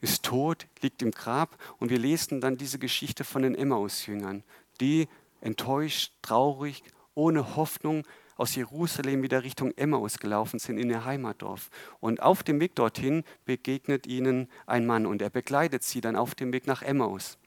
ist 0.00 0.22
tot, 0.22 0.68
liegt 0.80 1.02
im 1.02 1.10
Grab 1.10 1.58
und 1.78 1.90
wir 1.90 1.98
lesen 1.98 2.40
dann 2.40 2.56
diese 2.56 2.78
Geschichte 2.78 3.24
von 3.24 3.42
den 3.42 3.56
Emmaus-Jüngern, 3.56 4.44
die 4.80 5.08
enttäuscht, 5.40 6.12
traurig, 6.22 6.84
ohne 7.14 7.56
Hoffnung 7.56 8.04
aus 8.36 8.54
Jerusalem 8.54 9.22
wieder 9.22 9.42
Richtung 9.42 9.72
Emmaus 9.76 10.18
gelaufen 10.18 10.58
sind 10.58 10.78
in 10.78 10.90
ihr 10.90 11.04
Heimatdorf. 11.04 11.70
Und 12.00 12.22
auf 12.22 12.42
dem 12.42 12.60
Weg 12.60 12.74
dorthin 12.74 13.24
begegnet 13.44 14.06
ihnen 14.06 14.48
ein 14.66 14.86
Mann 14.86 15.06
und 15.06 15.22
er 15.22 15.30
begleitet 15.30 15.82
sie 15.82 16.00
dann 16.00 16.16
auf 16.16 16.34
dem 16.34 16.52
Weg 16.52 16.66
nach 16.66 16.82
Emmaus. 16.82 17.38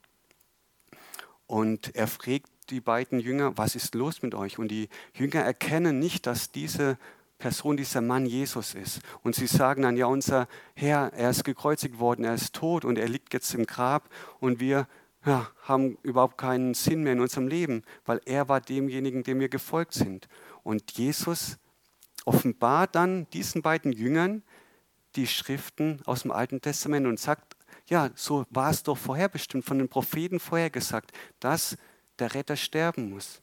Und 1.46 1.94
er 1.96 2.06
fragt 2.06 2.48
die 2.70 2.80
beiden 2.80 3.18
Jünger, 3.18 3.56
was 3.56 3.74
ist 3.74 3.94
los 3.94 4.22
mit 4.22 4.34
euch? 4.34 4.58
Und 4.58 4.68
die 4.68 4.88
Jünger 5.14 5.40
erkennen 5.40 5.98
nicht, 5.98 6.26
dass 6.26 6.52
diese 6.52 6.98
Person 7.38 7.76
dieser 7.76 8.00
Mann 8.00 8.26
Jesus 8.26 8.74
ist. 8.74 9.00
Und 9.22 9.34
sie 9.34 9.46
sagen 9.46 9.82
dann, 9.82 9.96
ja, 9.96 10.06
unser 10.06 10.46
Herr, 10.74 11.12
er 11.14 11.30
ist 11.30 11.42
gekreuzigt 11.42 11.98
worden, 11.98 12.24
er 12.24 12.34
ist 12.34 12.54
tot 12.54 12.84
und 12.84 12.98
er 12.98 13.08
liegt 13.08 13.32
jetzt 13.34 13.52
im 13.54 13.66
Grab 13.66 14.08
und 14.38 14.60
wir 14.60 14.86
ja, 15.26 15.48
haben 15.62 15.98
überhaupt 16.02 16.38
keinen 16.38 16.74
Sinn 16.74 17.02
mehr 17.02 17.14
in 17.14 17.20
unserem 17.20 17.48
Leben, 17.48 17.82
weil 18.06 18.20
er 18.24 18.48
war 18.48 18.60
demjenigen, 18.60 19.22
dem 19.22 19.40
wir 19.40 19.48
gefolgt 19.48 19.94
sind. 19.94 20.28
Und 20.62 20.92
Jesus 20.92 21.58
offenbart 22.24 22.94
dann 22.94 23.28
diesen 23.30 23.62
beiden 23.62 23.92
Jüngern 23.92 24.42
die 25.16 25.26
Schriften 25.26 26.00
aus 26.04 26.22
dem 26.22 26.30
Alten 26.30 26.60
Testament 26.60 27.06
und 27.06 27.18
sagt, 27.18 27.56
ja, 27.88 28.10
so 28.14 28.46
war 28.50 28.70
es 28.70 28.82
doch 28.82 28.96
vorherbestimmt, 28.96 29.64
von 29.64 29.78
den 29.78 29.88
Propheten 29.88 30.38
vorhergesagt, 30.38 31.12
dass 31.40 31.76
der 32.18 32.34
Retter 32.34 32.56
sterben 32.56 33.10
muss 33.10 33.42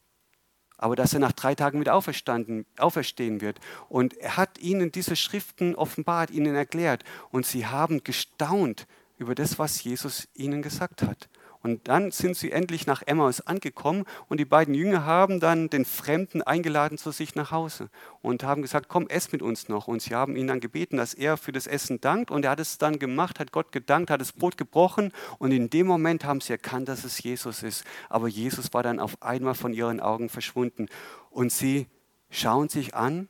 aber 0.78 0.96
dass 0.96 1.14
er 1.14 1.20
nach 1.20 1.32
drei 1.32 1.56
Tagen 1.56 1.80
wieder 1.80 1.96
auferstanden, 1.96 2.66
auferstehen 2.78 3.42
wird. 3.42 3.60
Und 3.90 4.16
er 4.18 4.38
hat 4.38 4.60
ihnen 4.60 4.92
diese 4.92 5.16
Schriften 5.16 5.76
offenbart, 5.76 6.30
ihnen 6.30 6.56
erklärt. 6.56 7.04
Und 7.32 7.46
sie 7.46 7.66
haben 7.66 8.04
gestaunt 8.04 8.88
über 9.18 9.34
das, 9.34 9.58
was 9.58 9.84
Jesus 9.84 10.28
ihnen 10.36 10.62
gesagt 10.62 11.02
hat. 11.02 11.30
Und 11.68 11.90
dann 11.90 12.12
sind 12.12 12.38
sie 12.38 12.54
endlich 12.54 12.88
nach 12.88 13.04
Emmaus 13.06 13.42
angekommen 13.42 14.06
und 14.30 14.40
die 14.40 14.46
beiden 14.46 14.74
Jünger 14.74 15.04
haben 15.04 15.42
dann 15.42 15.70
den 15.70 15.84
Fremden 15.84 16.42
eingeladen 16.42 16.98
zu 16.98 17.12
sich 17.12 17.36
nach 17.36 17.52
Hause 17.52 17.90
und 18.22 18.44
haben 18.44 18.62
gesagt, 18.62 18.88
komm, 18.88 19.10
ess 19.10 19.34
mit 19.34 19.42
uns 19.42 19.68
noch. 19.68 19.90
Und 19.90 20.02
sie 20.02 20.16
haben 20.16 20.38
ihn 20.38 20.48
dann 20.48 20.62
gebeten, 20.62 20.96
dass 20.96 21.14
er 21.14 21.36
für 21.36 21.52
das 21.52 21.68
Essen 21.68 22.00
dankt 22.00 22.32
und 22.32 22.46
er 22.46 22.52
hat 22.52 22.62
es 22.62 22.78
dann 22.78 23.00
gemacht, 23.00 23.42
hat 23.42 23.52
Gott 23.52 23.74
gedankt, 23.74 24.10
hat 24.10 24.22
das 24.22 24.32
Brot 24.32 24.58
gebrochen 24.58 25.12
und 25.40 25.52
in 25.52 25.70
dem 25.70 25.88
Moment 25.88 26.24
haben 26.24 26.40
sie 26.40 26.54
erkannt, 26.54 26.88
dass 26.88 27.04
es 27.04 27.22
Jesus 27.22 27.64
ist. 27.64 27.84
Aber 28.08 28.30
Jesus 28.30 28.74
war 28.74 28.82
dann 28.82 29.02
auf 29.02 29.22
einmal 29.22 29.54
von 29.54 29.74
ihren 29.74 30.00
Augen 30.00 30.30
verschwunden 30.30 30.86
und 31.32 31.52
sie 31.52 31.88
schauen 32.30 32.70
sich 32.70 32.96
an 32.96 33.28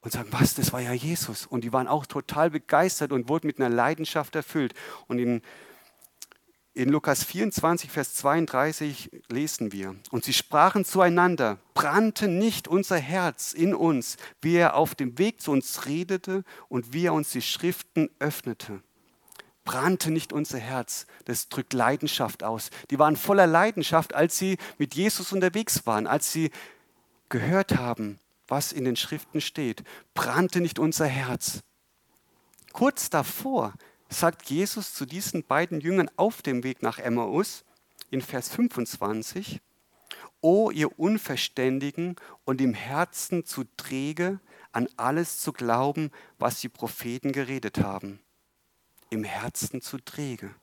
und 0.00 0.10
sagen, 0.10 0.30
was, 0.32 0.54
das 0.54 0.72
war 0.72 0.80
ja 0.80 0.94
Jesus. 0.94 1.46
Und 1.46 1.62
die 1.62 1.72
waren 1.72 1.86
auch 1.86 2.06
total 2.06 2.50
begeistert 2.50 3.12
und 3.12 3.28
wurden 3.28 3.46
mit 3.46 3.60
einer 3.60 3.70
Leidenschaft 3.70 4.34
erfüllt. 4.34 4.74
Und 5.06 5.20
in 5.20 5.42
in 6.74 6.88
Lukas 6.88 7.22
24, 7.24 7.90
Vers 7.90 8.14
32 8.14 9.10
lesen 9.28 9.72
wir, 9.72 9.94
und 10.10 10.24
sie 10.24 10.32
sprachen 10.32 10.84
zueinander, 10.84 11.58
brannte 11.74 12.28
nicht 12.28 12.66
unser 12.66 12.96
Herz 12.96 13.52
in 13.52 13.74
uns, 13.74 14.16
wie 14.40 14.54
er 14.54 14.74
auf 14.74 14.94
dem 14.94 15.18
Weg 15.18 15.40
zu 15.40 15.52
uns 15.52 15.86
redete 15.86 16.44
und 16.68 16.94
wie 16.94 17.06
er 17.06 17.12
uns 17.12 17.30
die 17.30 17.42
Schriften 17.42 18.08
öffnete. 18.18 18.82
Brannte 19.64 20.10
nicht 20.10 20.32
unser 20.32 20.58
Herz, 20.58 21.06
das 21.26 21.48
drückt 21.48 21.72
Leidenschaft 21.72 22.42
aus. 22.42 22.70
Die 22.90 22.98
waren 22.98 23.16
voller 23.16 23.46
Leidenschaft, 23.46 24.14
als 24.14 24.38
sie 24.38 24.56
mit 24.78 24.94
Jesus 24.94 25.32
unterwegs 25.32 25.86
waren, 25.86 26.06
als 26.06 26.32
sie 26.32 26.50
gehört 27.28 27.76
haben, 27.76 28.18
was 28.48 28.72
in 28.72 28.84
den 28.84 28.96
Schriften 28.96 29.40
steht. 29.40 29.84
Brannte 30.14 30.60
nicht 30.60 30.78
unser 30.78 31.06
Herz. 31.06 31.60
Kurz 32.72 33.10
davor 33.10 33.74
sagt 34.12 34.50
Jesus 34.50 34.94
zu 34.94 35.06
diesen 35.06 35.44
beiden 35.44 35.80
Jüngern 35.80 36.10
auf 36.16 36.42
dem 36.42 36.64
Weg 36.64 36.82
nach 36.82 36.98
Emmaus 36.98 37.64
in 38.10 38.20
Vers 38.20 38.48
25, 38.50 39.60
O 40.40 40.70
ihr 40.70 40.98
Unverständigen 40.98 42.16
und 42.44 42.60
im 42.60 42.74
Herzen 42.74 43.44
zu 43.46 43.64
träge, 43.76 44.40
an 44.72 44.88
alles 44.96 45.38
zu 45.38 45.52
glauben, 45.52 46.10
was 46.38 46.60
die 46.60 46.68
Propheten 46.68 47.32
geredet 47.32 47.78
haben. 47.78 48.20
Im 49.10 49.24
Herzen 49.24 49.80
zu 49.80 49.98
träge. 49.98 50.54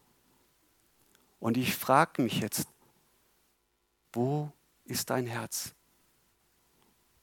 Und 1.39 1.55
ich 1.55 1.75
frage 1.75 2.21
mich 2.21 2.39
jetzt, 2.39 2.67
wo 4.11 4.51
ist 4.85 5.09
dein 5.09 5.27
Herz? 5.27 5.73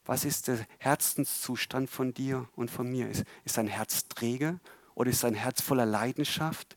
Was 0.04 0.24
ist 0.24 0.48
der 0.48 0.64
Herzenszustand 0.78 1.90
von 1.90 2.14
dir 2.14 2.48
und 2.54 2.70
von 2.70 2.88
mir? 2.88 3.10
Ist, 3.10 3.24
ist 3.44 3.58
dein 3.58 3.66
Herz 3.66 4.08
träge 4.08 4.60
oder 4.96 5.10
ist 5.10 5.22
dein 5.22 5.34
Herz 5.34 5.60
voller 5.60 5.86
Leidenschaft? 5.86 6.76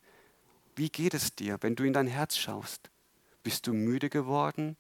Wie 0.76 0.90
geht 0.90 1.16
es 1.16 1.36
dir, 1.36 1.58
wenn 1.62 1.76
du 1.76 1.86
in 1.86 1.94
dein 1.94 2.06
Herz 2.06 2.38
schaust? 2.38 2.92
Bist 3.42 3.66
du 3.66 3.74
müde 3.74 4.10
geworden, 4.10 4.78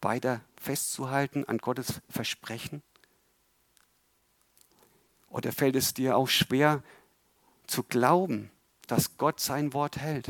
weiter 0.00 0.40
festzuhalten 0.56 1.44
an 1.44 1.58
Gottes 1.58 2.00
Versprechen? 2.08 2.82
Oder 5.28 5.52
fällt 5.52 5.76
es 5.76 5.94
dir 5.94 6.16
auch 6.16 6.28
schwer 6.28 6.82
zu 7.66 7.82
glauben, 7.82 8.50
dass 8.86 9.18
Gott 9.18 9.38
sein 9.38 9.74
Wort 9.74 9.98
hält? 9.98 10.28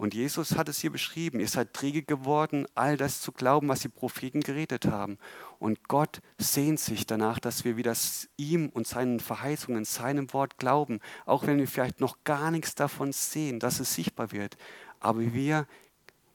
Und 0.00 0.14
Jesus 0.14 0.56
hat 0.56 0.70
es 0.70 0.78
hier 0.80 0.90
beschrieben, 0.90 1.40
ihr 1.40 1.46
seid 1.46 1.74
träge 1.74 2.02
geworden, 2.02 2.66
all 2.74 2.96
das 2.96 3.20
zu 3.20 3.32
glauben, 3.32 3.68
was 3.68 3.80
die 3.80 3.90
Propheten 3.90 4.40
geredet 4.40 4.86
haben. 4.86 5.18
Und 5.58 5.88
Gott 5.88 6.22
sehnt 6.38 6.80
sich 6.80 7.04
danach, 7.04 7.38
dass 7.38 7.66
wir 7.66 7.76
wieder 7.76 7.92
ihm 8.38 8.70
und 8.70 8.86
seinen 8.86 9.20
Verheißungen, 9.20 9.84
seinem 9.84 10.32
Wort 10.32 10.56
glauben, 10.56 11.00
auch 11.26 11.46
wenn 11.46 11.58
wir 11.58 11.68
vielleicht 11.68 12.00
noch 12.00 12.16
gar 12.24 12.50
nichts 12.50 12.74
davon 12.74 13.12
sehen, 13.12 13.60
dass 13.60 13.78
es 13.78 13.94
sichtbar 13.94 14.32
wird. 14.32 14.56
Aber 15.00 15.34
wir 15.34 15.66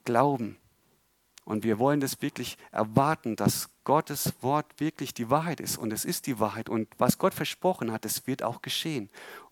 glauben. 0.04 0.58
Und 1.44 1.64
wir 1.64 1.80
wollen 1.80 2.02
das 2.02 2.22
wirklich 2.22 2.60
erwarten, 2.72 3.36
dass 3.36 3.72
Gottes 3.84 4.34
Wort 4.42 4.80
wirklich 4.80 5.16
die 5.16 5.32
Wahrheit 5.32 5.60
ist. 5.60 5.78
Und 5.78 5.92
es 5.92 6.06
ist 6.06 6.28
die 6.28 6.40
Wahrheit. 6.40 6.70
Und 6.70 6.88
was 7.00 7.18
Gott 7.18 7.34
versprochen 7.34 7.92
hat, 7.92 8.06
es 8.06 8.28
wird 8.28 8.44
auch 8.44 8.62
geschehen. 8.62 9.10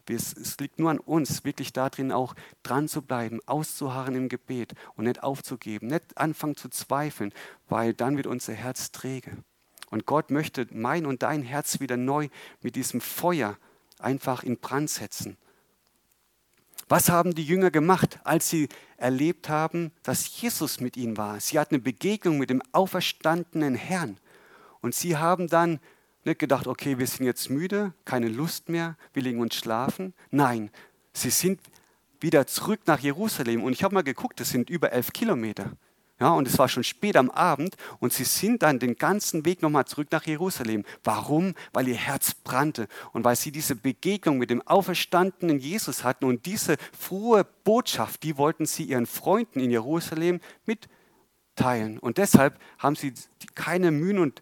Es 0.10 0.58
liegt 0.60 0.80
nur 0.80 0.92
an 0.92 1.00
uns, 1.00 1.44
wirklich 1.44 1.74
darin 1.74 2.12
auch 2.12 2.36
dran 2.62 2.88
zu 2.88 3.02
bleiben, 3.02 3.40
auszuharren 3.46 4.16
im 4.16 4.30
Gebet 4.30 4.74
und 4.96 5.06
nicht 5.06 5.24
aufzugeben, 5.24 5.88
nicht 5.88 6.18
anfangen 6.18 6.56
zu 6.56 6.70
zweifeln, 6.70 7.34
weil 7.70 7.94
dann 7.94 8.18
wird 8.18 8.28
unser 8.28 8.54
Herz 8.54 8.92
träge. 8.92 9.38
Und 9.90 10.06
Gott 10.06 10.32
möchte 10.32 10.68
mein 10.72 11.06
und 11.06 11.24
dein 11.24 11.44
Herz 11.44 11.80
wieder 11.80 11.98
neu 11.98 12.30
mit 12.62 12.76
diesem 12.76 13.00
Feuer 13.00 13.58
einfach 14.00 14.44
in 14.44 14.58
Brand 14.58 14.90
setzen. 14.90 15.38
Was 16.90 17.10
haben 17.10 17.34
die 17.34 17.46
Jünger 17.46 17.72
gemacht, 17.72 18.20
als 18.24 18.50
sie 18.50 18.70
erlebt 18.98 19.50
haben, 19.50 19.92
dass 20.04 20.42
Jesus 20.42 20.80
mit 20.80 20.98
ihnen 20.98 21.18
war? 21.18 21.40
Sie 21.40 21.58
hatten 21.58 21.76
eine 21.76 21.84
Begegnung 21.84 22.38
mit 22.38 22.50
dem 22.50 22.62
auferstandenen 22.72 23.76
Herrn. 23.76 24.18
Und 24.82 24.94
sie 24.94 25.16
haben 25.16 25.48
dann 25.48 25.80
nicht 26.26 26.40
gedacht, 26.40 26.68
okay, 26.68 26.98
wir 26.98 27.08
sind 27.08 27.26
jetzt 27.26 27.50
müde, 27.50 27.94
keine 28.06 28.30
Lust 28.30 28.70
mehr, 28.70 28.98
wir 29.14 29.24
legen 29.24 29.40
uns 29.40 29.56
schlafen. 29.56 30.14
Nein, 30.32 30.70
sie 31.14 31.30
sind 31.30 31.60
wieder 32.20 32.48
zurück 32.48 32.82
nach 32.86 33.00
Jerusalem. 33.00 33.64
Und 33.64 33.74
ich 33.74 33.84
habe 33.84 33.94
mal 33.94 34.04
geguckt, 34.04 34.40
das 34.40 34.50
sind 34.50 34.70
über 34.70 34.92
elf 34.92 35.14
Kilometer. 35.14 35.72
Ja, 36.20 36.32
und 36.32 36.48
es 36.48 36.58
war 36.58 36.70
schon 36.70 36.86
spät 36.86 37.18
am 37.18 37.30
Abend 37.32 37.76
und 38.00 38.14
sie 38.14 38.24
sind 38.24 38.64
dann 38.64 38.80
den 38.80 38.96
ganzen 38.96 39.46
Weg 39.46 39.62
nochmal 39.62 39.86
zurück 39.86 40.08
nach 40.12 40.26
Jerusalem. 40.26 40.86
Warum? 41.04 41.54
Weil 41.74 41.88
ihr 41.88 41.98
Herz 41.98 42.34
brannte 42.34 42.88
und 43.12 43.26
weil 43.26 43.36
sie 43.36 43.52
diese 43.52 43.76
Begegnung 43.76 44.38
mit 44.38 44.50
dem 44.50 44.66
auferstandenen 44.66 45.60
Jesus 45.60 46.04
hatten 46.04 46.24
und 46.26 46.46
diese 46.46 46.78
frohe 46.98 47.46
Botschaft, 47.66 48.24
die 48.24 48.38
wollten 48.38 48.66
sie 48.66 48.84
ihren 48.84 49.06
Freunden 49.06 49.60
in 49.60 49.72
Jerusalem 49.72 50.40
mitteilen. 50.66 52.00
Und 52.00 52.18
deshalb 52.18 52.58
haben 52.78 52.96
sie 52.96 53.14
keine 53.56 53.92
Mühen 53.92 54.20
und 54.20 54.42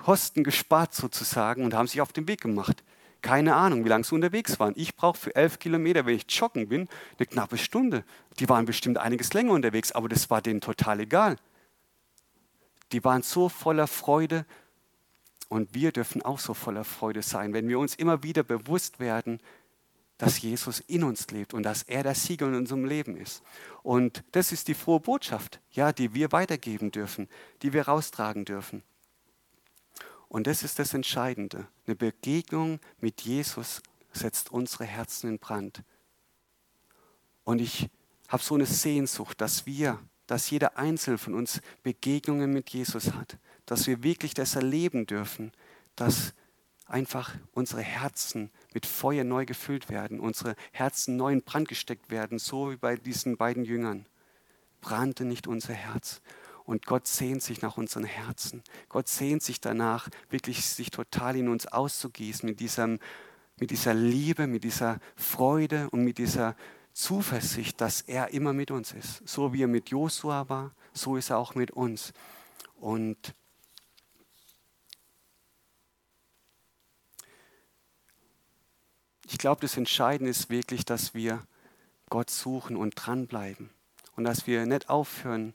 Kosten 0.00 0.44
gespart 0.44 0.94
sozusagen 0.94 1.64
und 1.64 1.74
haben 1.74 1.86
sich 1.86 2.00
auf 2.00 2.12
den 2.12 2.26
Weg 2.26 2.40
gemacht. 2.40 2.82
Keine 3.22 3.54
Ahnung, 3.54 3.84
wie 3.84 3.90
lange 3.90 4.04
sie 4.04 4.14
unterwegs 4.14 4.58
waren. 4.58 4.72
Ich 4.76 4.96
brauche 4.96 5.18
für 5.18 5.36
elf 5.36 5.58
Kilometer, 5.58 6.06
wenn 6.06 6.16
ich 6.16 6.24
joggen 6.30 6.68
bin, 6.68 6.88
eine 7.18 7.26
knappe 7.26 7.58
Stunde. 7.58 8.04
Die 8.38 8.48
waren 8.48 8.64
bestimmt 8.64 8.96
einiges 8.96 9.34
länger 9.34 9.52
unterwegs, 9.52 9.92
aber 9.92 10.08
das 10.08 10.30
war 10.30 10.40
denen 10.40 10.62
total 10.62 11.00
egal. 11.00 11.36
Die 12.92 13.04
waren 13.04 13.22
so 13.22 13.50
voller 13.50 13.86
Freude 13.86 14.46
und 15.48 15.74
wir 15.74 15.92
dürfen 15.92 16.22
auch 16.22 16.38
so 16.38 16.54
voller 16.54 16.84
Freude 16.84 17.22
sein, 17.22 17.52
wenn 17.52 17.68
wir 17.68 17.78
uns 17.78 17.94
immer 17.94 18.22
wieder 18.22 18.42
bewusst 18.42 19.00
werden, 19.00 19.38
dass 20.16 20.40
Jesus 20.40 20.80
in 20.80 21.04
uns 21.04 21.30
lebt 21.30 21.54
und 21.54 21.62
dass 21.62 21.82
er 21.82 22.02
der 22.02 22.14
Sieger 22.14 22.46
in 22.46 22.54
unserem 22.54 22.84
Leben 22.84 23.16
ist. 23.16 23.42
Und 23.82 24.24
das 24.32 24.52
ist 24.52 24.68
die 24.68 24.74
frohe 24.74 25.00
Botschaft, 25.00 25.60
ja, 25.72 25.92
die 25.92 26.14
wir 26.14 26.32
weitergeben 26.32 26.90
dürfen, 26.90 27.28
die 27.62 27.72
wir 27.72 27.88
raustragen 27.88 28.44
dürfen. 28.44 28.82
Und 30.30 30.46
das 30.46 30.62
ist 30.62 30.78
das 30.78 30.94
Entscheidende. 30.94 31.66
Eine 31.86 31.96
Begegnung 31.96 32.78
mit 33.00 33.22
Jesus 33.22 33.82
setzt 34.12 34.52
unsere 34.52 34.84
Herzen 34.84 35.28
in 35.28 35.38
Brand. 35.40 35.82
Und 37.42 37.60
ich 37.60 37.90
habe 38.28 38.40
so 38.40 38.54
eine 38.54 38.64
Sehnsucht, 38.64 39.40
dass 39.40 39.66
wir, 39.66 39.98
dass 40.28 40.48
jeder 40.48 40.78
Einzelne 40.78 41.18
von 41.18 41.34
uns 41.34 41.60
Begegnungen 41.82 42.52
mit 42.52 42.70
Jesus 42.70 43.12
hat, 43.12 43.38
dass 43.66 43.88
wir 43.88 44.04
wirklich 44.04 44.32
das 44.32 44.54
erleben 44.54 45.04
dürfen, 45.04 45.50
dass 45.96 46.32
einfach 46.86 47.34
unsere 47.50 47.82
Herzen 47.82 48.52
mit 48.72 48.86
Feuer 48.86 49.24
neu 49.24 49.44
gefüllt 49.46 49.88
werden, 49.88 50.20
unsere 50.20 50.54
Herzen 50.70 51.16
neu 51.16 51.32
in 51.32 51.42
Brand 51.42 51.66
gesteckt 51.66 52.08
werden, 52.08 52.38
so 52.38 52.70
wie 52.70 52.76
bei 52.76 52.94
diesen 52.94 53.36
beiden 53.36 53.64
Jüngern. 53.64 54.06
Brannte 54.80 55.24
nicht 55.24 55.48
unser 55.48 55.74
Herz. 55.74 56.22
Und 56.70 56.86
Gott 56.86 57.08
sehnt 57.08 57.42
sich 57.42 57.62
nach 57.62 57.78
unseren 57.78 58.04
Herzen. 58.04 58.62
Gott 58.88 59.08
sehnt 59.08 59.42
sich 59.42 59.60
danach, 59.60 60.08
wirklich 60.28 60.64
sich 60.64 60.92
total 60.92 61.34
in 61.34 61.48
uns 61.48 61.66
auszugießen, 61.66 62.48
mit, 62.48 62.60
diesem, 62.60 63.00
mit 63.58 63.72
dieser 63.72 63.92
Liebe, 63.92 64.46
mit 64.46 64.62
dieser 64.62 65.00
Freude 65.16 65.90
und 65.90 66.04
mit 66.04 66.18
dieser 66.18 66.54
Zuversicht, 66.92 67.80
dass 67.80 68.02
er 68.02 68.32
immer 68.32 68.52
mit 68.52 68.70
uns 68.70 68.92
ist. 68.92 69.28
So 69.28 69.52
wie 69.52 69.64
er 69.64 69.66
mit 69.66 69.90
Josua 69.90 70.48
war, 70.48 70.72
so 70.92 71.16
ist 71.16 71.30
er 71.30 71.38
auch 71.38 71.56
mit 71.56 71.72
uns. 71.72 72.12
Und 72.76 73.34
ich 79.26 79.38
glaube, 79.38 79.60
das 79.62 79.76
Entscheidende 79.76 80.30
ist 80.30 80.50
wirklich, 80.50 80.84
dass 80.84 81.14
wir 81.14 81.44
Gott 82.08 82.30
suchen 82.30 82.76
und 82.76 82.94
dranbleiben. 82.94 83.70
Und 84.14 84.22
dass 84.22 84.46
wir 84.46 84.66
nicht 84.66 84.88
aufhören, 84.88 85.52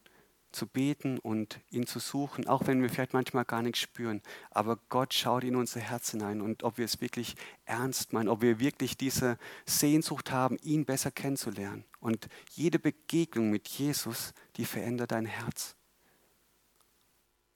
zu 0.56 0.66
beten 0.66 1.20
und 1.20 1.60
ihn 1.70 1.86
zu 1.86 2.00
suchen, 2.00 2.48
auch 2.48 2.66
wenn 2.66 2.82
wir 2.82 2.90
vielleicht 2.90 3.14
manchmal 3.14 3.46
gar 3.46 3.62
nichts 3.62 3.80
spüren. 3.80 4.22
Aber 4.50 4.80
Gott 4.90 5.14
schaut 5.14 5.44
in 5.44 5.56
unser 5.56 5.82
Herz 5.82 6.12
hinein 6.12 6.42
und 6.42 6.64
ob 6.64 6.78
wir 6.78 6.86
es 6.86 7.02
wirklich 7.02 7.36
ernst 7.66 8.14
meinen, 8.14 8.30
ob 8.30 8.42
wir 8.42 8.60
wirklich 8.60 8.98
diese 8.98 9.38
Sehnsucht 9.66 10.32
haben, 10.32 10.58
ihn 10.64 10.86
besser 10.86 11.12
kennenzulernen. 11.12 11.84
Und 12.00 12.28
jede 12.52 12.80
Begegnung 12.80 13.52
mit 13.52 13.68
Jesus, 13.68 14.34
die 14.56 14.66
verändert 14.66 15.12
dein 15.12 15.26
Herz. 15.26 15.76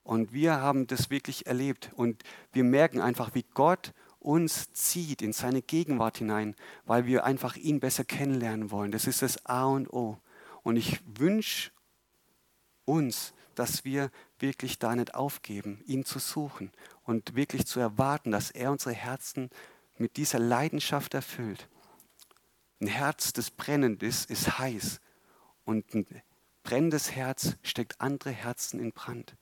Und 0.04 0.34
wir 0.34 0.60
haben 0.60 0.88
das 0.88 1.10
wirklich 1.10 1.48
erlebt 1.48 1.92
und 1.96 2.24
wir 2.52 2.64
merken 2.64 3.00
einfach, 3.00 3.36
wie 3.36 3.46
Gott 3.54 3.94
uns 4.20 4.74
zieht 4.74 5.22
in 5.22 5.34
seine 5.34 5.62
Gegenwart 5.62 6.18
hinein, 6.18 6.56
weil 6.86 7.06
wir 7.06 7.24
einfach 7.24 7.56
ihn 7.56 7.80
besser 7.80 8.04
kennenlernen 8.04 8.72
wollen. 8.72 8.92
Das 8.92 9.08
ist 9.08 9.22
das 9.22 9.46
A 9.46 9.66
und 9.66 9.92
O. 9.94 10.18
Und 10.64 10.76
ich 10.76 11.00
wünsche 11.06 11.72
uns, 12.90 13.34
dass 13.56 13.86
wir 13.86 14.10
wirklich 14.40 14.80
da 14.80 14.96
nicht 14.96 15.16
aufgeben, 15.16 15.84
ihn 15.86 16.06
zu 16.06 16.20
suchen 16.20 16.72
und 17.04 17.36
wirklich 17.36 17.66
zu 17.66 17.80
erwarten, 17.80 18.32
dass 18.32 18.52
er 18.52 18.72
unsere 18.72 18.94
Herzen 18.96 19.50
mit 19.98 20.18
dieser 20.18 20.40
Leidenschaft 20.40 21.14
erfüllt. 21.14 21.68
Ein 22.82 22.88
Herz, 22.88 23.34
das 23.34 23.52
brennend 23.52 24.02
ist, 24.02 24.30
ist 24.30 24.58
heiß. 24.58 25.02
Und 25.66 25.94
ein 25.94 26.06
brennendes 26.64 27.12
Herz 27.12 27.58
steckt 27.62 28.00
andere 28.00 28.32
Herzen 28.32 28.80
in 28.80 28.92
Brand. 28.92 29.36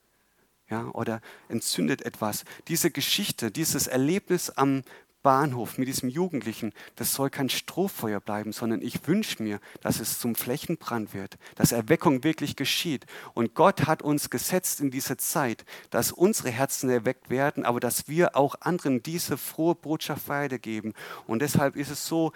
Ja, 0.69 0.89
oder 0.89 1.21
entzündet 1.47 2.01
etwas. 2.01 2.43
Diese 2.67 2.91
Geschichte, 2.91 3.51
dieses 3.51 3.87
Erlebnis 3.87 4.49
am 4.49 4.83
Bahnhof 5.27 5.77
mit 5.77 5.89
diesem 5.89 6.07
Jugendlichen, 6.07 6.71
das 6.95 7.13
soll 7.13 7.29
kein 7.29 7.49
Strohfeuer 7.49 8.21
bleiben, 8.21 8.53
sondern 8.53 8.81
ich 8.81 9.09
wünsche 9.09 9.43
mir, 9.43 9.59
dass 9.81 9.99
es 9.99 10.19
zum 10.19 10.35
Flächenbrand 10.35 11.13
wird, 11.13 11.37
dass 11.55 11.73
Erweckung 11.73 12.23
wirklich 12.23 12.55
geschieht. 12.55 13.05
Und 13.33 13.53
Gott 13.53 13.87
hat 13.87 14.01
uns 14.01 14.29
gesetzt 14.29 14.79
in 14.79 14.89
diese 14.89 15.17
Zeit, 15.17 15.65
dass 15.89 16.13
unsere 16.13 16.49
Herzen 16.49 16.89
erweckt 16.89 17.29
werden, 17.29 17.65
aber 17.65 17.81
dass 17.81 18.07
wir 18.07 18.37
auch 18.37 18.55
anderen 18.61 19.03
diese 19.03 19.37
frohe 19.37 19.75
Botschaft 19.75 20.29
weitergeben. 20.29 20.93
Und 21.25 21.41
deshalb 21.41 21.75
ist 21.75 21.91
es 21.91 22.07
so 22.07 22.31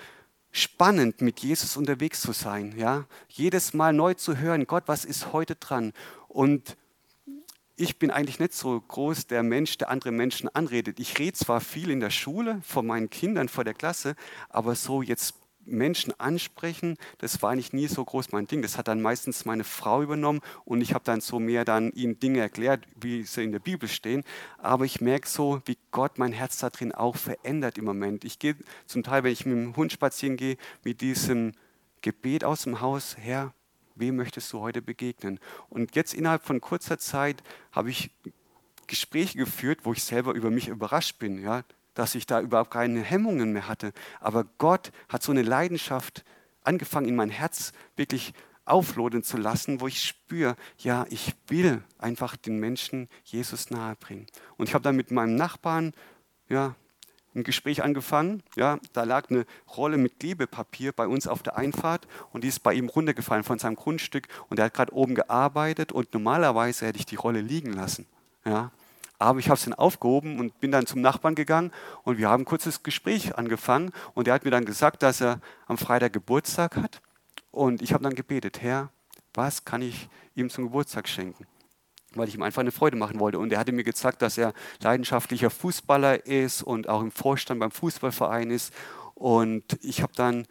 spannend, 0.51 1.21
mit 1.21 1.39
Jesus 1.39 1.77
unterwegs 1.77 2.19
zu 2.19 2.33
sein. 2.33 2.73
Ja? 2.77 3.05
Jedes 3.29 3.73
Mal 3.73 3.93
neu 3.93 4.15
zu 4.15 4.35
hören, 4.35 4.67
Gott, 4.67 4.83
was 4.87 5.05
ist 5.05 5.31
heute 5.31 5.55
dran? 5.55 5.93
Und 6.27 6.75
ich 7.81 7.97
bin 7.97 8.11
eigentlich 8.11 8.39
nicht 8.39 8.53
so 8.53 8.79
groß 8.79 9.27
der 9.27 9.43
Mensch, 9.43 9.77
der 9.77 9.89
andere 9.89 10.11
Menschen 10.11 10.47
anredet. 10.49 10.99
Ich 10.99 11.17
rede 11.17 11.33
zwar 11.33 11.61
viel 11.61 11.89
in 11.89 11.99
der 11.99 12.11
Schule, 12.11 12.61
vor 12.63 12.83
meinen 12.83 13.09
Kindern, 13.09 13.49
vor 13.49 13.63
der 13.63 13.73
Klasse, 13.73 14.15
aber 14.49 14.75
so 14.75 15.01
jetzt 15.01 15.35
Menschen 15.65 16.19
ansprechen, 16.19 16.97
das 17.19 17.41
war 17.41 17.51
eigentlich 17.51 17.73
nie 17.73 17.87
so 17.87 18.03
groß 18.03 18.31
mein 18.31 18.47
Ding. 18.47 18.61
Das 18.61 18.77
hat 18.77 18.87
dann 18.87 19.01
meistens 19.01 19.45
meine 19.45 19.63
Frau 19.63 20.01
übernommen 20.01 20.41
und 20.65 20.81
ich 20.81 20.93
habe 20.93 21.03
dann 21.03 21.21
so 21.21 21.39
mehr 21.39 21.65
dann 21.65 21.91
ihnen 21.91 22.19
Dinge 22.19 22.39
erklärt, 22.39 22.87
wie 22.99 23.23
sie 23.23 23.43
in 23.43 23.51
der 23.51 23.59
Bibel 23.59 23.87
stehen. 23.87 24.23
Aber 24.57 24.85
ich 24.85 25.01
merke 25.01 25.27
so, 25.27 25.61
wie 25.65 25.77
Gott 25.91 26.17
mein 26.17 26.33
Herz 26.33 26.57
da 26.57 26.69
drin 26.69 26.91
auch 26.91 27.15
verändert 27.15 27.77
im 27.77 27.85
Moment. 27.85 28.25
Ich 28.25 28.39
gehe 28.39 28.55
zum 28.85 29.03
Teil, 29.03 29.23
wenn 29.23 29.33
ich 29.33 29.45
mit 29.45 29.55
dem 29.55 29.75
Hund 29.75 29.91
spazieren 29.91 30.37
gehe, 30.37 30.57
mit 30.83 31.01
diesem 31.01 31.53
Gebet 32.01 32.43
aus 32.43 32.63
dem 32.63 32.81
Haus, 32.81 33.15
Herr, 33.17 33.53
wem 34.01 34.17
möchtest 34.17 34.51
du 34.51 34.59
heute 34.59 34.81
begegnen? 34.81 35.39
Und 35.69 35.95
jetzt 35.95 36.13
innerhalb 36.13 36.43
von 36.43 36.59
kurzer 36.59 36.97
Zeit 36.97 37.41
habe 37.71 37.89
ich 37.89 38.11
Gespräche 38.87 39.37
geführt, 39.37 39.79
wo 39.83 39.93
ich 39.93 40.03
selber 40.03 40.33
über 40.33 40.49
mich 40.49 40.67
überrascht 40.67 41.17
bin, 41.19 41.41
ja, 41.41 41.63
dass 41.93 42.15
ich 42.15 42.25
da 42.25 42.41
überhaupt 42.41 42.71
keine 42.71 43.01
Hemmungen 43.01 43.53
mehr 43.53 43.69
hatte. 43.69 43.93
Aber 44.19 44.45
Gott 44.57 44.91
hat 45.07 45.23
so 45.23 45.31
eine 45.31 45.43
Leidenschaft 45.43 46.25
angefangen, 46.63 47.07
in 47.07 47.15
mein 47.15 47.29
Herz 47.29 47.71
wirklich 47.95 48.33
auflodern 48.65 49.23
zu 49.23 49.37
lassen, 49.37 49.81
wo 49.81 49.87
ich 49.87 50.03
spüre, 50.03 50.55
ja, 50.77 51.05
ich 51.09 51.33
will 51.47 51.83
einfach 51.97 52.35
den 52.35 52.59
Menschen 52.59 53.09
Jesus 53.23 53.69
nahebringen. 53.69 54.27
Und 54.57 54.67
ich 54.67 54.73
habe 54.73 54.83
dann 54.83 54.95
mit 54.95 55.11
meinem 55.11 55.35
Nachbarn 55.35 55.93
ja, 56.49 56.75
ein 57.35 57.43
Gespräch 57.43 57.83
angefangen. 57.83 58.43
Ja, 58.55 58.79
da 58.93 59.03
lag 59.03 59.29
eine 59.29 59.45
Rolle 59.77 59.97
mit 59.97 60.19
Klebepapier 60.19 60.91
bei 60.91 61.07
uns 61.07 61.27
auf 61.27 61.43
der 61.43 61.57
Einfahrt 61.57 62.07
und 62.31 62.43
die 62.43 62.47
ist 62.47 62.63
bei 62.63 62.73
ihm 62.73 62.89
runtergefallen 62.89 63.43
von 63.43 63.59
seinem 63.59 63.75
Grundstück 63.75 64.27
und 64.49 64.59
er 64.59 64.65
hat 64.65 64.73
gerade 64.73 64.93
oben 64.93 65.15
gearbeitet 65.15 65.91
und 65.91 66.13
normalerweise 66.13 66.85
hätte 66.85 66.99
ich 66.99 67.05
die 67.05 67.15
Rolle 67.15 67.41
liegen 67.41 67.73
lassen. 67.73 68.05
Ja, 68.45 68.71
aber 69.19 69.39
ich 69.39 69.47
habe 69.49 69.55
es 69.55 69.63
dann 69.63 69.73
aufgehoben 69.73 70.39
und 70.39 70.59
bin 70.59 70.71
dann 70.71 70.87
zum 70.87 71.01
Nachbarn 71.01 71.35
gegangen 71.35 71.71
und 72.03 72.17
wir 72.17 72.29
haben 72.29 72.41
ein 72.41 72.45
kurzes 72.45 72.83
Gespräch 72.83 73.37
angefangen 73.37 73.91
und 74.13 74.27
er 74.27 74.33
hat 74.33 74.45
mir 74.45 74.51
dann 74.51 74.65
gesagt, 74.65 75.03
dass 75.03 75.21
er 75.21 75.39
am 75.67 75.77
Freitag 75.77 76.13
Geburtstag 76.13 76.75
hat 76.75 77.01
und 77.51 77.81
ich 77.81 77.93
habe 77.93 78.03
dann 78.03 78.15
gebetet, 78.15 78.61
Herr, 78.61 78.89
was 79.33 79.63
kann 79.63 79.81
ich 79.81 80.09
ihm 80.35 80.49
zum 80.49 80.65
Geburtstag 80.65 81.07
schenken? 81.07 81.45
Weil 82.15 82.27
ich 82.27 82.35
ihm 82.35 82.41
einfach 82.41 82.61
eine 82.61 82.71
Freude 82.71 82.97
machen 82.97 83.19
wollte. 83.19 83.39
Und 83.39 83.51
er 83.51 83.59
hatte 83.59 83.71
mir 83.71 83.83
gezeigt, 83.83 84.21
dass 84.21 84.37
er 84.37 84.53
leidenschaftlicher 84.81 85.49
Fußballer 85.49 86.25
ist 86.25 86.63
und 86.63 86.89
auch 86.89 87.01
im 87.01 87.11
Vorstand 87.11 87.59
beim 87.59 87.71
Fußballverein 87.71 88.51
ist. 88.51 88.73
Und 89.15 89.77
ich 89.81 90.01
habe 90.01 90.13
dann 90.15 90.45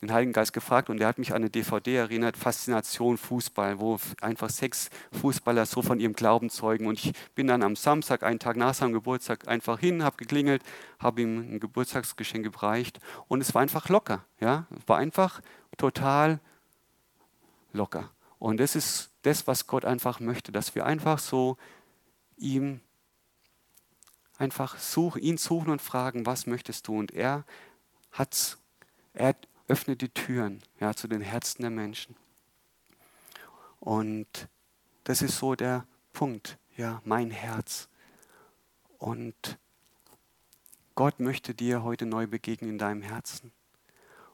den 0.00 0.12
Heiligen 0.12 0.32
Geist 0.32 0.54
gefragt 0.54 0.88
und 0.88 1.00
er 1.00 1.08
hat 1.08 1.18
mich 1.18 1.32
an 1.32 1.42
eine 1.42 1.50
DVD 1.50 1.96
erinnert, 1.96 2.36
Faszination 2.36 3.18
Fußball, 3.18 3.78
wo 3.80 3.98
einfach 4.22 4.48
sechs 4.48 4.88
Fußballer 5.20 5.66
so 5.66 5.82
von 5.82 6.00
ihrem 6.00 6.14
Glauben 6.14 6.48
zeugen. 6.48 6.86
Und 6.86 7.04
ich 7.04 7.12
bin 7.34 7.46
dann 7.46 7.62
am 7.62 7.76
Samstag, 7.76 8.22
einen 8.22 8.38
Tag 8.38 8.56
nach 8.56 8.72
seinem 8.72 8.94
Geburtstag, 8.94 9.46
einfach 9.46 9.78
hin, 9.78 10.02
habe 10.02 10.16
geklingelt, 10.16 10.62
habe 10.98 11.20
ihm 11.20 11.54
ein 11.54 11.60
Geburtstagsgeschenk 11.60 12.50
gereicht 12.50 12.98
und 13.28 13.42
es 13.42 13.54
war 13.54 13.60
einfach 13.60 13.88
locker. 13.90 14.24
Ja? 14.40 14.66
Es 14.70 14.88
war 14.88 14.96
einfach 14.96 15.42
total 15.76 16.40
locker. 17.72 18.10
Und 18.40 18.58
das 18.58 18.74
ist 18.74 19.10
das, 19.22 19.46
was 19.46 19.66
Gott 19.66 19.84
einfach 19.84 20.18
möchte, 20.18 20.50
dass 20.50 20.74
wir 20.74 20.86
einfach 20.86 21.18
so 21.18 21.58
ihm 22.38 22.80
einfach 24.38 24.78
suchen, 24.78 25.22
ihn 25.22 25.36
suchen 25.36 25.70
und 25.70 25.82
fragen, 25.82 26.24
was 26.24 26.46
möchtest 26.46 26.88
du? 26.88 26.98
Und 26.98 27.12
er 27.12 27.44
hat's, 28.10 28.56
er 29.12 29.36
öffnet 29.68 30.00
die 30.00 30.08
Türen 30.08 30.62
ja, 30.80 30.94
zu 30.94 31.06
den 31.06 31.20
Herzen 31.20 31.60
der 31.60 31.70
Menschen. 31.70 32.16
Und 33.78 34.48
das 35.04 35.20
ist 35.20 35.36
so 35.36 35.54
der 35.54 35.86
Punkt, 36.14 36.56
ja, 36.78 37.02
mein 37.04 37.30
Herz. 37.30 37.90
Und 38.96 39.58
Gott 40.94 41.20
möchte 41.20 41.54
dir 41.54 41.82
heute 41.82 42.06
neu 42.06 42.26
begegnen 42.26 42.70
in 42.70 42.78
deinem 42.78 43.02
Herzen. 43.02 43.52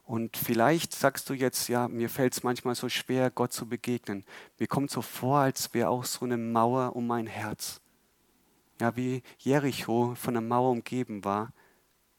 Und 0.06 0.36
vielleicht 0.36 0.94
sagst 0.94 1.28
du 1.28 1.34
jetzt, 1.34 1.68
ja, 1.68 1.88
mir 1.88 2.08
fällt 2.08 2.32
es 2.32 2.44
manchmal 2.44 2.76
so 2.76 2.88
schwer, 2.88 3.28
Gott 3.28 3.52
zu 3.52 3.68
begegnen. 3.68 4.24
Mir 4.56 4.68
kommt 4.68 4.92
so 4.92 5.02
vor, 5.02 5.40
als 5.40 5.74
wäre 5.74 5.88
auch 5.88 6.04
so 6.04 6.24
eine 6.24 6.36
Mauer 6.36 6.94
um 6.94 7.08
mein 7.08 7.26
Herz. 7.26 7.80
Ja, 8.80 8.94
wie 8.94 9.24
Jericho 9.38 10.14
von 10.14 10.36
einer 10.36 10.46
Mauer 10.46 10.70
umgeben 10.70 11.24
war. 11.24 11.52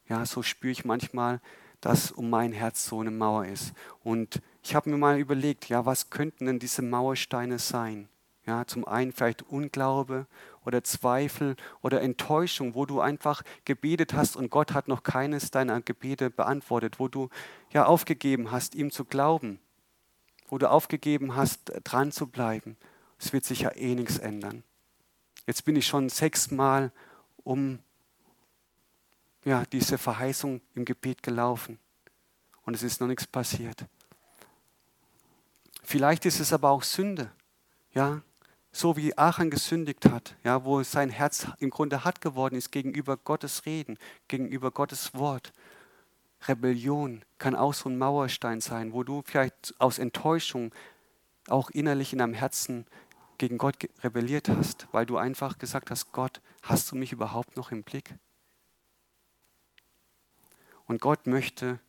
Ja, 0.09 0.25
so 0.25 0.43
spüre 0.43 0.73
ich 0.73 0.83
manchmal, 0.83 1.39
dass 1.79 2.11
um 2.11 2.29
mein 2.29 2.51
Herz 2.51 2.85
so 2.85 2.99
eine 2.99 3.11
Mauer 3.11 3.45
ist. 3.45 3.71
Und 4.03 4.41
ich 4.63 4.75
habe 4.75 4.89
mir 4.89 4.97
mal 4.97 5.17
überlegt, 5.17 5.69
ja, 5.69 5.85
was 5.85 6.09
könnten 6.09 6.45
denn 6.45 6.59
diese 6.59 6.81
Mauersteine 6.81 7.57
sein? 7.57 8.09
Ja, 8.45 8.65
zum 8.67 8.85
einen 8.85 9.13
vielleicht 9.13 9.43
Unglaube 9.43 10.27
oder 10.67 10.83
Zweifel 10.83 11.55
oder 11.81 12.01
Enttäuschung, 12.01 12.75
wo 12.75 12.85
du 12.85 12.99
einfach 12.99 13.41
gebetet 13.63 14.13
hast 14.13 14.35
und 14.35 14.49
Gott 14.49 14.73
hat 14.73 14.89
noch 14.89 15.01
keines 15.01 15.49
deiner 15.49 15.79
Gebete 15.79 16.29
beantwortet, 16.29 16.99
wo 16.99 17.07
du 17.07 17.29
ja 17.71 17.85
aufgegeben 17.85 18.51
hast, 18.51 18.75
ihm 18.75 18.91
zu 18.91 19.05
glauben, 19.05 19.61
wo 20.49 20.57
du 20.57 20.69
aufgegeben 20.69 21.37
hast, 21.37 21.71
dran 21.85 22.11
zu 22.11 22.27
bleiben. 22.27 22.75
Es 23.17 23.31
wird 23.31 23.45
sich 23.45 23.61
ja 23.61 23.73
eh 23.77 23.95
nichts 23.95 24.17
ändern. 24.17 24.61
Jetzt 25.45 25.63
bin 25.63 25.77
ich 25.77 25.87
schon 25.87 26.09
sechsmal 26.09 26.91
um 27.45 27.79
ja, 29.45 29.63
diese 29.71 29.97
Verheißung 29.97 30.59
im 30.75 30.83
Gebet 30.83 31.23
gelaufen 31.23 31.79
und 32.65 32.73
es 32.73 32.83
ist 32.83 32.99
noch 32.99 33.07
nichts 33.07 33.25
passiert. 33.25 33.85
Vielleicht 35.81 36.25
ist 36.25 36.41
es 36.41 36.51
aber 36.51 36.71
auch 36.71 36.83
Sünde. 36.83 37.31
Ja, 37.93 38.21
so 38.77 38.95
wie 38.95 39.17
Achan 39.17 39.49
gesündigt 39.49 40.05
hat, 40.05 40.35
ja, 40.43 40.63
wo 40.63 40.83
sein 40.83 41.09
Herz 41.09 41.47
im 41.59 41.69
Grunde 41.69 42.03
hart 42.03 42.21
geworden 42.21 42.55
ist 42.55 42.71
gegenüber 42.71 43.17
Gottes 43.17 43.65
Reden, 43.65 43.97
gegenüber 44.27 44.71
Gottes 44.71 45.13
Wort. 45.13 45.51
Rebellion 46.47 47.23
kann 47.39 47.55
auch 47.55 47.73
so 47.73 47.89
ein 47.89 47.97
Mauerstein 47.97 48.61
sein, 48.61 48.93
wo 48.93 49.03
du 49.03 49.23
vielleicht 49.25 49.73
aus 49.79 49.97
Enttäuschung 49.97 50.73
auch 51.47 51.69
innerlich 51.71 52.13
in 52.13 52.19
deinem 52.19 52.35
Herzen 52.35 52.85
gegen 53.37 53.57
Gott 53.57 53.77
rebelliert 54.03 54.49
hast, 54.49 54.87
weil 54.91 55.05
du 55.05 55.17
einfach 55.17 55.57
gesagt 55.57 55.89
hast, 55.89 56.11
Gott, 56.11 56.41
hast 56.61 56.91
du 56.91 56.95
mich 56.95 57.11
überhaupt 57.11 57.57
noch 57.57 57.71
im 57.71 57.83
Blick? 57.83 58.13
Und 60.85 61.01
Gott 61.01 61.25
möchte 61.25 61.79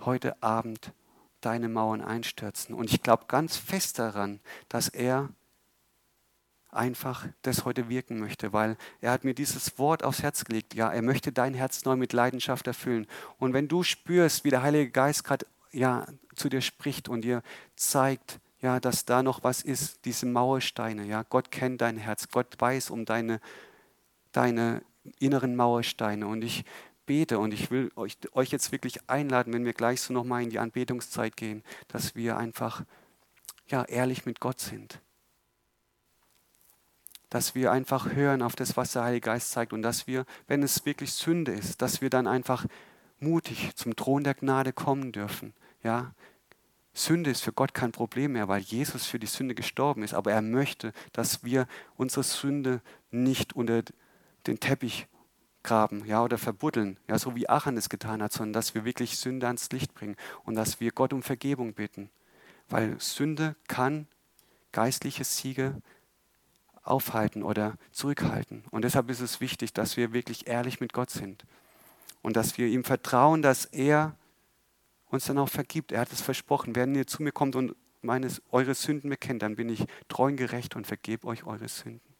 heute 0.00 0.42
Abend 0.42 0.92
deine 1.40 1.68
Mauern 1.68 2.00
einstürzen. 2.00 2.74
Und 2.74 2.90
ich 2.90 3.02
glaube 3.02 3.24
ganz 3.28 3.56
fest 3.56 3.98
daran, 3.98 4.40
dass 4.68 4.88
er 4.88 5.28
einfach 6.74 7.26
das 7.42 7.64
heute 7.64 7.88
wirken 7.88 8.18
möchte, 8.18 8.52
weil 8.52 8.76
er 9.00 9.12
hat 9.12 9.24
mir 9.24 9.34
dieses 9.34 9.78
Wort 9.78 10.02
aufs 10.02 10.22
Herz 10.22 10.44
gelegt. 10.44 10.74
Ja, 10.74 10.92
er 10.92 11.02
möchte 11.02 11.32
dein 11.32 11.54
Herz 11.54 11.84
neu 11.84 11.96
mit 11.96 12.12
Leidenschaft 12.12 12.66
erfüllen. 12.66 13.06
Und 13.38 13.52
wenn 13.52 13.68
du 13.68 13.82
spürst, 13.82 14.44
wie 14.44 14.50
der 14.50 14.62
Heilige 14.62 14.90
Geist 14.90 15.24
gerade 15.24 15.46
ja, 15.72 16.06
zu 16.34 16.48
dir 16.48 16.60
spricht 16.60 17.08
und 17.08 17.22
dir 17.22 17.42
zeigt, 17.76 18.40
ja, 18.60 18.80
dass 18.80 19.04
da 19.04 19.22
noch 19.22 19.44
was 19.44 19.62
ist, 19.62 20.04
diese 20.04 20.26
Mauersteine, 20.26 21.04
ja, 21.04 21.22
Gott 21.22 21.50
kennt 21.50 21.80
dein 21.80 21.96
Herz, 21.96 22.28
Gott 22.28 22.54
weiß 22.58 22.90
um 22.90 23.04
deine, 23.04 23.40
deine 24.32 24.82
inneren 25.18 25.54
Mauersteine 25.54 26.26
und 26.26 26.42
ich 26.42 26.64
bete 27.06 27.38
und 27.38 27.52
ich 27.52 27.70
will 27.70 27.90
euch, 27.96 28.16
euch 28.32 28.50
jetzt 28.50 28.72
wirklich 28.72 29.10
einladen, 29.10 29.52
wenn 29.52 29.66
wir 29.66 29.74
gleich 29.74 30.00
so 30.00 30.14
nochmal 30.14 30.42
in 30.42 30.50
die 30.50 30.58
Anbetungszeit 30.58 31.36
gehen, 31.36 31.62
dass 31.88 32.14
wir 32.14 32.38
einfach 32.38 32.84
ja, 33.68 33.84
ehrlich 33.84 34.24
mit 34.24 34.40
Gott 34.40 34.60
sind 34.60 35.00
dass 37.34 37.56
wir 37.56 37.72
einfach 37.72 38.12
hören 38.12 38.42
auf 38.42 38.54
das, 38.54 38.76
was 38.76 38.92
der 38.92 39.02
Heilige 39.02 39.26
Geist 39.26 39.50
zeigt 39.50 39.72
und 39.72 39.82
dass 39.82 40.06
wir, 40.06 40.24
wenn 40.46 40.62
es 40.62 40.86
wirklich 40.86 41.10
Sünde 41.10 41.50
ist, 41.50 41.82
dass 41.82 42.00
wir 42.00 42.08
dann 42.08 42.28
einfach 42.28 42.64
mutig 43.18 43.74
zum 43.74 43.96
Thron 43.96 44.22
der 44.22 44.34
Gnade 44.34 44.72
kommen 44.72 45.10
dürfen. 45.10 45.52
Ja, 45.82 46.14
Sünde 46.92 47.32
ist 47.32 47.40
für 47.40 47.52
Gott 47.52 47.74
kein 47.74 47.90
Problem 47.90 48.34
mehr, 48.34 48.46
weil 48.46 48.60
Jesus 48.60 49.06
für 49.06 49.18
die 49.18 49.26
Sünde 49.26 49.56
gestorben 49.56 50.04
ist. 50.04 50.14
Aber 50.14 50.30
er 50.30 50.42
möchte, 50.42 50.92
dass 51.12 51.42
wir 51.42 51.66
unsere 51.96 52.22
Sünde 52.22 52.80
nicht 53.10 53.52
unter 53.56 53.82
den 54.46 54.60
Teppich 54.60 55.08
graben 55.64 56.04
ja, 56.06 56.22
oder 56.22 56.38
verbuddeln, 56.38 57.00
ja, 57.08 57.18
so 57.18 57.34
wie 57.34 57.48
Achan 57.48 57.76
es 57.76 57.88
getan 57.88 58.22
hat, 58.22 58.32
sondern 58.32 58.52
dass 58.52 58.76
wir 58.76 58.84
wirklich 58.84 59.18
Sünde 59.18 59.48
ans 59.48 59.72
Licht 59.72 59.92
bringen 59.92 60.14
und 60.44 60.54
dass 60.54 60.78
wir 60.78 60.92
Gott 60.92 61.12
um 61.12 61.24
Vergebung 61.24 61.74
bitten. 61.74 62.10
Weil 62.68 62.94
Sünde 63.00 63.56
kann 63.66 64.06
geistliche 64.70 65.24
Siege 65.24 65.82
aufhalten 66.84 67.42
oder 67.42 67.76
zurückhalten. 67.90 68.64
Und 68.70 68.82
deshalb 68.82 69.10
ist 69.10 69.20
es 69.20 69.40
wichtig, 69.40 69.72
dass 69.72 69.96
wir 69.96 70.12
wirklich 70.12 70.46
ehrlich 70.46 70.80
mit 70.80 70.92
Gott 70.92 71.10
sind 71.10 71.44
und 72.22 72.36
dass 72.36 72.58
wir 72.58 72.68
ihm 72.68 72.84
vertrauen, 72.84 73.42
dass 73.42 73.64
er 73.64 74.14
uns 75.06 75.24
dann 75.24 75.38
auch 75.38 75.48
vergibt. 75.48 75.92
Er 75.92 76.00
hat 76.00 76.12
es 76.12 76.20
versprochen, 76.20 76.76
wenn 76.76 76.94
ihr 76.94 77.06
zu 77.06 77.22
mir 77.22 77.32
kommt 77.32 77.56
und 77.56 77.74
meines, 78.02 78.42
eure 78.50 78.74
Sünden 78.74 79.08
bekennt, 79.08 79.42
dann 79.42 79.56
bin 79.56 79.70
ich 79.70 79.86
treu 80.08 80.26
und 80.26 80.36
gerecht 80.36 80.76
und 80.76 80.86
vergebe 80.86 81.26
euch 81.26 81.44
eure 81.44 81.68
Sünden. 81.68 82.14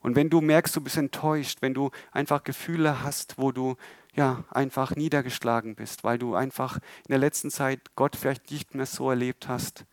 Und 0.00 0.16
wenn 0.16 0.30
du 0.30 0.40
merkst, 0.40 0.74
du 0.74 0.80
bist 0.80 0.96
enttäuscht, 0.96 1.58
wenn 1.60 1.74
du 1.74 1.90
einfach 2.10 2.42
Gefühle 2.42 3.02
hast, 3.02 3.36
wo 3.36 3.52
du 3.52 3.76
ja 4.14 4.44
einfach 4.50 4.96
niedergeschlagen 4.96 5.74
bist, 5.74 6.04
weil 6.04 6.18
du 6.18 6.34
einfach 6.34 6.76
in 6.76 7.10
der 7.10 7.18
letzten 7.18 7.50
Zeit 7.50 7.94
Gott 7.96 8.16
vielleicht 8.16 8.50
nicht 8.50 8.74
mehr 8.74 8.86
so 8.86 9.10
erlebt 9.10 9.46
hast 9.46 9.84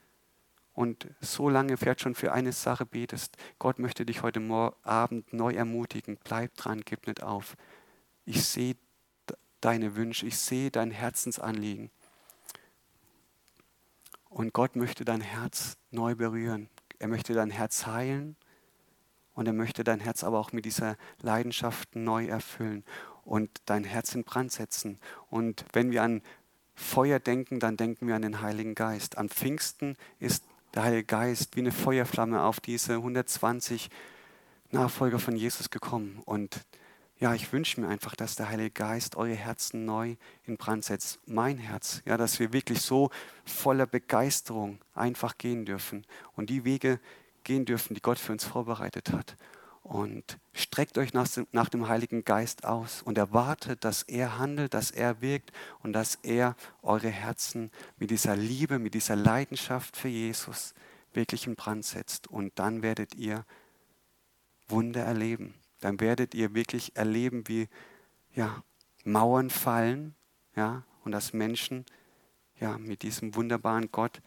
und 0.77 1.07
so 1.21 1.49
lange 1.49 1.75
vielleicht 1.75 2.01
schon 2.01 2.13
für 2.13 2.33
eine 2.33 2.51
Sache 2.51 2.85
betest, 2.85 3.35
Gott 3.57 3.79
möchte 3.79 4.05
dich 4.05 4.21
heute 4.21 4.39
Abend 4.83 5.33
neu 5.33 5.53
ermutigen. 5.53 6.19
Bleib 6.23 6.55
dran, 6.55 6.83
gib 6.85 7.07
nicht 7.07 7.23
auf. 7.23 7.57
Ich 8.25 8.45
sehe 8.45 8.75
deine 9.59 9.95
Wünsche, 9.95 10.27
ich 10.27 10.37
sehe 10.37 10.69
dein 10.69 10.91
Herzensanliegen. 10.91 11.89
Und 14.29 14.53
Gott 14.53 14.75
möchte 14.75 15.03
dein 15.03 15.21
Herz 15.21 15.77
neu 15.89 16.13
berühren. 16.13 16.69
Er 16.99 17.07
möchte 17.07 17.33
dein 17.33 17.49
Herz 17.49 17.87
heilen 17.87 18.35
und 19.33 19.47
er 19.47 19.53
möchte 19.53 19.83
dein 19.83 19.99
Herz 19.99 20.23
aber 20.23 20.37
auch 20.37 20.51
mit 20.51 20.65
dieser 20.65 20.95
Leidenschaft 21.23 21.95
neu 21.95 22.27
erfüllen 22.27 22.83
und 23.25 23.49
dein 23.65 23.83
Herz 23.83 24.13
in 24.13 24.23
Brand 24.23 24.51
setzen. 24.51 24.99
Und 25.31 25.65
wenn 25.73 25.89
wir 25.89 26.03
an 26.03 26.21
Feuer 26.75 27.17
denken, 27.17 27.59
dann 27.59 27.77
denken 27.77 28.07
wir 28.07 28.15
an 28.15 28.21
den 28.21 28.41
Heiligen 28.41 28.75
Geist. 28.75 29.17
Am 29.17 29.27
Pfingsten 29.27 29.97
ist 30.19 30.43
der 30.77 30.83
Heilige 30.83 31.05
Geist 31.05 31.55
wie 31.55 31.61
eine 31.61 31.71
Feuerflamme 31.71 32.43
auf 32.43 32.59
diese 32.59 32.93
120 32.93 33.89
Nachfolger 34.69 35.17
von 35.17 35.35
Jesus 35.35 35.71
gekommen. 35.71 36.21
Und 36.23 36.67
ja, 37.19 37.33
ich 37.33 37.51
wünsche 37.51 37.81
mir 37.81 37.87
einfach, 37.87 38.15
dass 38.15 38.35
der 38.35 38.49
Heilige 38.49 38.69
Geist 38.69 39.15
eure 39.15 39.33
Herzen 39.33 39.85
neu 39.85 40.17
in 40.45 40.55
Brand 40.55 40.85
setzt. 40.85 41.17
Mein 41.25 41.57
Herz, 41.57 42.03
ja, 42.05 42.15
dass 42.15 42.39
wir 42.39 42.53
wirklich 42.53 42.81
so 42.81 43.09
voller 43.43 43.87
Begeisterung 43.87 44.77
einfach 44.93 45.39
gehen 45.39 45.65
dürfen 45.65 46.05
und 46.35 46.51
die 46.51 46.63
Wege 46.63 46.99
gehen 47.43 47.65
dürfen, 47.65 47.95
die 47.95 48.01
Gott 48.01 48.19
für 48.19 48.33
uns 48.33 48.43
vorbereitet 48.43 49.11
hat. 49.11 49.35
Und 49.87 50.37
streckt 50.53 50.97
euch 50.97 51.13
nach, 51.13 51.27
nach 51.51 51.69
dem 51.69 51.87
Heiligen 51.87 52.25
Geist 52.25 52.65
aus 52.65 53.01
und 53.01 53.17
erwartet, 53.17 53.85
dass 53.85 54.03
er 54.03 54.37
handelt, 54.37 54.73
dass 54.73 54.91
er 54.91 55.21
wirkt 55.21 55.51
und 55.81 55.93
dass 55.93 56.15
er 56.23 56.55
eure 56.81 57.09
Herzen 57.09 57.71
mit 57.97 58.11
dieser 58.11 58.35
Liebe, 58.35 58.79
mit 58.79 58.93
dieser 58.93 59.15
Leidenschaft 59.15 59.95
für 59.95 60.09
Jesus 60.09 60.73
wirklich 61.13 61.47
in 61.47 61.55
Brand 61.55 61.85
setzt. 61.85 62.27
Und 62.27 62.59
dann 62.59 62.81
werdet 62.81 63.15
ihr 63.15 63.45
Wunder 64.67 65.01
erleben 65.01 65.53
dann 65.79 65.99
werdet 65.99 66.33
ihr 66.33 66.53
wirklich 66.53 66.95
erleben, 66.95 67.47
wie 67.47 67.67
ja, 68.33 68.63
Mauern 69.03 69.49
fallen 69.49 70.15
ja, 70.55 70.83
und 71.03 71.11
dass 71.11 71.33
Menschen 71.33 71.85
ja, 72.59 72.77
mit 72.77 73.03
diesem 73.03 73.35
wunderbaren 73.35 73.91
Gott 73.91 74.21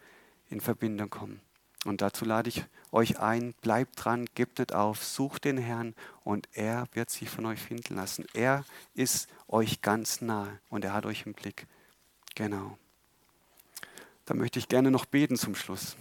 in 0.49 0.61
Verbindung 0.61 1.11
kommen. 1.11 1.41
Und 1.85 2.03
dazu 2.03 2.25
lade 2.25 2.49
ich 2.49 2.65
euch 2.93 3.21
ein, 3.21 3.55
bleibt 3.63 4.05
dran, 4.05 4.27
gebt 4.35 4.59
nicht 4.59 4.75
auf, 4.75 5.03
sucht 5.03 5.45
den 5.45 5.57
Herrn 5.57 5.95
und 6.25 6.49
er 6.53 6.87
wird 6.93 7.11
sich 7.11 7.31
von 7.31 7.47
euch 7.47 7.61
finden 7.61 7.95
lassen. 7.95 8.27
Er 8.35 8.65
ist 8.95 9.29
euch 9.49 9.81
ganz 9.81 10.21
nahe 10.21 10.61
und 10.69 10.85
er 10.85 10.93
hat 10.93 11.07
euch 11.07 11.25
im 11.25 11.33
Blick. 11.33 11.67
Genau. 12.35 12.77
Da 14.27 14.35
möchte 14.35 14.59
ich 14.59 14.69
gerne 14.69 14.91
noch 14.91 15.07
beten 15.07 15.37
zum 15.37 15.55
Schluss. 15.55 15.97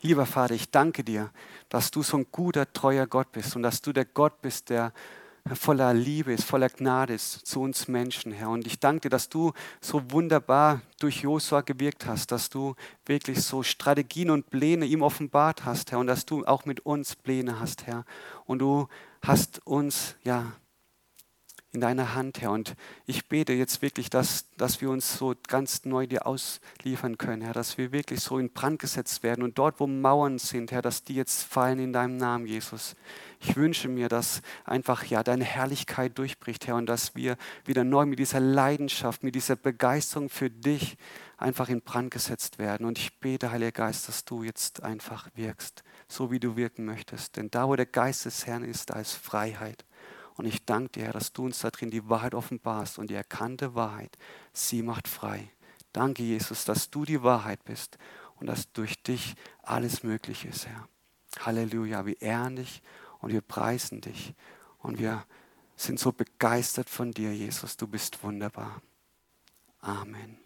Lieber 0.00 0.26
Vater, 0.26 0.54
ich 0.54 0.70
danke 0.70 1.04
dir, 1.04 1.30
dass 1.68 1.90
du 1.90 2.02
so 2.02 2.18
ein 2.18 2.26
guter, 2.30 2.72
treuer 2.72 3.06
Gott 3.06 3.32
bist 3.32 3.56
und 3.56 3.62
dass 3.62 3.80
du 3.82 3.92
der 3.92 4.04
Gott 4.04 4.42
bist, 4.42 4.70
der 4.70 4.92
voller 5.54 5.94
Liebe 5.94 6.32
ist, 6.32 6.44
voller 6.44 6.68
Gnade 6.68 7.14
ist 7.14 7.46
zu 7.46 7.60
uns 7.60 7.88
Menschen, 7.88 8.32
Herr. 8.32 8.50
Und 8.50 8.66
ich 8.66 8.80
danke 8.80 9.02
dir, 9.02 9.10
dass 9.10 9.28
du 9.28 9.52
so 9.80 10.10
wunderbar 10.10 10.80
durch 10.98 11.22
Josua 11.22 11.60
gewirkt 11.60 12.06
hast, 12.06 12.32
dass 12.32 12.48
du 12.48 12.74
wirklich 13.04 13.42
so 13.42 13.62
Strategien 13.62 14.30
und 14.30 14.50
Pläne 14.50 14.86
ihm 14.86 15.02
offenbart 15.02 15.64
hast, 15.64 15.92
Herr, 15.92 15.98
und 15.98 16.08
dass 16.08 16.26
du 16.26 16.44
auch 16.44 16.64
mit 16.64 16.80
uns 16.80 17.14
Pläne 17.14 17.60
hast, 17.60 17.86
Herr. 17.86 18.04
Und 18.46 18.58
du 18.58 18.88
hast 19.22 19.64
uns, 19.66 20.16
ja, 20.24 20.52
in 21.76 21.82
deiner 21.82 22.14
Hand, 22.14 22.40
Herr. 22.40 22.52
Und 22.52 22.74
ich 23.04 23.28
bete 23.28 23.52
jetzt 23.52 23.82
wirklich, 23.82 24.08
dass, 24.08 24.46
dass 24.56 24.80
wir 24.80 24.88
uns 24.88 25.18
so 25.18 25.34
ganz 25.46 25.84
neu 25.84 26.06
dir 26.06 26.26
ausliefern 26.26 27.18
können, 27.18 27.42
Herr, 27.42 27.52
dass 27.52 27.76
wir 27.76 27.92
wirklich 27.92 28.20
so 28.20 28.38
in 28.38 28.50
Brand 28.50 28.78
gesetzt 28.78 29.22
werden 29.22 29.44
und 29.44 29.58
dort, 29.58 29.78
wo 29.78 29.86
Mauern 29.86 30.38
sind, 30.38 30.72
Herr, 30.72 30.80
dass 30.80 31.04
die 31.04 31.14
jetzt 31.14 31.42
fallen 31.42 31.78
in 31.78 31.92
deinem 31.92 32.16
Namen, 32.16 32.46
Jesus. 32.46 32.96
Ich 33.40 33.56
wünsche 33.56 33.88
mir, 33.88 34.08
dass 34.08 34.40
einfach 34.64 35.04
ja 35.04 35.22
deine 35.22 35.44
Herrlichkeit 35.44 36.16
durchbricht, 36.16 36.66
Herr, 36.66 36.76
und 36.76 36.86
dass 36.86 37.14
wir 37.14 37.36
wieder 37.66 37.84
neu 37.84 38.06
mit 38.06 38.18
dieser 38.18 38.40
Leidenschaft, 38.40 39.22
mit 39.22 39.34
dieser 39.34 39.56
Begeisterung 39.56 40.30
für 40.30 40.48
dich 40.48 40.96
einfach 41.36 41.68
in 41.68 41.82
Brand 41.82 42.10
gesetzt 42.10 42.58
werden. 42.58 42.86
Und 42.86 42.98
ich 42.98 43.20
bete, 43.20 43.50
Heiliger 43.50 43.72
Geist, 43.72 44.08
dass 44.08 44.24
du 44.24 44.42
jetzt 44.42 44.82
einfach 44.82 45.28
wirkst, 45.34 45.84
so 46.08 46.30
wie 46.30 46.40
du 46.40 46.56
wirken 46.56 46.86
möchtest. 46.86 47.36
Denn 47.36 47.50
da, 47.50 47.68
wo 47.68 47.76
der 47.76 47.84
Geist 47.84 48.24
des 48.24 48.46
Herrn 48.46 48.64
ist, 48.64 48.88
da 48.88 48.98
ist 48.98 49.12
Freiheit. 49.12 49.84
Und 50.36 50.44
ich 50.46 50.64
danke 50.64 50.90
dir, 50.92 51.04
Herr, 51.04 51.12
dass 51.12 51.32
du 51.32 51.44
uns 51.44 51.60
da 51.60 51.70
drin 51.70 51.90
die 51.90 52.08
Wahrheit 52.08 52.34
offenbarst 52.34 52.98
und 52.98 53.08
die 53.10 53.14
erkannte 53.14 53.74
Wahrheit, 53.74 54.16
sie 54.52 54.82
macht 54.82 55.08
frei. 55.08 55.50
Danke, 55.92 56.22
Jesus, 56.22 56.64
dass 56.64 56.90
du 56.90 57.04
die 57.04 57.22
Wahrheit 57.22 57.64
bist 57.64 57.96
und 58.36 58.46
dass 58.46 58.70
durch 58.72 59.02
dich 59.02 59.34
alles 59.62 60.02
möglich 60.02 60.44
ist, 60.44 60.66
Herr. 60.66 60.88
Halleluja, 61.40 62.04
wir 62.06 62.20
ehren 62.20 62.56
dich 62.56 62.82
und 63.20 63.32
wir 63.32 63.40
preisen 63.40 64.00
dich 64.00 64.34
und 64.78 64.98
wir 64.98 65.24
sind 65.74 65.98
so 65.98 66.12
begeistert 66.12 66.88
von 66.88 67.12
dir, 67.12 67.34
Jesus. 67.34 67.76
Du 67.76 67.86
bist 67.86 68.22
wunderbar. 68.22 68.80
Amen. 69.80 70.45